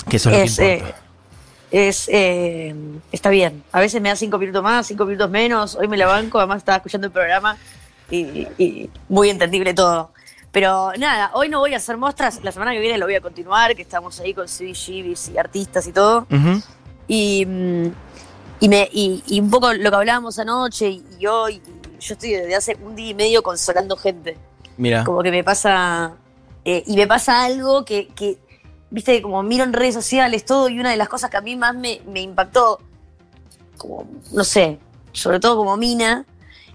Que 0.10 0.18
eso 0.18 0.30
es, 0.32 0.52
Es, 0.52 0.60
lo 0.60 0.66
que 0.66 0.90
eh. 0.90 0.96
Es, 1.72 2.08
eh, 2.12 2.74
está 3.12 3.30
bien. 3.30 3.64
A 3.72 3.80
veces 3.80 4.02
me 4.02 4.10
da 4.10 4.16
cinco 4.16 4.38
minutos 4.38 4.64
más, 4.64 4.88
cinco 4.88 5.06
minutos 5.06 5.30
menos. 5.30 5.76
Hoy 5.76 5.88
me 5.88 5.98
la 5.98 6.08
banco, 6.08 6.38
además 6.40 6.60
estaba 6.60 6.78
escuchando 6.78 7.08
el 7.08 7.14
programa 7.14 7.58
y, 8.10 8.48
y 8.58 8.90
muy 9.10 9.30
entendible 9.30 9.74
todo. 9.74 10.12
Pero 10.52 10.92
nada, 10.98 11.32
hoy 11.34 11.50
no 11.50 11.60
voy 11.60 11.74
a 11.74 11.78
hacer 11.78 11.98
muestras. 11.98 12.42
La 12.44 12.52
semana 12.52 12.72
que 12.72 12.80
viene 12.80 12.98
lo 12.98 13.06
voy 13.06 13.16
a 13.16 13.22
continuar, 13.22 13.76
que 13.76 13.82
estamos 13.82 14.20
ahí 14.22 14.34
con 14.34 14.48
CDGBs 14.48 15.30
y 15.30 15.38
artistas 15.38 15.86
y 15.88 15.92
todo. 15.92 16.26
Ujú. 16.32 16.62
Y, 17.08 17.46
mm, 17.46 17.88
y, 18.62 18.70
me, 18.70 18.90
y, 18.92 19.24
y 19.28 19.40
un 19.40 19.50
poco 19.50 19.74
lo 19.74 19.90
que 19.90 19.96
hablábamos 19.96 20.40
anoche 20.40 20.90
y, 20.90 21.26
hoy. 21.28 21.62
yo 22.00 22.14
estoy 22.14 22.32
desde 22.32 22.56
hace 22.56 22.78
un 22.82 22.96
día 22.96 23.10
y 23.10 23.14
medio 23.14 23.44
consolando 23.44 23.98
gente. 23.98 24.38
Mira. 24.78 25.04
Como 25.04 25.22
que 25.22 25.32
me 25.32 25.44
pasa. 25.44 26.14
eh, 26.64 26.84
y 26.88 26.96
me 26.96 27.08
pasa 27.08 27.44
algo 27.44 27.84
que, 27.84 28.08
que, 28.16 28.38
viste, 28.90 29.22
como 29.22 29.42
miro 29.44 29.64
en 29.64 29.74
redes 29.74 29.94
sociales 29.96 30.46
todo, 30.46 30.70
y 30.70 30.80
una 30.80 30.92
de 30.92 30.98
las 30.98 31.10
cosas 31.10 31.30
que 31.30 31.38
a 31.38 31.42
mí 31.42 31.56
más 31.56 31.76
me, 31.76 32.02
me 32.08 32.22
impactó, 32.22 32.80
como, 33.78 34.08
no 34.32 34.44
sé, 34.44 34.80
sobre 35.12 35.40
todo 35.40 35.56
como 35.58 35.78
mina, 35.78 36.26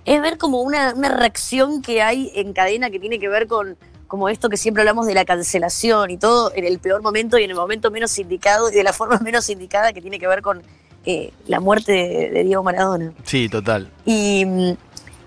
es 0.05 0.21
ver 0.21 0.39
como 0.39 0.61
una, 0.63 0.95
una 0.95 1.09
reacción 1.09 1.81
que 1.83 2.03
hay 2.03 2.31
en 2.35 2.53
cadena 2.53 2.91
que 2.91 2.99
tiene 2.99 3.19
que 3.19 3.29
ver 3.29 3.47
con 3.47 3.77
como 4.09 4.29
esto 4.29 4.51
que 4.51 4.59
siempre 4.59 4.83
hablamos 4.83 5.07
de 5.07 5.15
la 5.15 5.25
cancelación 5.25 6.11
y 6.11 6.19
todo 6.19 6.53
en 6.55 6.67
el 6.67 6.79
peor 6.81 7.01
momento 7.03 7.39
y 7.39 7.45
en 7.45 7.51
el 7.51 7.57
momento 7.57 7.91
menos 7.91 8.19
indicado 8.19 8.69
y 8.71 8.75
de 8.75 8.83
la 8.83 8.93
forma 8.93 9.19
menos 9.21 9.49
indicada 9.49 9.93
que 9.95 10.03
tiene 10.03 10.19
que 10.19 10.27
ver 10.27 10.43
con 10.43 10.63
eh, 11.07 11.33
la 11.47 11.61
muerte 11.61 11.93
de- 11.93 12.31
de 12.31 12.45
Diego 12.45 12.63
Maradona. 12.63 13.13
Sí, 13.25 13.49
total. 13.49 13.91
Y, 14.05 14.45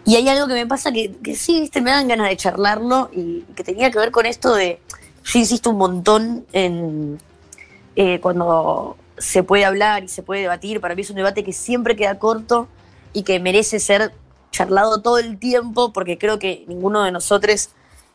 y 0.05 0.15
hay 0.15 0.29
algo 0.29 0.45
que 0.47 0.53
me 0.53 0.67
pasa 0.67 0.91
que, 0.91 1.15
que 1.23 1.35
sí, 1.35 1.61
viste, 1.61 1.81
me 1.81 1.89
dan 1.89 2.07
ganas 2.07 2.29
de 2.29 2.37
charlarlo 2.37 3.09
y 3.11 3.41
que 3.55 3.63
tenía 3.63 3.89
que 3.89 3.97
ver 3.97 4.11
con 4.11 4.25
esto 4.27 4.53
de. 4.53 4.79
Yo 5.25 5.39
insisto 5.39 5.71
un 5.71 5.77
montón 5.77 6.45
en 6.53 7.17
eh, 7.95 8.19
cuando 8.19 8.97
se 9.17 9.43
puede 9.43 9.65
hablar 9.65 10.03
y 10.03 10.07
se 10.07 10.21
puede 10.21 10.41
debatir. 10.41 10.81
Para 10.81 10.95
mí 10.95 11.01
es 11.01 11.09
un 11.09 11.15
debate 11.15 11.43
que 11.43 11.53
siempre 11.53 11.95
queda 11.95 12.19
corto 12.19 12.67
y 13.13 13.23
que 13.23 13.39
merece 13.39 13.79
ser 13.79 14.13
charlado 14.51 15.01
todo 15.01 15.17
el 15.17 15.39
tiempo 15.39 15.91
porque 15.93 16.17
creo 16.17 16.37
que 16.39 16.63
ninguno 16.67 17.03
de 17.03 17.11
nosotros 17.11 17.69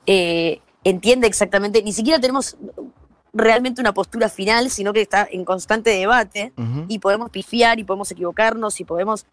eh, 0.07 0.61
entiende 0.85 1.27
exactamente, 1.27 1.83
ni 1.83 1.93
siquiera 1.93 2.21
tenemos 2.21 2.57
realmente 3.33 3.81
una 3.81 3.93
postura 3.93 4.29
final, 4.29 4.71
sino 4.71 4.93
que 4.93 5.03
está 5.03 5.27
en 5.31 5.45
constante 5.45 5.91
debate 5.91 6.53
y 6.89 6.99
podemos 6.99 7.31
pifiar 7.31 7.79
y 7.79 7.85
podemos 7.85 8.11
equivocarnos 8.11 8.81
y 8.81 8.85
podemos 8.85 9.27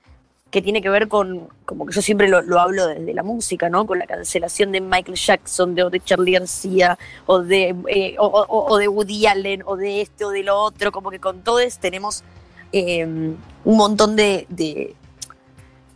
que 0.52 0.62
tiene 0.62 0.82
que 0.82 0.90
ver 0.90 1.08
con, 1.10 1.50
como 1.66 1.86
que 1.86 1.94
yo 1.94 2.02
siempre 2.02 2.30
lo, 2.30 2.42
lo 2.42 2.60
hablo 2.60 2.88
desde 2.88 3.14
la 3.14 3.22
música, 3.24 3.70
¿no? 3.70 3.86
Con 3.86 4.00
la 4.00 4.08
cancelación 4.08 4.72
de 4.72 4.80
Michael 4.82 5.18
Jackson, 5.18 5.76
de, 5.76 5.84
o 5.84 5.90
de 5.90 6.00
Charlie 6.00 6.32
García, 6.34 6.98
o 7.26 7.40
de, 7.42 7.76
eh, 7.90 8.16
o, 8.18 8.78
de 8.78 8.88
Woody 8.88 9.26
Allen, 9.28 9.64
o 9.66 9.76
de 9.76 10.02
este 10.02 10.24
o 10.24 10.30
de 10.30 10.44
lo 10.44 10.58
otro, 10.58 10.92
como 10.94 11.12
que 11.12 11.20
con 11.20 11.42
todos 11.42 11.78
tenemos 11.80 12.24
eh, 12.72 13.06
un 13.06 13.38
montón 13.78 14.16
de, 14.16 14.46
de, 14.50 14.96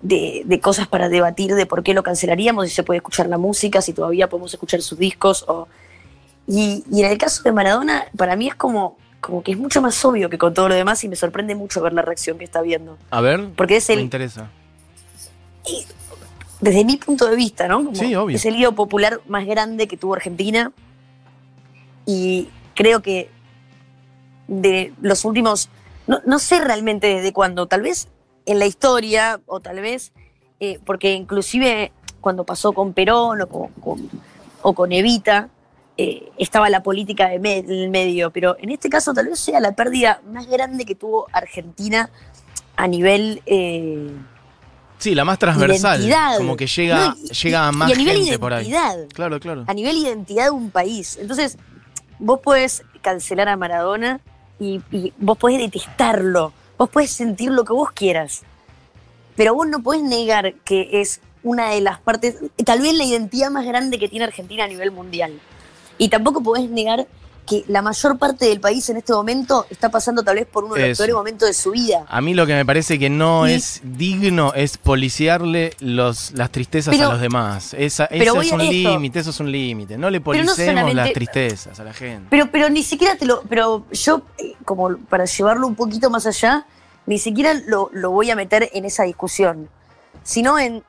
de- 0.02 0.42
de 0.46 0.60
cosas 0.60 0.88
para 0.88 1.08
debatir 1.10 1.56
de 1.56 1.66
por 1.66 1.82
qué 1.84 1.94
lo 1.94 2.04
cancelaríamos, 2.04 2.68
si 2.68 2.76
se 2.76 2.84
puede 2.84 2.98
escuchar 2.98 3.28
la 3.28 3.38
música, 3.38 3.82
si 3.82 3.94
todavía 3.94 4.28
podemos 4.30 4.54
escuchar 4.54 4.82
sus 4.82 4.98
discos, 5.00 5.46
o, 5.48 5.68
y, 6.48 6.84
y 6.92 7.04
en 7.04 7.12
el 7.12 7.18
caso 7.18 7.44
de 7.44 7.52
Maradona, 7.54 8.06
para 8.18 8.36
mí 8.36 8.48
es 8.50 8.56
como, 8.56 8.98
como 9.21 9.41
que 9.43 9.51
es 9.53 9.57
mucho 9.57 9.81
más 9.81 10.03
obvio 10.03 10.29
que 10.29 10.38
con 10.38 10.53
todo 10.53 10.67
lo 10.67 10.75
demás 10.75 11.03
y 11.03 11.07
me 11.07 11.15
sorprende 11.15 11.55
mucho 11.55 11.81
ver 11.81 11.93
la 11.93 12.01
reacción 12.01 12.38
que 12.38 12.43
está 12.43 12.62
viendo. 12.62 12.97
A 13.12 13.21
ver, 13.21 13.49
Porque 13.55 13.77
es 13.77 13.88
me 13.89 13.95
el, 13.95 14.01
interesa. 14.01 14.49
desde 16.60 16.84
mi 16.86 16.97
punto 16.97 17.27
de 17.27 17.36
vista, 17.36 17.67
¿no? 17.67 17.77
Como 17.84 17.95
Sí, 17.95 18.13
obvio. 18.15 18.36
Es 18.36 18.45
el 18.45 18.55
lío 18.55 18.73
popular 18.73 19.21
más 19.27 19.45
grande 19.45 19.88
que 19.88 19.97
tuvo 19.97 20.13
Argentina. 20.15 20.71
Y 22.05 22.49
creo 22.75 23.01
que 23.01 23.29
de 24.47 24.93
los 25.01 25.23
últimos, 25.25 25.69
no, 26.07 26.19
no 26.25 26.39
sé 26.39 26.60
realmente 26.60 27.07
desde 27.07 27.31
cuándo, 27.34 27.67
tal 27.67 27.81
vez 27.81 28.07
en 28.45 28.60
la 28.60 28.65
historia, 28.65 29.39
o 29.45 29.60
tal 29.60 29.79
vez, 29.81 30.12
eh, 30.60 30.79
porque 30.86 31.13
inclusive 31.13 31.91
cuando 32.21 32.43
pasó 32.43 32.73
con 32.73 32.93
Perón 32.93 33.41
o 33.41 33.47
con, 33.47 33.67
con- 33.74 34.09
o 34.63 34.74
con 34.74 34.91
Evita, 34.91 35.49
eh, 35.98 36.30
estaba 36.38 36.70
la 36.70 36.82
política 36.84 37.30
de 37.30 37.39
me- 37.39 37.58
en 37.60 37.70
el 37.72 37.89
medio, 37.89 38.32
pero 38.32 38.56
en 38.60 38.70
este 38.72 38.89
caso 38.89 39.14
tal 39.14 39.28
vez 39.28 39.39
sea 39.39 39.60
la 39.60 39.74
pérdida 39.74 40.22
más 40.32 40.48
grande 40.48 40.86
que 40.86 40.96
tuvo 40.96 41.28
Argentina 41.32 42.10
a 42.76 42.88
nivel 42.88 43.42
eh, 43.46 44.10
Sí, 44.98 45.16
la 45.16 45.26
más 45.26 45.39
transversal. 45.39 46.00
Identidad. 46.00 46.38
Como 46.38 46.56
que 46.56 46.68
llega, 46.68 47.08
No, 47.10 47.16
y- 47.18 47.30
llega 47.34 47.68
a 47.68 47.72
más 47.72 47.89
y 47.89 47.94
a 47.94 47.96
nivel 47.96 48.18
gente 48.18 48.38
por 48.39 48.54
ahí. 48.54 48.70
Claro, 49.14 49.39
claro. 49.39 49.64
a 49.68 49.74
nivel 49.74 49.98
identidad 49.98 50.46
de 50.46 50.52
un 50.52 50.70
país. 50.70 51.18
Entonces, 51.20 51.58
vos 52.20 52.39
podés 52.39 52.84
cancelar 53.02 53.50
a 53.50 53.58
Maradona 53.58 54.20
y, 54.60 54.80
y 54.92 55.12
vos 55.18 55.38
podés 55.39 55.58
detestarlo, 55.58 56.54
vos 56.78 56.88
podés 56.89 57.10
sentir 57.12 57.50
lo 57.50 57.66
que 57.66 57.74
vos 57.74 57.92
quieras, 57.92 58.44
pero 59.36 59.56
vos 59.56 59.68
no 59.68 59.82
podés 59.82 60.04
negar 60.04 60.54
que 60.64 61.02
es 61.02 61.20
una 61.42 61.72
de 61.72 61.82
las 61.82 62.00
partes, 62.00 62.36
tal 62.64 62.80
vez 62.82 62.94
la 62.94 63.04
identidad 63.04 63.50
más 63.50 63.66
grande 63.66 63.98
que 63.98 64.08
tiene 64.08 64.26
Argentina 64.26 64.66
a 64.66 64.68
nivel 64.68 64.92
mundial. 64.92 65.39
Y 66.02 66.10
tampoco 66.10 66.41
podés 66.41 66.68
negar 66.68 67.08
que 67.45 67.64
la 67.68 67.84
mayor 67.84 68.18
parte 68.18 68.45
del 68.45 68.60
país 68.60 68.89
en 68.89 68.97
este 68.97 69.14
momento 69.14 69.68
está 69.70 69.91
pasando 69.91 70.24
tal 70.24 70.38
vez 70.38 70.47
por 70.47 70.64
uno 70.64 70.74
de 70.74 70.89
los 70.89 70.97
peores 70.97 71.14
momentos 71.14 71.47
de 71.47 71.54
su 71.54 71.70
vida. 71.70 72.06
A 72.10 72.22
mí 72.22 72.34
lo 72.34 72.47
que 72.47 72.56
me 72.56 72.66
parece 72.66 72.97
que 72.97 73.12
no 73.12 73.45
es 73.45 73.82
digno 73.84 74.52
es 74.56 74.80
policiarle 74.80 75.76
los, 75.80 76.32
las 76.32 76.49
tristezas 76.49 76.95
Pero- 76.95 77.10
a 77.10 77.12
los 77.12 77.22
demás. 77.22 77.76
Esa, 77.78 78.06
es 78.06 78.32
un 78.32 78.58
límite, 78.68 79.20
eso 79.20 79.30
es 79.30 79.39
un 79.39 79.52
límite. 79.52 79.95
No 79.95 80.10
le 80.10 80.18
no 80.18 80.24
policemos 80.24 80.91
las 80.95 81.14
tristezas 81.14 81.80
a 81.80 81.84
la 81.84 81.93
gente. 81.93 82.26
Pero, 82.32 82.49
pero 82.52 82.68
ni 82.72 82.82
siquiera 82.82 83.16
te 83.16 83.28
lo. 83.28 83.43
Pero 83.43 83.86
yo, 83.91 84.24
eh, 84.39 84.56
como 84.66 84.97
para 84.97 85.26
llevarlo 85.26 85.68
un 85.68 85.76
poquito 85.76 86.10
más 86.10 86.26
allá, 86.26 86.66
ni 87.06 87.20
siquiera 87.20 87.54
lo, 87.54 87.91
lo 87.93 88.10
voy 88.10 88.32
a 88.32 88.36
meter 88.36 88.72
en 88.74 88.86
esa 88.86 89.04
discusión. 89.04 89.70
Sino 90.24 90.58
en. 90.58 90.84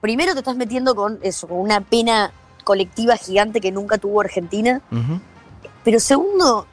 Primero 0.00 0.34
te 0.34 0.38
estás 0.38 0.54
metiendo 0.54 0.94
con 0.94 1.18
eso, 1.22 1.48
con 1.48 1.58
una 1.58 1.80
pena 1.80 2.30
colectiva 2.68 3.16
gigante 3.16 3.62
que 3.62 3.72
nunca 3.72 3.96
tuvo 3.96 4.20
Argentina. 4.20 4.82
Pero 5.84 6.00
segundo, 6.00 6.66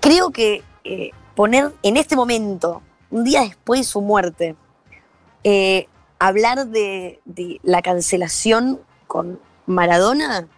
creo 0.00 0.30
que 0.32 0.64
eh, 0.82 1.12
poner 1.36 1.72
en 1.84 1.96
este 1.96 2.16
momento, 2.16 2.82
un 3.12 3.22
día 3.22 3.42
después 3.42 3.78
de 3.78 3.84
su 3.84 4.00
muerte, 4.00 4.56
eh, 5.44 5.86
hablar 6.18 6.66
de, 6.66 7.20
de 7.26 7.60
la 7.62 7.80
cancelación 7.80 8.80
con 9.06 9.38
Maradona 9.66 10.48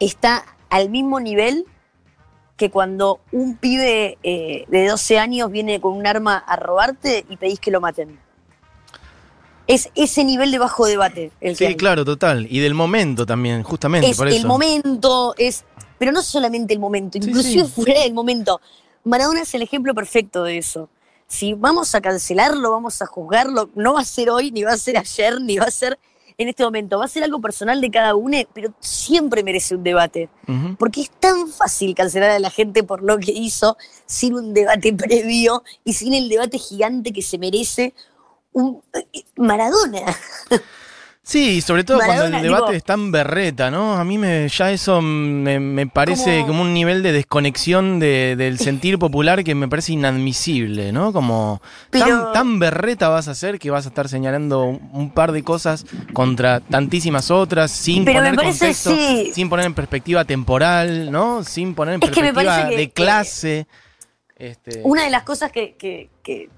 está 0.00 0.46
al 0.70 0.88
mismo 0.88 1.20
nivel 1.20 1.66
que 2.56 2.70
cuando 2.70 3.20
un 3.32 3.58
pibe 3.58 4.16
eh, 4.22 4.64
de 4.68 4.86
12 4.86 5.18
años 5.18 5.50
viene 5.50 5.78
con 5.78 5.92
un 5.92 6.06
arma 6.06 6.38
a 6.38 6.56
robarte 6.56 7.26
y 7.28 7.36
pedís 7.36 7.60
que 7.60 7.70
lo 7.70 7.82
maten. 7.82 8.18
Es 9.66 9.88
ese 9.94 10.24
nivel 10.24 10.50
de 10.50 10.58
bajo 10.58 10.86
debate 10.86 11.32
el 11.40 11.56
Sí, 11.56 11.74
claro, 11.74 12.04
total. 12.04 12.46
Y 12.50 12.60
del 12.60 12.74
momento 12.74 13.24
también, 13.24 13.62
justamente, 13.62 14.10
es 14.10 14.16
por 14.16 14.28
el 14.28 14.44
momento, 14.46 15.34
es, 15.38 15.64
pero 15.98 16.12
no 16.12 16.22
solamente 16.22 16.74
el 16.74 16.80
momento, 16.80 17.18
Sí, 17.20 17.28
inclusive 17.28 17.64
sí. 17.64 17.70
fuera 17.70 18.00
del 18.00 18.12
momento. 18.12 18.60
Maradona 19.04 19.42
es 19.42 19.54
el 19.54 19.62
ejemplo 19.62 19.94
perfecto 19.94 20.44
de 20.44 20.58
eso. 20.58 20.88
Si 21.26 21.54
vamos 21.54 21.94
a 21.94 22.00
cancelarlo, 22.00 22.70
vamos 22.72 23.00
a 23.00 23.06
juzgarlo, 23.06 23.70
no 23.74 23.94
va 23.94 24.00
a 24.00 24.04
ser 24.04 24.30
hoy, 24.30 24.50
ni 24.50 24.62
va 24.62 24.72
a 24.72 24.76
ser 24.76 24.98
ayer, 24.98 25.40
ni 25.40 25.56
va 25.56 25.64
a 25.64 25.70
ser 25.70 25.98
en 26.36 26.48
este 26.48 26.64
momento. 26.64 26.98
Va 26.98 27.06
a 27.06 27.08
ser 27.08 27.24
algo 27.24 27.40
personal 27.40 27.80
de 27.80 27.90
cada 27.90 28.14
uno, 28.14 28.36
pero 28.52 28.74
siempre 28.80 29.42
merece 29.42 29.74
un 29.74 29.82
debate. 29.82 30.28
Porque 30.78 31.02
es 31.02 31.10
tan 31.10 31.48
fácil 31.48 31.94
cancelar 31.94 32.30
a 32.30 32.38
la 32.38 32.50
gente 32.50 32.82
por 32.82 33.02
lo 33.02 33.18
que 33.18 33.32
hizo 33.32 33.76
sin 34.06 34.34
un 34.34 34.52
debate 34.52 34.92
previo 34.94 35.62
y 35.84 35.94
sin 35.94 36.12
el 36.14 36.28
debate 36.28 36.58
gigante 36.58 37.12
que 37.12 37.22
se 37.22 37.38
merece 37.38 37.94
un 38.54 38.82
eh, 39.12 39.22
Maradona. 39.36 40.00
Sí, 41.26 41.52
y 41.56 41.60
sobre 41.62 41.84
todo 41.84 42.00
cuando 42.04 42.24
el 42.24 42.32
debate 42.42 42.64
digo- 42.64 42.70
es 42.72 42.84
tan 42.84 43.10
berreta, 43.10 43.70
¿no? 43.70 43.94
A 43.94 44.04
mí 44.04 44.18
me, 44.18 44.46
ya 44.46 44.70
eso 44.70 45.00
me, 45.00 45.58
me 45.58 45.86
parece 45.86 46.40
Como- 46.40 46.46
como 46.48 46.62
un 46.64 46.74
nivel 46.74 47.02
de 47.02 47.12
desconexión 47.12 47.98
de- 47.98 48.34
del 48.36 48.58
sentir 48.58 48.98
popular 48.98 49.42
que 49.42 49.54
me 49.54 49.66
parece 49.66 49.92
inadmisible, 49.94 50.92
¿no? 50.92 51.14
Como 51.14 51.62
Pero- 51.88 52.24
tan, 52.24 52.32
tan 52.34 52.58
berreta 52.58 53.08
vas 53.08 53.28
a 53.28 53.34
ser 53.34 53.58
que 53.58 53.70
vas 53.70 53.86
a 53.86 53.88
estar 53.88 54.06
señalando 54.10 54.64
un, 54.64 55.10
par 55.14 55.32
de 55.32 55.42
cosas 55.42 55.86
contra 56.12 56.60
tantísimas 56.60 57.30
otras, 57.30 57.70
sin 57.70 58.04
poner 58.04 58.34
parece, 58.34 58.58
contexto, 58.58 58.90
sí. 58.94 59.30
sin 59.34 59.48
poner 59.48 59.64
en 59.64 59.72
perspectiva 59.74 60.26
temporal, 60.26 61.10
¿no? 61.10 61.42
Sin 61.42 61.74
poner 61.74 61.94
en 61.94 62.00
perspectiva 62.00 62.68
que- 62.68 62.76
de 62.76 62.90
clase. 62.90 63.66
Este, 64.36 64.82
Una 64.84 65.04
de 65.04 65.10
las 65.10 65.22
cosas 65.22 65.50
que, 65.50 65.74
que- 65.76 66.10
que 66.22 66.50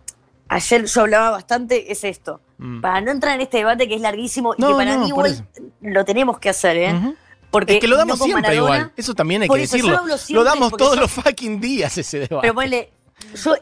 ayer 0.49 0.85
yo 0.87 1.01
hablaba 1.03 1.31
bastante 1.31 1.91
es 1.93 2.05
esto. 2.05 2.41
mm. 2.59 2.81
Para 2.81 3.01
no 3.01 3.11
entrar 3.11 3.35
en 3.35 3.41
este 3.43 3.59
debate 3.59 3.89
que 3.89 3.95
es 3.95 4.01
larguísimo 4.01 4.55
y 4.55 4.63
que 4.63 4.73
para 4.73 4.95
no, 4.95 5.01
mí 5.03 5.09
igual 5.09 5.47
lo 5.81 6.05
tenemos 6.05 6.39
que 6.39 6.49
hacer, 6.51 6.77
¿eh? 6.77 6.95
Ujú. 6.95 7.15
Porque 7.51 7.75
Es 7.75 7.81
que 7.81 7.89
lo 7.89 7.97
damos 7.97 8.19
siempre 8.19 8.43
Maradona, 8.43 8.77
igual. 8.77 8.93
Eso 8.97 9.15
también 9.15 9.43
hay 9.43 9.49
que 9.49 9.63
eso, 9.63 9.77
decirlo. 9.77 10.01
lo 10.31 10.45
damos 10.45 10.73
todos 10.77 10.97
yo- 10.97 11.01
los 11.03 11.11
fucking 11.13 11.61
días 11.61 11.97
ese 11.97 12.19
debate. 12.21 12.39
Pero 12.43 12.55
ponele, 12.55 12.91
yo 13.35 13.55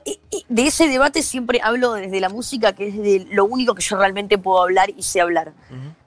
de 0.48 0.66
ese 0.66 0.88
debate 0.88 1.22
siempre 1.22 1.60
hablo 1.62 1.92
desde 1.92 2.18
la 2.20 2.28
música, 2.28 2.72
que 2.72 2.88
es 2.88 2.96
de 2.96 3.26
lo 3.30 3.44
único 3.44 3.74
que 3.74 3.82
yo 3.82 3.96
realmente 3.96 4.36
puedo 4.38 4.62
hablar 4.62 4.90
y 4.96 5.02
sé 5.02 5.20
hablar. 5.20 5.52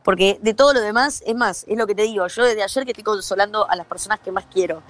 Porque 0.03 0.38
de 0.41 0.53
todo 0.53 0.73
lo 0.73 0.82
demás, 0.82 1.23
es 1.25 1.36
más, 1.36 1.65
es 1.67 1.78
lo 1.78 1.86
que 1.88 1.93
te 1.95 2.01
digo, 2.03 2.28
yo 2.28 2.43
desde 2.45 2.63
ayer 2.63 2.84
que 2.86 2.91
estoy 2.91 3.03
consolando 3.03 3.69
a 3.69 3.75
las 3.75 3.86
personas 3.86 4.19
que 4.19 4.32
más 4.32 4.45
quiero. 4.51 4.82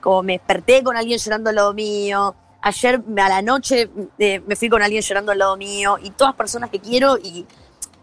Como 0.00 0.22
me 0.22 0.32
desperté 0.34 0.82
con 0.82 0.96
alguien 0.96 1.18
llorando 1.18 1.50
al 1.50 1.56
lado 1.56 1.72
mío, 1.74 2.34
ayer 2.62 3.02
a 3.18 3.28
la 3.28 3.42
noche 3.42 3.90
eh, 4.18 4.40
me 4.46 4.56
fui 4.56 4.68
con 4.68 4.82
alguien 4.82 5.02
llorando 5.02 5.32
al 5.32 5.38
lado 5.38 5.56
mío, 5.56 5.98
y 6.02 6.10
todas 6.10 6.34
personas 6.34 6.70
que 6.70 6.78
quiero, 6.80 7.18
y, 7.18 7.44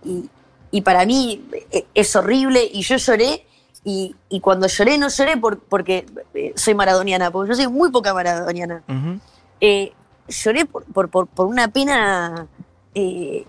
y, 0.04 0.30
y 0.72 0.82
para 0.82 1.06
mí 1.06 1.44
eh, 1.72 1.86
es 1.94 2.16
horrible, 2.16 2.70
y 2.72 2.82
yo 2.84 2.98
lloré, 2.98 3.46
y, 3.84 4.16
y 4.30 4.40
cuando 4.42 4.68
lloré 4.68 4.98
no 4.98 5.08
lloré 5.10 5.38
por- 5.38 5.60
porque 5.60 6.06
eh, 6.34 6.54
soy 6.56 6.76
maradoniana, 6.76 7.32
porque 7.32 7.50
yo 7.52 7.56
soy 7.56 7.68
muy 7.68 7.90
poca 7.92 8.14
maradoniana. 8.14 8.84
Eh, 9.62 9.94
lloré 10.28 10.66
por, 10.66 10.84
por, 10.86 11.10
por, 11.10 11.28
por 11.28 11.46
una 11.48 11.70
pena 11.70 12.46
eh, 12.94 13.46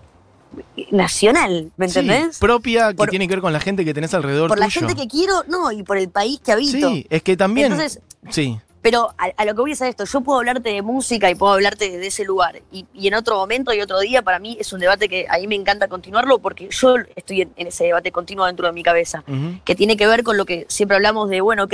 nacional, 0.91 1.71
¿me 1.77 1.87
Sí, 1.89 1.99
entendés? 1.99 2.39
propia 2.39 2.89
que 2.89 2.95
Por- 2.95 3.09
tiene 3.09 3.27
que 3.27 3.35
ver 3.35 3.41
con 3.41 3.53
la 3.53 3.59
gente 3.59 3.85
que 3.85 3.93
tenés 3.93 4.13
alrededor 4.13 4.47
por 4.49 4.59
la 4.59 4.69
gente 4.69 4.95
que 4.95 5.07
quiero, 5.07 5.43
no, 5.47 5.71
y 5.71 5.83
por 5.83 5.97
el 5.97 6.09
país 6.09 6.39
que 6.43 6.51
habito. 6.51 6.89
Sí, 6.89 7.05
es 7.09 7.23
que 7.23 7.37
también. 7.37 7.71
Entonces, 7.71 8.01
sí. 8.29 8.59
Pero 8.81 9.09
a, 9.17 9.25
a 9.37 9.45
lo 9.45 9.53
que 9.55 9.61
voy 9.61 9.71
a 9.79 9.87
esto, 9.87 10.05
yo 10.05 10.21
puedo 10.21 10.39
hablarte 10.39 10.69
de 10.69 10.81
música 10.81 11.29
y 11.29 11.35
puedo 11.35 11.53
hablarte 11.53 11.89
desde 11.91 12.07
ese 12.07 12.23
lugar. 12.25 12.61
Y, 12.71 12.85
y 12.93 13.07
en 13.07 13.13
otro 13.13 13.35
momento 13.37 13.73
y 13.73 13.81
otro 13.81 13.99
día, 13.99 14.21
para 14.23 14.39
mí 14.39 14.57
es 14.59 14.73
un 14.73 14.79
debate 14.79 15.07
que 15.07 15.27
a 15.29 15.37
mí 15.37 15.47
me 15.47 15.55
encanta 15.55 15.87
continuarlo 15.87 16.39
porque 16.39 16.67
yo 16.71 16.95
estoy 17.15 17.41
en, 17.41 17.51
en 17.57 17.67
ese 17.67 17.83
debate 17.85 18.11
continuo 18.11 18.45
dentro 18.45 18.65
de 18.67 18.73
mi 18.73 18.81
cabeza. 18.83 19.23
Que 19.65 19.75
tiene 19.75 19.97
que 19.97 20.07
ver 20.07 20.23
con 20.23 20.35
lo 20.37 20.45
que 20.45 20.65
siempre 20.67 20.95
hablamos 20.95 21.29
de, 21.29 21.41
bueno, 21.41 21.65
ok, 21.65 21.73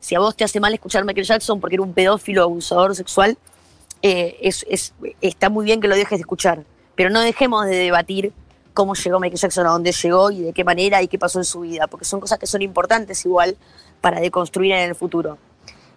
si 0.00 0.14
a 0.14 0.20
vos 0.20 0.36
te 0.36 0.44
hace 0.44 0.60
mal 0.60 0.72
escuchar 0.74 1.04
Michael 1.04 1.26
Jackson 1.26 1.60
porque 1.60 1.76
era 1.76 1.82
un 1.82 1.92
pedófilo 1.92 2.42
abusador 2.42 2.94
sexual, 2.94 3.36
eh, 4.02 4.36
es, 4.42 4.64
es- 4.68 4.92
está 5.20 5.48
muy 5.48 5.64
bien 5.64 5.80
que 5.80 5.88
lo 5.88 5.96
dejes 5.96 6.18
de 6.18 6.22
escuchar. 6.22 6.62
Pero 6.94 7.10
no 7.10 7.20
dejemos 7.20 7.66
de 7.66 7.74
debatir 7.76 8.32
cómo 8.74 8.94
llegó 8.94 9.18
Michael 9.18 9.40
Jackson 9.40 9.66
a 9.66 9.70
dónde 9.70 9.92
llegó 9.92 10.30
y 10.30 10.42
de 10.42 10.52
qué 10.52 10.62
manera 10.62 11.00
y 11.02 11.08
qué 11.08 11.18
pasó 11.18 11.38
en 11.38 11.44
su 11.44 11.60
vida, 11.60 11.86
porque 11.88 12.04
son 12.04 12.20
cosas 12.20 12.38
que 12.38 12.46
son 12.46 12.62
importantes 12.62 13.24
igual 13.24 13.56
para 14.00 14.20
deconstruir 14.20 14.72
en 14.72 14.88
el 14.90 14.94
futuro. 14.94 15.38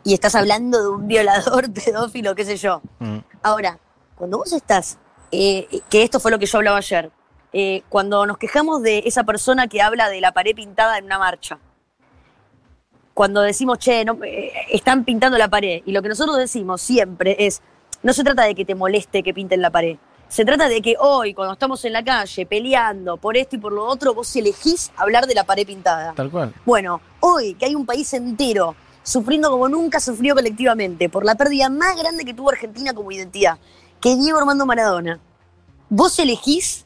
Y 0.07 0.13
estás 0.13 0.35
hablando 0.35 0.81
de 0.81 0.87
un 0.87 1.05
violador, 1.05 1.69
pedófilo, 1.85 2.33
qué 2.33 2.45
sé 2.45 2.55
yo. 2.55 2.81
Mm. 2.99 3.17
Ahora, 3.43 3.77
cuando 4.15 4.37
vos 4.37 4.53
estás, 4.53 4.97
eh, 5.33 5.67
que 5.89 6.01
esto 6.01 6.21
fue 6.21 6.31
lo 6.31 6.39
que 6.39 6.45
yo 6.45 6.59
hablaba 6.59 6.77
ayer, 6.77 7.11
eh, 7.51 7.83
cuando 7.89 8.25
nos 8.25 8.37
quejamos 8.37 8.81
de 8.81 9.03
esa 9.05 9.25
persona 9.25 9.67
que 9.67 9.81
habla 9.81 10.07
de 10.07 10.21
la 10.21 10.31
pared 10.31 10.55
pintada 10.55 10.97
en 10.97 11.03
una 11.03 11.19
marcha, 11.19 11.59
cuando 13.13 13.41
decimos, 13.41 13.79
che, 13.79 14.05
no, 14.05 14.17
eh, 14.23 14.53
están 14.71 15.03
pintando 15.03 15.37
la 15.37 15.49
pared, 15.49 15.81
y 15.85 15.91
lo 15.91 16.01
que 16.01 16.07
nosotros 16.07 16.37
decimos 16.37 16.81
siempre 16.81 17.35
es, 17.39 17.61
no 18.01 18.13
se 18.13 18.23
trata 18.23 18.43
de 18.43 18.55
que 18.55 18.63
te 18.63 18.75
moleste 18.75 19.21
que 19.23 19.33
pinten 19.33 19.61
la 19.61 19.71
pared, 19.71 19.97
se 20.29 20.45
trata 20.45 20.69
de 20.69 20.81
que 20.81 20.95
hoy, 20.97 21.33
cuando 21.33 21.51
estamos 21.51 21.83
en 21.83 21.91
la 21.91 22.03
calle 22.05 22.45
peleando 22.45 23.17
por 23.17 23.35
esto 23.35 23.57
y 23.57 23.59
por 23.59 23.73
lo 23.73 23.85
otro, 23.85 24.13
vos 24.13 24.33
elegís 24.37 24.89
hablar 24.95 25.27
de 25.27 25.35
la 25.35 25.43
pared 25.43 25.67
pintada. 25.67 26.13
Tal 26.13 26.31
cual. 26.31 26.53
Bueno, 26.65 27.01
hoy 27.19 27.55
que 27.55 27.65
hay 27.65 27.75
un 27.75 27.85
país 27.85 28.13
entero 28.13 28.73
sufriendo 29.07 29.49
como 29.49 29.69
nunca 29.69 30.01
sufrió 30.01 30.35
colectivamente 30.35 31.07
por 31.07 31.23
la 31.23 31.35
pérdida 31.35 31.69
más 31.69 31.95
grande 31.95 32.25
que 32.25 32.33
tuvo 32.33 32.49
Argentina 32.49 32.93
como 32.93 33.09
identidad, 33.09 33.57
que 34.01 34.17
Diego 34.17 34.37
Armando 34.37 34.65
Maradona, 34.65 35.21
vos 35.89 36.19
elegís 36.19 36.85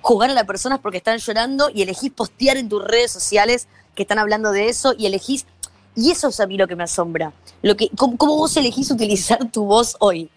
jugar 0.00 0.30
a 0.30 0.34
las 0.34 0.42
personas 0.42 0.80
porque 0.80 0.98
están 0.98 1.18
llorando 1.18 1.70
y 1.72 1.82
elegís 1.82 2.10
postear 2.10 2.56
en 2.56 2.68
tus 2.68 2.82
redes 2.82 3.12
sociales 3.12 3.68
que 3.94 4.02
están 4.02 4.18
hablando 4.18 4.50
de 4.50 4.68
eso 4.68 4.92
y 4.98 5.06
elegís, 5.06 5.46
y 5.94 6.10
eso 6.10 6.28
es 6.28 6.40
a 6.40 6.48
mí 6.48 6.56
lo 6.56 6.66
que 6.66 6.74
me 6.74 6.82
asombra, 6.82 7.32
lo 7.62 7.76
que, 7.76 7.90
cómo, 7.96 8.16
cómo 8.16 8.36
vos 8.36 8.56
elegís 8.56 8.90
utilizar 8.90 9.48
tu 9.52 9.64
voz 9.64 9.94
hoy. 10.00 10.30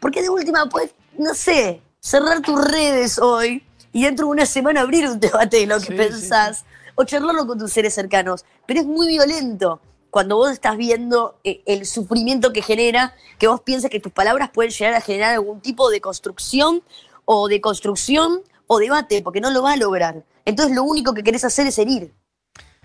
Porque 0.00 0.22
de 0.22 0.30
última, 0.30 0.70
pues, 0.70 0.94
no 1.18 1.34
sé, 1.34 1.82
cerrar 2.00 2.40
tus 2.40 2.58
redes 2.58 3.18
hoy 3.18 3.62
y 3.92 4.04
dentro 4.04 4.24
de 4.24 4.32
una 4.32 4.46
semana 4.46 4.80
abrir 4.80 5.06
un 5.06 5.20
debate 5.20 5.58
de 5.58 5.66
lo 5.66 5.76
que 5.80 5.86
Sí, 5.88 5.92
sí, 5.92 5.98
pensás 5.98 6.64
o 6.94 7.04
charlarlo 7.04 7.46
con 7.46 7.58
tus 7.58 7.72
seres 7.72 7.92
cercanos. 7.92 8.46
Pero 8.66 8.80
es 8.80 8.86
muy 8.86 9.08
violento 9.08 9.80
cuando 10.12 10.36
vos 10.36 10.50
estás 10.52 10.76
viendo 10.76 11.38
eh, 11.42 11.62
el 11.64 11.86
sufrimiento 11.86 12.52
que 12.52 12.60
genera, 12.60 13.14
que 13.38 13.46
vos 13.48 13.62
piensas 13.62 13.90
que 13.90 13.98
tus 13.98 14.12
palabras 14.12 14.50
pueden 14.52 14.70
llegar 14.70 14.92
a 14.92 15.00
generar 15.00 15.32
algún 15.32 15.60
tipo 15.62 15.88
de 15.88 16.02
construcción 16.02 16.82
o 17.24 17.48
de 17.48 17.62
construcción 17.62 18.42
o 18.66 18.78
debate, 18.78 19.22
porque 19.22 19.40
no 19.40 19.50
lo 19.50 19.62
va 19.62 19.72
a 19.72 19.76
lograr. 19.78 20.22
Entonces 20.44 20.76
lo 20.76 20.82
único 20.84 21.14
que 21.14 21.22
querés 21.22 21.44
hacer 21.44 21.66
es 21.66 21.78
herir. 21.78 22.12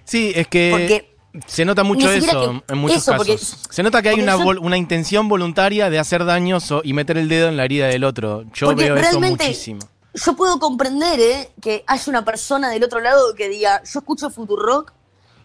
Sí, 0.06 0.32
es 0.34 0.48
que. 0.48 0.70
Porque 0.72 1.18
Se 1.48 1.66
nota 1.66 1.84
mucho 1.84 2.10
eso 2.10 2.64
que- 2.66 2.74
en 2.74 2.78
muchos 2.80 2.98
eso, 3.00 3.14
porque- 3.18 3.34
casos. 3.34 3.60
Se 3.70 3.84
nota 3.84 4.02
que 4.02 4.08
hay 4.10 4.22
una, 4.22 4.38
yo- 4.38 4.44
vol- 4.46 4.60
una 4.62 4.78
intención 4.78 5.28
voluntaria 5.28 5.90
de 5.90 6.00
hacer 6.00 6.24
daños 6.24 6.72
o- 6.72 6.80
y 6.82 6.94
meter 6.94 7.18
el 7.18 7.28
dedo 7.28 7.50
en 7.50 7.58
la 7.58 7.66
herida 7.66 7.88
del 7.88 8.06
otro. 8.06 8.46
Yo 8.54 8.74
veo 8.74 8.96
eso 8.96 9.20
muchísimo. 9.20 9.82
Yo 10.14 10.34
puedo 10.38 10.58
comprender 10.60 11.20
¿eh? 11.20 11.52
que 11.62 11.84
haya 11.86 12.04
una 12.08 12.24
persona 12.26 12.70
del 12.70 12.84
otro 12.86 13.02
lado 13.02 13.36
que 13.36 13.50
diga, 13.50 13.84
yo 13.84 14.00
escucho 14.00 14.30
Futurock 14.32 14.94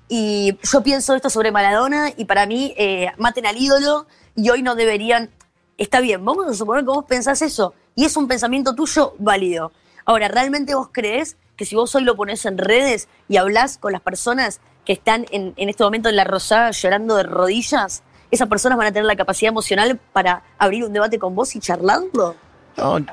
y 0.08 0.58
yo 0.62 0.82
pienso 0.82 1.14
esto 1.14 1.30
sobre 1.30 1.52
Maradona 1.52 2.12
y 2.16 2.24
para 2.24 2.46
mí 2.46 2.74
eh, 2.76 3.10
maten 3.18 3.46
al 3.46 3.56
ídolo 3.56 4.06
y 4.34 4.50
hoy 4.50 4.62
no 4.62 4.74
deberían... 4.74 5.30
Está 5.78 6.00
bien, 6.00 6.24
vamos 6.24 6.46
a 6.46 6.54
suponer 6.54 6.84
que 6.84 6.90
vos 6.90 7.04
pensás 7.06 7.42
eso 7.42 7.74
y 7.94 8.04
es 8.04 8.16
un 8.16 8.28
pensamiento 8.28 8.74
tuyo 8.74 9.14
válido. 9.18 9.72
Ahora, 10.04 10.28
¿realmente 10.28 10.74
vos 10.74 10.88
crees 10.92 11.36
que 11.56 11.64
si 11.64 11.76
vos 11.76 11.94
hoy 11.94 12.04
lo 12.04 12.16
pones 12.16 12.44
en 12.46 12.58
redes 12.58 13.08
y 13.28 13.36
hablas 13.36 13.78
con 13.78 13.92
las 13.92 14.00
personas 14.00 14.60
que 14.84 14.92
están 14.92 15.26
en, 15.30 15.54
en 15.56 15.68
este 15.68 15.84
momento 15.84 16.08
en 16.08 16.16
la 16.16 16.24
rosada 16.24 16.70
llorando 16.70 17.16
de 17.16 17.22
rodillas, 17.22 18.02
esas 18.30 18.48
personas 18.48 18.78
van 18.78 18.88
a 18.88 18.92
tener 18.92 19.04
la 19.04 19.16
capacidad 19.16 19.50
emocional 19.50 20.00
para 20.12 20.42
abrir 20.58 20.84
un 20.84 20.92
debate 20.92 21.18
con 21.18 21.34
vos 21.34 21.54
y 21.54 21.60
charlarlo? 21.60 22.34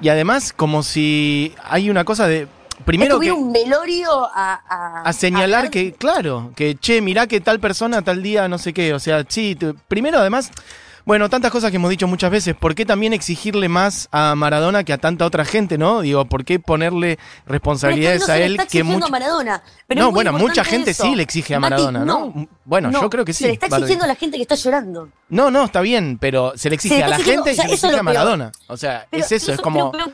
Y 0.01 0.09
además, 0.09 0.53
como 0.53 0.83
si 0.83 1.53
hay 1.63 1.89
una 1.89 2.05
cosa 2.05 2.27
de. 2.27 2.47
Primero 2.85 3.19
que 3.19 3.31
un 3.31 3.51
velorio 3.53 4.23
a, 4.33 4.61
a, 4.67 5.01
A 5.03 5.13
señalar 5.13 5.69
que, 5.69 5.93
claro, 5.93 6.51
que 6.55 6.75
che, 6.75 7.01
mirá 7.01 7.27
que 7.27 7.41
tal 7.41 7.59
persona 7.59 8.01
tal 8.01 8.23
día, 8.23 8.47
no 8.47 8.57
sé 8.57 8.73
qué. 8.73 8.93
O 8.93 8.99
sea, 8.99 9.23
sí, 9.27 9.55
te- 9.55 9.73
primero 9.87 10.17
además, 10.19 10.51
bueno, 11.05 11.27
tantas 11.29 11.51
cosas 11.51 11.71
que 11.71 11.77
hemos 11.77 11.89
dicho 11.89 12.07
muchas 12.07 12.29
veces. 12.29 12.55
¿Por 12.55 12.75
qué 12.75 12.85
también 12.85 13.13
exigirle 13.13 13.67
más 13.67 14.07
a 14.11 14.35
Maradona 14.35 14.83
que 14.83 14.93
a 14.93 14.97
tanta 14.99 15.25
otra 15.25 15.43
gente, 15.45 15.77
no? 15.77 16.01
Digo, 16.01 16.25
¿por 16.25 16.45
qué 16.45 16.59
ponerle 16.59 17.17
Pero 17.17 17.53
responsabilidades 17.53 18.21
no 18.21 18.25
se 18.27 18.31
a 18.31 18.35
le 18.37 18.45
él 18.45 18.51
está 18.53 18.65
que 18.67 18.83
mucho. 18.83 19.05
a 19.05 19.09
Maradona. 19.09 19.63
Pero 19.87 20.01
no, 20.01 20.11
bueno, 20.11 20.33
mucha 20.33 20.63
gente 20.63 20.91
eso. 20.91 21.03
sí 21.03 21.15
le 21.15 21.23
exige 21.23 21.55
a 21.55 21.59
Mati, 21.59 21.71
Maradona, 21.83 22.05
¿no? 22.05 22.47
Bueno, 22.65 22.91
yo 22.91 23.09
creo 23.09 23.25
que 23.25 23.33
sí. 23.33 23.43
Se 23.43 23.47
le 23.47 23.53
está 23.53 23.65
exigiendo 23.67 24.03
a 24.05 24.07
la 24.07 24.15
gente 24.15 24.37
que 24.37 24.43
está 24.43 24.55
llorando. 24.55 25.09
No, 25.29 25.49
no, 25.49 25.65
está 25.65 25.81
bien, 25.81 26.17
pero 26.19 26.53
se 26.55 26.69
le 26.69 26.75
exige 26.75 26.95
Se 26.95 26.99
le 26.99 27.05
a 27.05 27.09
la 27.09 27.17
gente 27.17 27.39
o 27.39 27.43
sea, 27.43 27.53
y 27.53 27.55
se 27.57 27.67
le 27.67 27.73
exige 27.73 27.99
a. 27.99 28.03
Maradona. 28.03 28.51
O 28.67 28.77
sea, 28.77 29.07
Pero 29.09 29.23
es 29.25 29.31
eso, 29.31 29.51
es 29.53 29.61
como. 29.61 29.91
pero- 29.91 30.11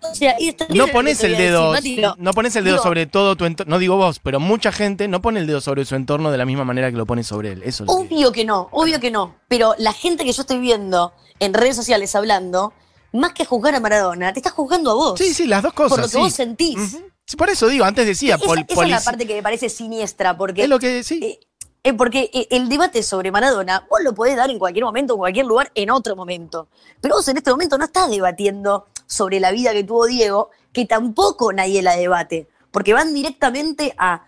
o 0.00 0.14
sea, 0.14 0.36
No 0.70 0.86
pones 0.88 1.22
el 1.24 1.32
decir, 1.32 1.46
dedo, 1.46 2.16
no 2.18 2.32
pones 2.32 2.54
el 2.56 2.64
dedo 2.64 2.76
digo, 2.76 2.82
sobre 2.84 3.06
todo 3.06 3.36
tu 3.36 3.44
entorno, 3.44 3.70
no 3.72 3.78
digo 3.78 3.96
vos, 3.96 4.20
pero 4.20 4.40
mucha 4.40 4.72
gente 4.72 5.08
no 5.08 5.20
pone 5.20 5.40
el 5.40 5.46
dedo 5.46 5.60
sobre 5.60 5.84
su 5.84 5.94
entorno 5.94 6.30
de 6.30 6.38
la 6.38 6.44
misma 6.44 6.64
manera 6.64 6.90
que 6.90 6.96
lo 6.96 7.06
pone 7.06 7.24
sobre 7.24 7.52
él. 7.52 7.62
Eso 7.64 7.84
Obvio 7.86 8.32
que 8.32 8.44
no, 8.44 8.68
obvio 8.72 9.00
que 9.00 9.10
no. 9.10 9.36
Pero 9.48 9.74
la 9.78 9.92
gente 9.92 10.24
que 10.24 10.32
yo 10.32 10.42
estoy 10.42 10.58
viendo 10.58 11.12
en 11.40 11.54
redes 11.54 11.76
sociales 11.76 12.14
hablando, 12.14 12.72
más 13.12 13.32
que 13.32 13.44
juzgar 13.44 13.74
a 13.74 13.80
Maradona, 13.80 14.32
te 14.32 14.40
está 14.40 14.50
juzgando 14.50 14.90
a 14.90 14.94
vos. 14.94 15.18
Sí, 15.18 15.34
sí, 15.34 15.46
las 15.46 15.62
dos 15.62 15.72
cosas. 15.72 15.90
Por 15.90 15.98
lo 16.00 16.06
que 16.06 16.12
sí. 16.12 16.18
vos 16.18 16.32
sentís. 16.32 16.98
Por 17.36 17.50
eso 17.50 17.68
digo, 17.68 17.84
antes 17.84 18.06
decía, 18.06 18.36
esa, 18.36 18.44
pol- 18.44 18.64
esa 18.66 18.84
es 18.84 18.90
la 18.90 19.00
parte 19.00 19.26
que 19.26 19.34
me 19.34 19.42
parece 19.42 19.68
siniestra, 19.68 20.36
porque 20.36 20.62
es 20.62 20.68
lo 20.68 20.78
que 20.78 21.02
sí. 21.02 21.20
Eh, 21.22 21.40
eh, 21.84 21.92
porque 21.92 22.30
eh, 22.32 22.48
el 22.50 22.68
debate 22.68 23.02
sobre 23.02 23.30
Maradona, 23.30 23.86
vos 23.90 24.00
lo 24.02 24.14
podés 24.14 24.36
dar 24.36 24.50
en 24.50 24.58
cualquier 24.58 24.84
momento, 24.84 25.14
en 25.14 25.18
cualquier 25.18 25.46
lugar, 25.46 25.70
en 25.74 25.90
otro 25.90 26.16
momento. 26.16 26.68
Pero 27.00 27.16
vos 27.16 27.28
en 27.28 27.36
este 27.36 27.50
momento 27.50 27.78
no 27.78 27.84
estás 27.84 28.10
debatiendo 28.10 28.86
sobre 29.08 29.40
la 29.40 29.50
vida 29.50 29.72
que 29.72 29.82
tuvo 29.82 30.06
Diego, 30.06 30.50
que 30.72 30.84
tampoco 30.86 31.52
nadie 31.52 31.82
la 31.82 31.96
debate. 31.96 32.46
Porque 32.70 32.92
van 32.94 33.12
directamente 33.14 33.94
a, 33.98 34.26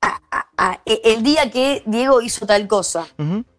a- 0.00 0.20
a- 0.30 0.46
a 0.56 0.80
e- 0.86 1.00
el 1.04 1.22
día 1.22 1.50
que 1.50 1.82
Diego 1.86 2.20
hizo 2.20 2.46
tal 2.46 2.68
cosa. 2.68 3.08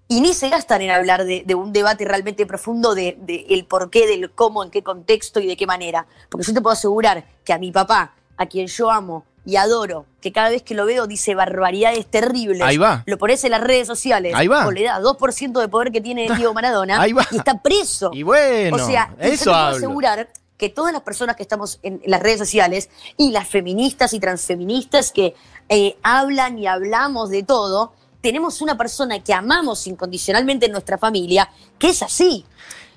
Y 0.08 0.22
ni 0.22 0.34
se 0.34 0.50
gastan 0.50 0.82
en 0.82 0.92
hablar 0.92 1.24
de, 1.26 1.44
de 1.46 1.56
un 1.56 1.72
debate 1.74 2.06
realmente 2.06 2.46
profundo 2.46 2.94
de, 2.94 3.18
de 3.22 3.46
el 3.50 3.66
por 3.66 3.90
qué, 3.90 4.06
del 4.08 4.30
cómo, 4.32 4.64
en 4.64 4.70
qué 4.70 4.84
contexto 4.84 5.40
y 5.40 5.48
de 5.48 5.58
qué 5.58 5.66
manera. 5.66 6.06
Porque 6.30 6.46
yo 6.46 6.54
te 6.54 6.62
puedo 6.62 6.74
asegurar 6.74 7.26
que 7.44 7.54
a 7.54 7.58
mi 7.58 7.72
papá, 7.72 8.14
a 8.38 8.46
quien 8.46 8.68
yo 8.68 8.92
amo 8.92 9.26
y 9.46 9.56
adoro, 9.56 10.06
que 10.22 10.32
cada 10.32 10.50
vez 10.50 10.62
que 10.62 10.76
lo 10.76 10.86
veo 10.86 11.08
dice 11.08 11.34
barbaridades 11.34 12.06
terribles. 12.12 12.62
Ahí 12.62 12.78
va. 12.78 13.02
Lo 13.08 13.18
pones 13.18 13.44
en 13.46 13.52
las 13.52 13.62
redes 13.62 13.88
sociales. 13.88 14.34
Ahí 14.36 14.48
va. 14.48 14.68
O 14.68 14.72
le 14.72 14.84
da 14.84 15.00
2% 15.00 15.60
de 15.60 15.68
poder 15.70 15.92
que 15.92 16.02
tiene 16.02 16.30
Diego 16.36 16.54
Maradona. 16.54 17.02
Ahí 17.02 17.14
va. 17.14 17.26
Y 17.32 17.38
está 17.38 17.60
preso. 17.62 18.12
Y 18.14 18.22
bueno, 18.24 18.76
o 18.76 18.80
sea, 18.80 19.10
y 19.14 19.24
yo 19.24 19.30
te 19.30 19.34
eso 19.34 19.46
puedo 19.46 19.56
hablo. 19.56 19.78
asegurar 19.78 20.30
que 20.62 20.70
todas 20.70 20.94
las 20.94 21.02
personas 21.02 21.36
que 21.36 21.42
estamos 21.42 21.80
en 21.82 22.04
las 22.06 22.22
redes 22.22 22.38
sociales 22.38 22.92
y 23.18 23.32
las 23.32 23.48
feministas 23.48 24.14
y 24.14 24.20
transfeministas 24.20 25.12
que 25.12 25.34
eh, 25.70 25.98
hablan 26.04 26.60
y 26.60 26.68
hablamos 26.68 27.32
de 27.32 27.42
todo, 27.42 27.94
tenemos 28.22 28.62
una 28.62 28.78
persona 28.78 29.24
que 29.24 29.34
amamos 29.34 29.88
incondicionalmente 29.88 30.68
en 30.68 30.74
nuestra 30.74 31.00
familia, 31.00 31.50
que 31.80 31.90
es 31.90 32.04
así, 32.04 32.46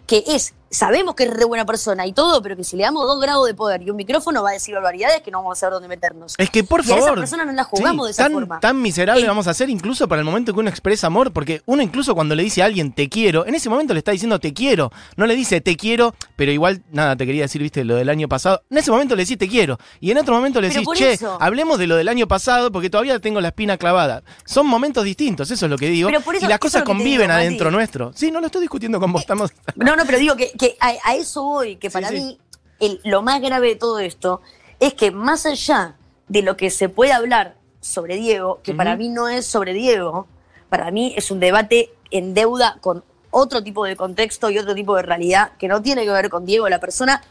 que 0.06 0.24
es, 0.26 0.52
sabemos 0.74 1.14
que 1.14 1.24
es 1.24 1.30
re 1.30 1.44
buena 1.44 1.64
persona 1.64 2.06
y 2.06 2.12
todo, 2.12 2.42
pero 2.42 2.56
que 2.56 2.64
si 2.64 2.76
le 2.76 2.82
damos 2.84 3.06
dos 3.06 3.20
grados 3.20 3.46
de 3.46 3.54
poder 3.54 3.82
y 3.82 3.90
un 3.90 3.96
micrófono 3.96 4.42
va 4.42 4.50
a 4.50 4.52
decir 4.52 4.74
barbaridades 4.74 5.22
que 5.22 5.30
no 5.30 5.38
vamos 5.38 5.58
a 5.58 5.60
saber 5.60 5.74
dónde 5.74 5.88
meternos. 5.88 6.34
Es 6.38 6.50
que 6.50 6.64
por 6.64 6.80
y 6.80 6.84
a 6.84 6.86
favor. 6.96 7.02
esa 7.10 7.14
persona 7.14 7.44
no 7.44 7.52
la 7.52 7.64
jugamos 7.64 8.06
sí, 8.06 8.08
de 8.08 8.12
esa 8.12 8.22
tan, 8.24 8.32
forma. 8.32 8.60
Tan 8.60 8.82
miserable 8.82 9.24
Eh, 9.24 9.28
vamos 9.28 9.46
a 9.46 9.54
ser 9.54 9.70
incluso 9.70 10.08
para 10.08 10.20
el 10.20 10.24
momento 10.26 10.52
que 10.52 10.60
uno 10.60 10.68
expresa 10.70 11.06
amor, 11.06 11.32
porque 11.32 11.62
uno 11.66 11.82
incluso 11.82 12.14
cuando 12.14 12.34
le 12.34 12.42
dice 12.42 12.62
a 12.62 12.66
alguien 12.66 12.92
te 12.92 13.08
quiero, 13.08 13.46
en 13.46 13.54
ese 13.54 13.68
momento 13.68 13.94
le 13.94 13.98
está 13.98 14.12
diciendo 14.12 14.38
te 14.40 14.52
quiero. 14.52 14.90
No 15.16 15.26
le 15.26 15.36
dice 15.36 15.60
te 15.60 15.76
quiero, 15.76 16.14
pero 16.36 16.50
igual, 16.52 16.82
nada, 16.90 17.16
te 17.16 17.26
quería 17.26 17.42
decir, 17.42 17.62
viste, 17.62 17.84
lo 17.84 17.96
del 17.96 18.08
año 18.08 18.28
pasado. 18.28 18.62
En 18.70 18.78
ese 18.78 18.90
momento 18.90 19.14
le 19.16 19.22
decís 19.22 19.38
te 19.38 19.48
quiero. 19.48 19.78
Y 20.00 20.10
en 20.10 20.18
otro 20.18 20.34
momento 20.34 20.60
le 20.60 20.68
decís, 20.68 20.86
che, 20.94 21.12
eso. 21.12 21.38
hablemos 21.40 21.78
de 21.78 21.86
lo 21.86 21.96
del 21.96 22.08
año 22.08 22.26
pasado 22.26 22.70
porque 22.72 22.90
todavía 22.90 23.18
tengo 23.20 23.40
la 23.40 23.48
espina 23.48 23.76
clavada. 23.76 24.22
Son 24.44 24.66
momentos 24.66 25.04
distintos, 25.04 25.50
eso 25.50 25.66
es 25.66 25.70
lo 25.70 25.78
que 25.78 25.88
digo. 25.88 26.08
Pero 26.08 26.20
por 26.20 26.34
eso- 26.36 26.46
y 26.46 26.48
las 26.48 26.58
cosas 26.58 26.82
conviven 26.82 27.28
digo, 27.28 27.32
adentro 27.32 27.70
nuestro. 27.70 28.12
Sí, 28.14 28.30
no 28.30 28.40
lo 28.40 28.46
estoy 28.46 28.62
discutiendo 28.62 28.98
con 29.00 29.12
vos, 29.12 29.22
estamos. 29.22 29.50
No, 29.76 29.96
no, 29.96 30.04
pero 30.06 30.18
digo 30.18 30.36
que, 30.36 30.50
que 30.58 30.63
a, 30.80 30.92
a 31.04 31.14
eso 31.14 31.42
voy, 31.42 31.76
que 31.76 31.90
para 31.90 32.08
sí. 32.08 32.14
mí 32.14 32.38
el- 32.80 33.00
lo 33.04 33.22
más 33.22 33.40
grave 33.40 33.68
de 33.68 33.76
todo 33.76 33.98
esto 33.98 34.40
es 34.80 34.94
que 34.94 35.10
más 35.10 35.46
allá 35.46 35.96
de 36.28 36.42
lo 36.42 36.56
que 36.56 36.70
se 36.70 36.88
puede 36.88 37.12
hablar 37.12 37.56
sobre 37.80 38.16
Diego, 38.16 38.60
que 38.62 38.74
para 38.74 38.96
mí 38.96 39.08
no 39.08 39.28
es 39.28 39.46
sobre 39.46 39.72
Diego, 39.74 40.26
para 40.70 40.90
mí 40.90 41.14
es 41.16 41.30
un 41.30 41.38
debate 41.40 41.90
en 42.10 42.34
deuda 42.34 42.78
con 42.80 43.04
otro 43.30 43.62
tipo 43.62 43.84
de 43.84 43.96
contexto 43.96 44.48
y 44.50 44.58
otro 44.58 44.74
tipo 44.74 44.96
de 44.96 45.02
realidad 45.02 45.52
que 45.58 45.68
no 45.68 45.82
tiene 45.82 46.04
que 46.04 46.10
ver 46.10 46.30
con 46.30 46.46
Diego, 46.46 46.68
la 46.68 46.80
persona, 46.80 47.22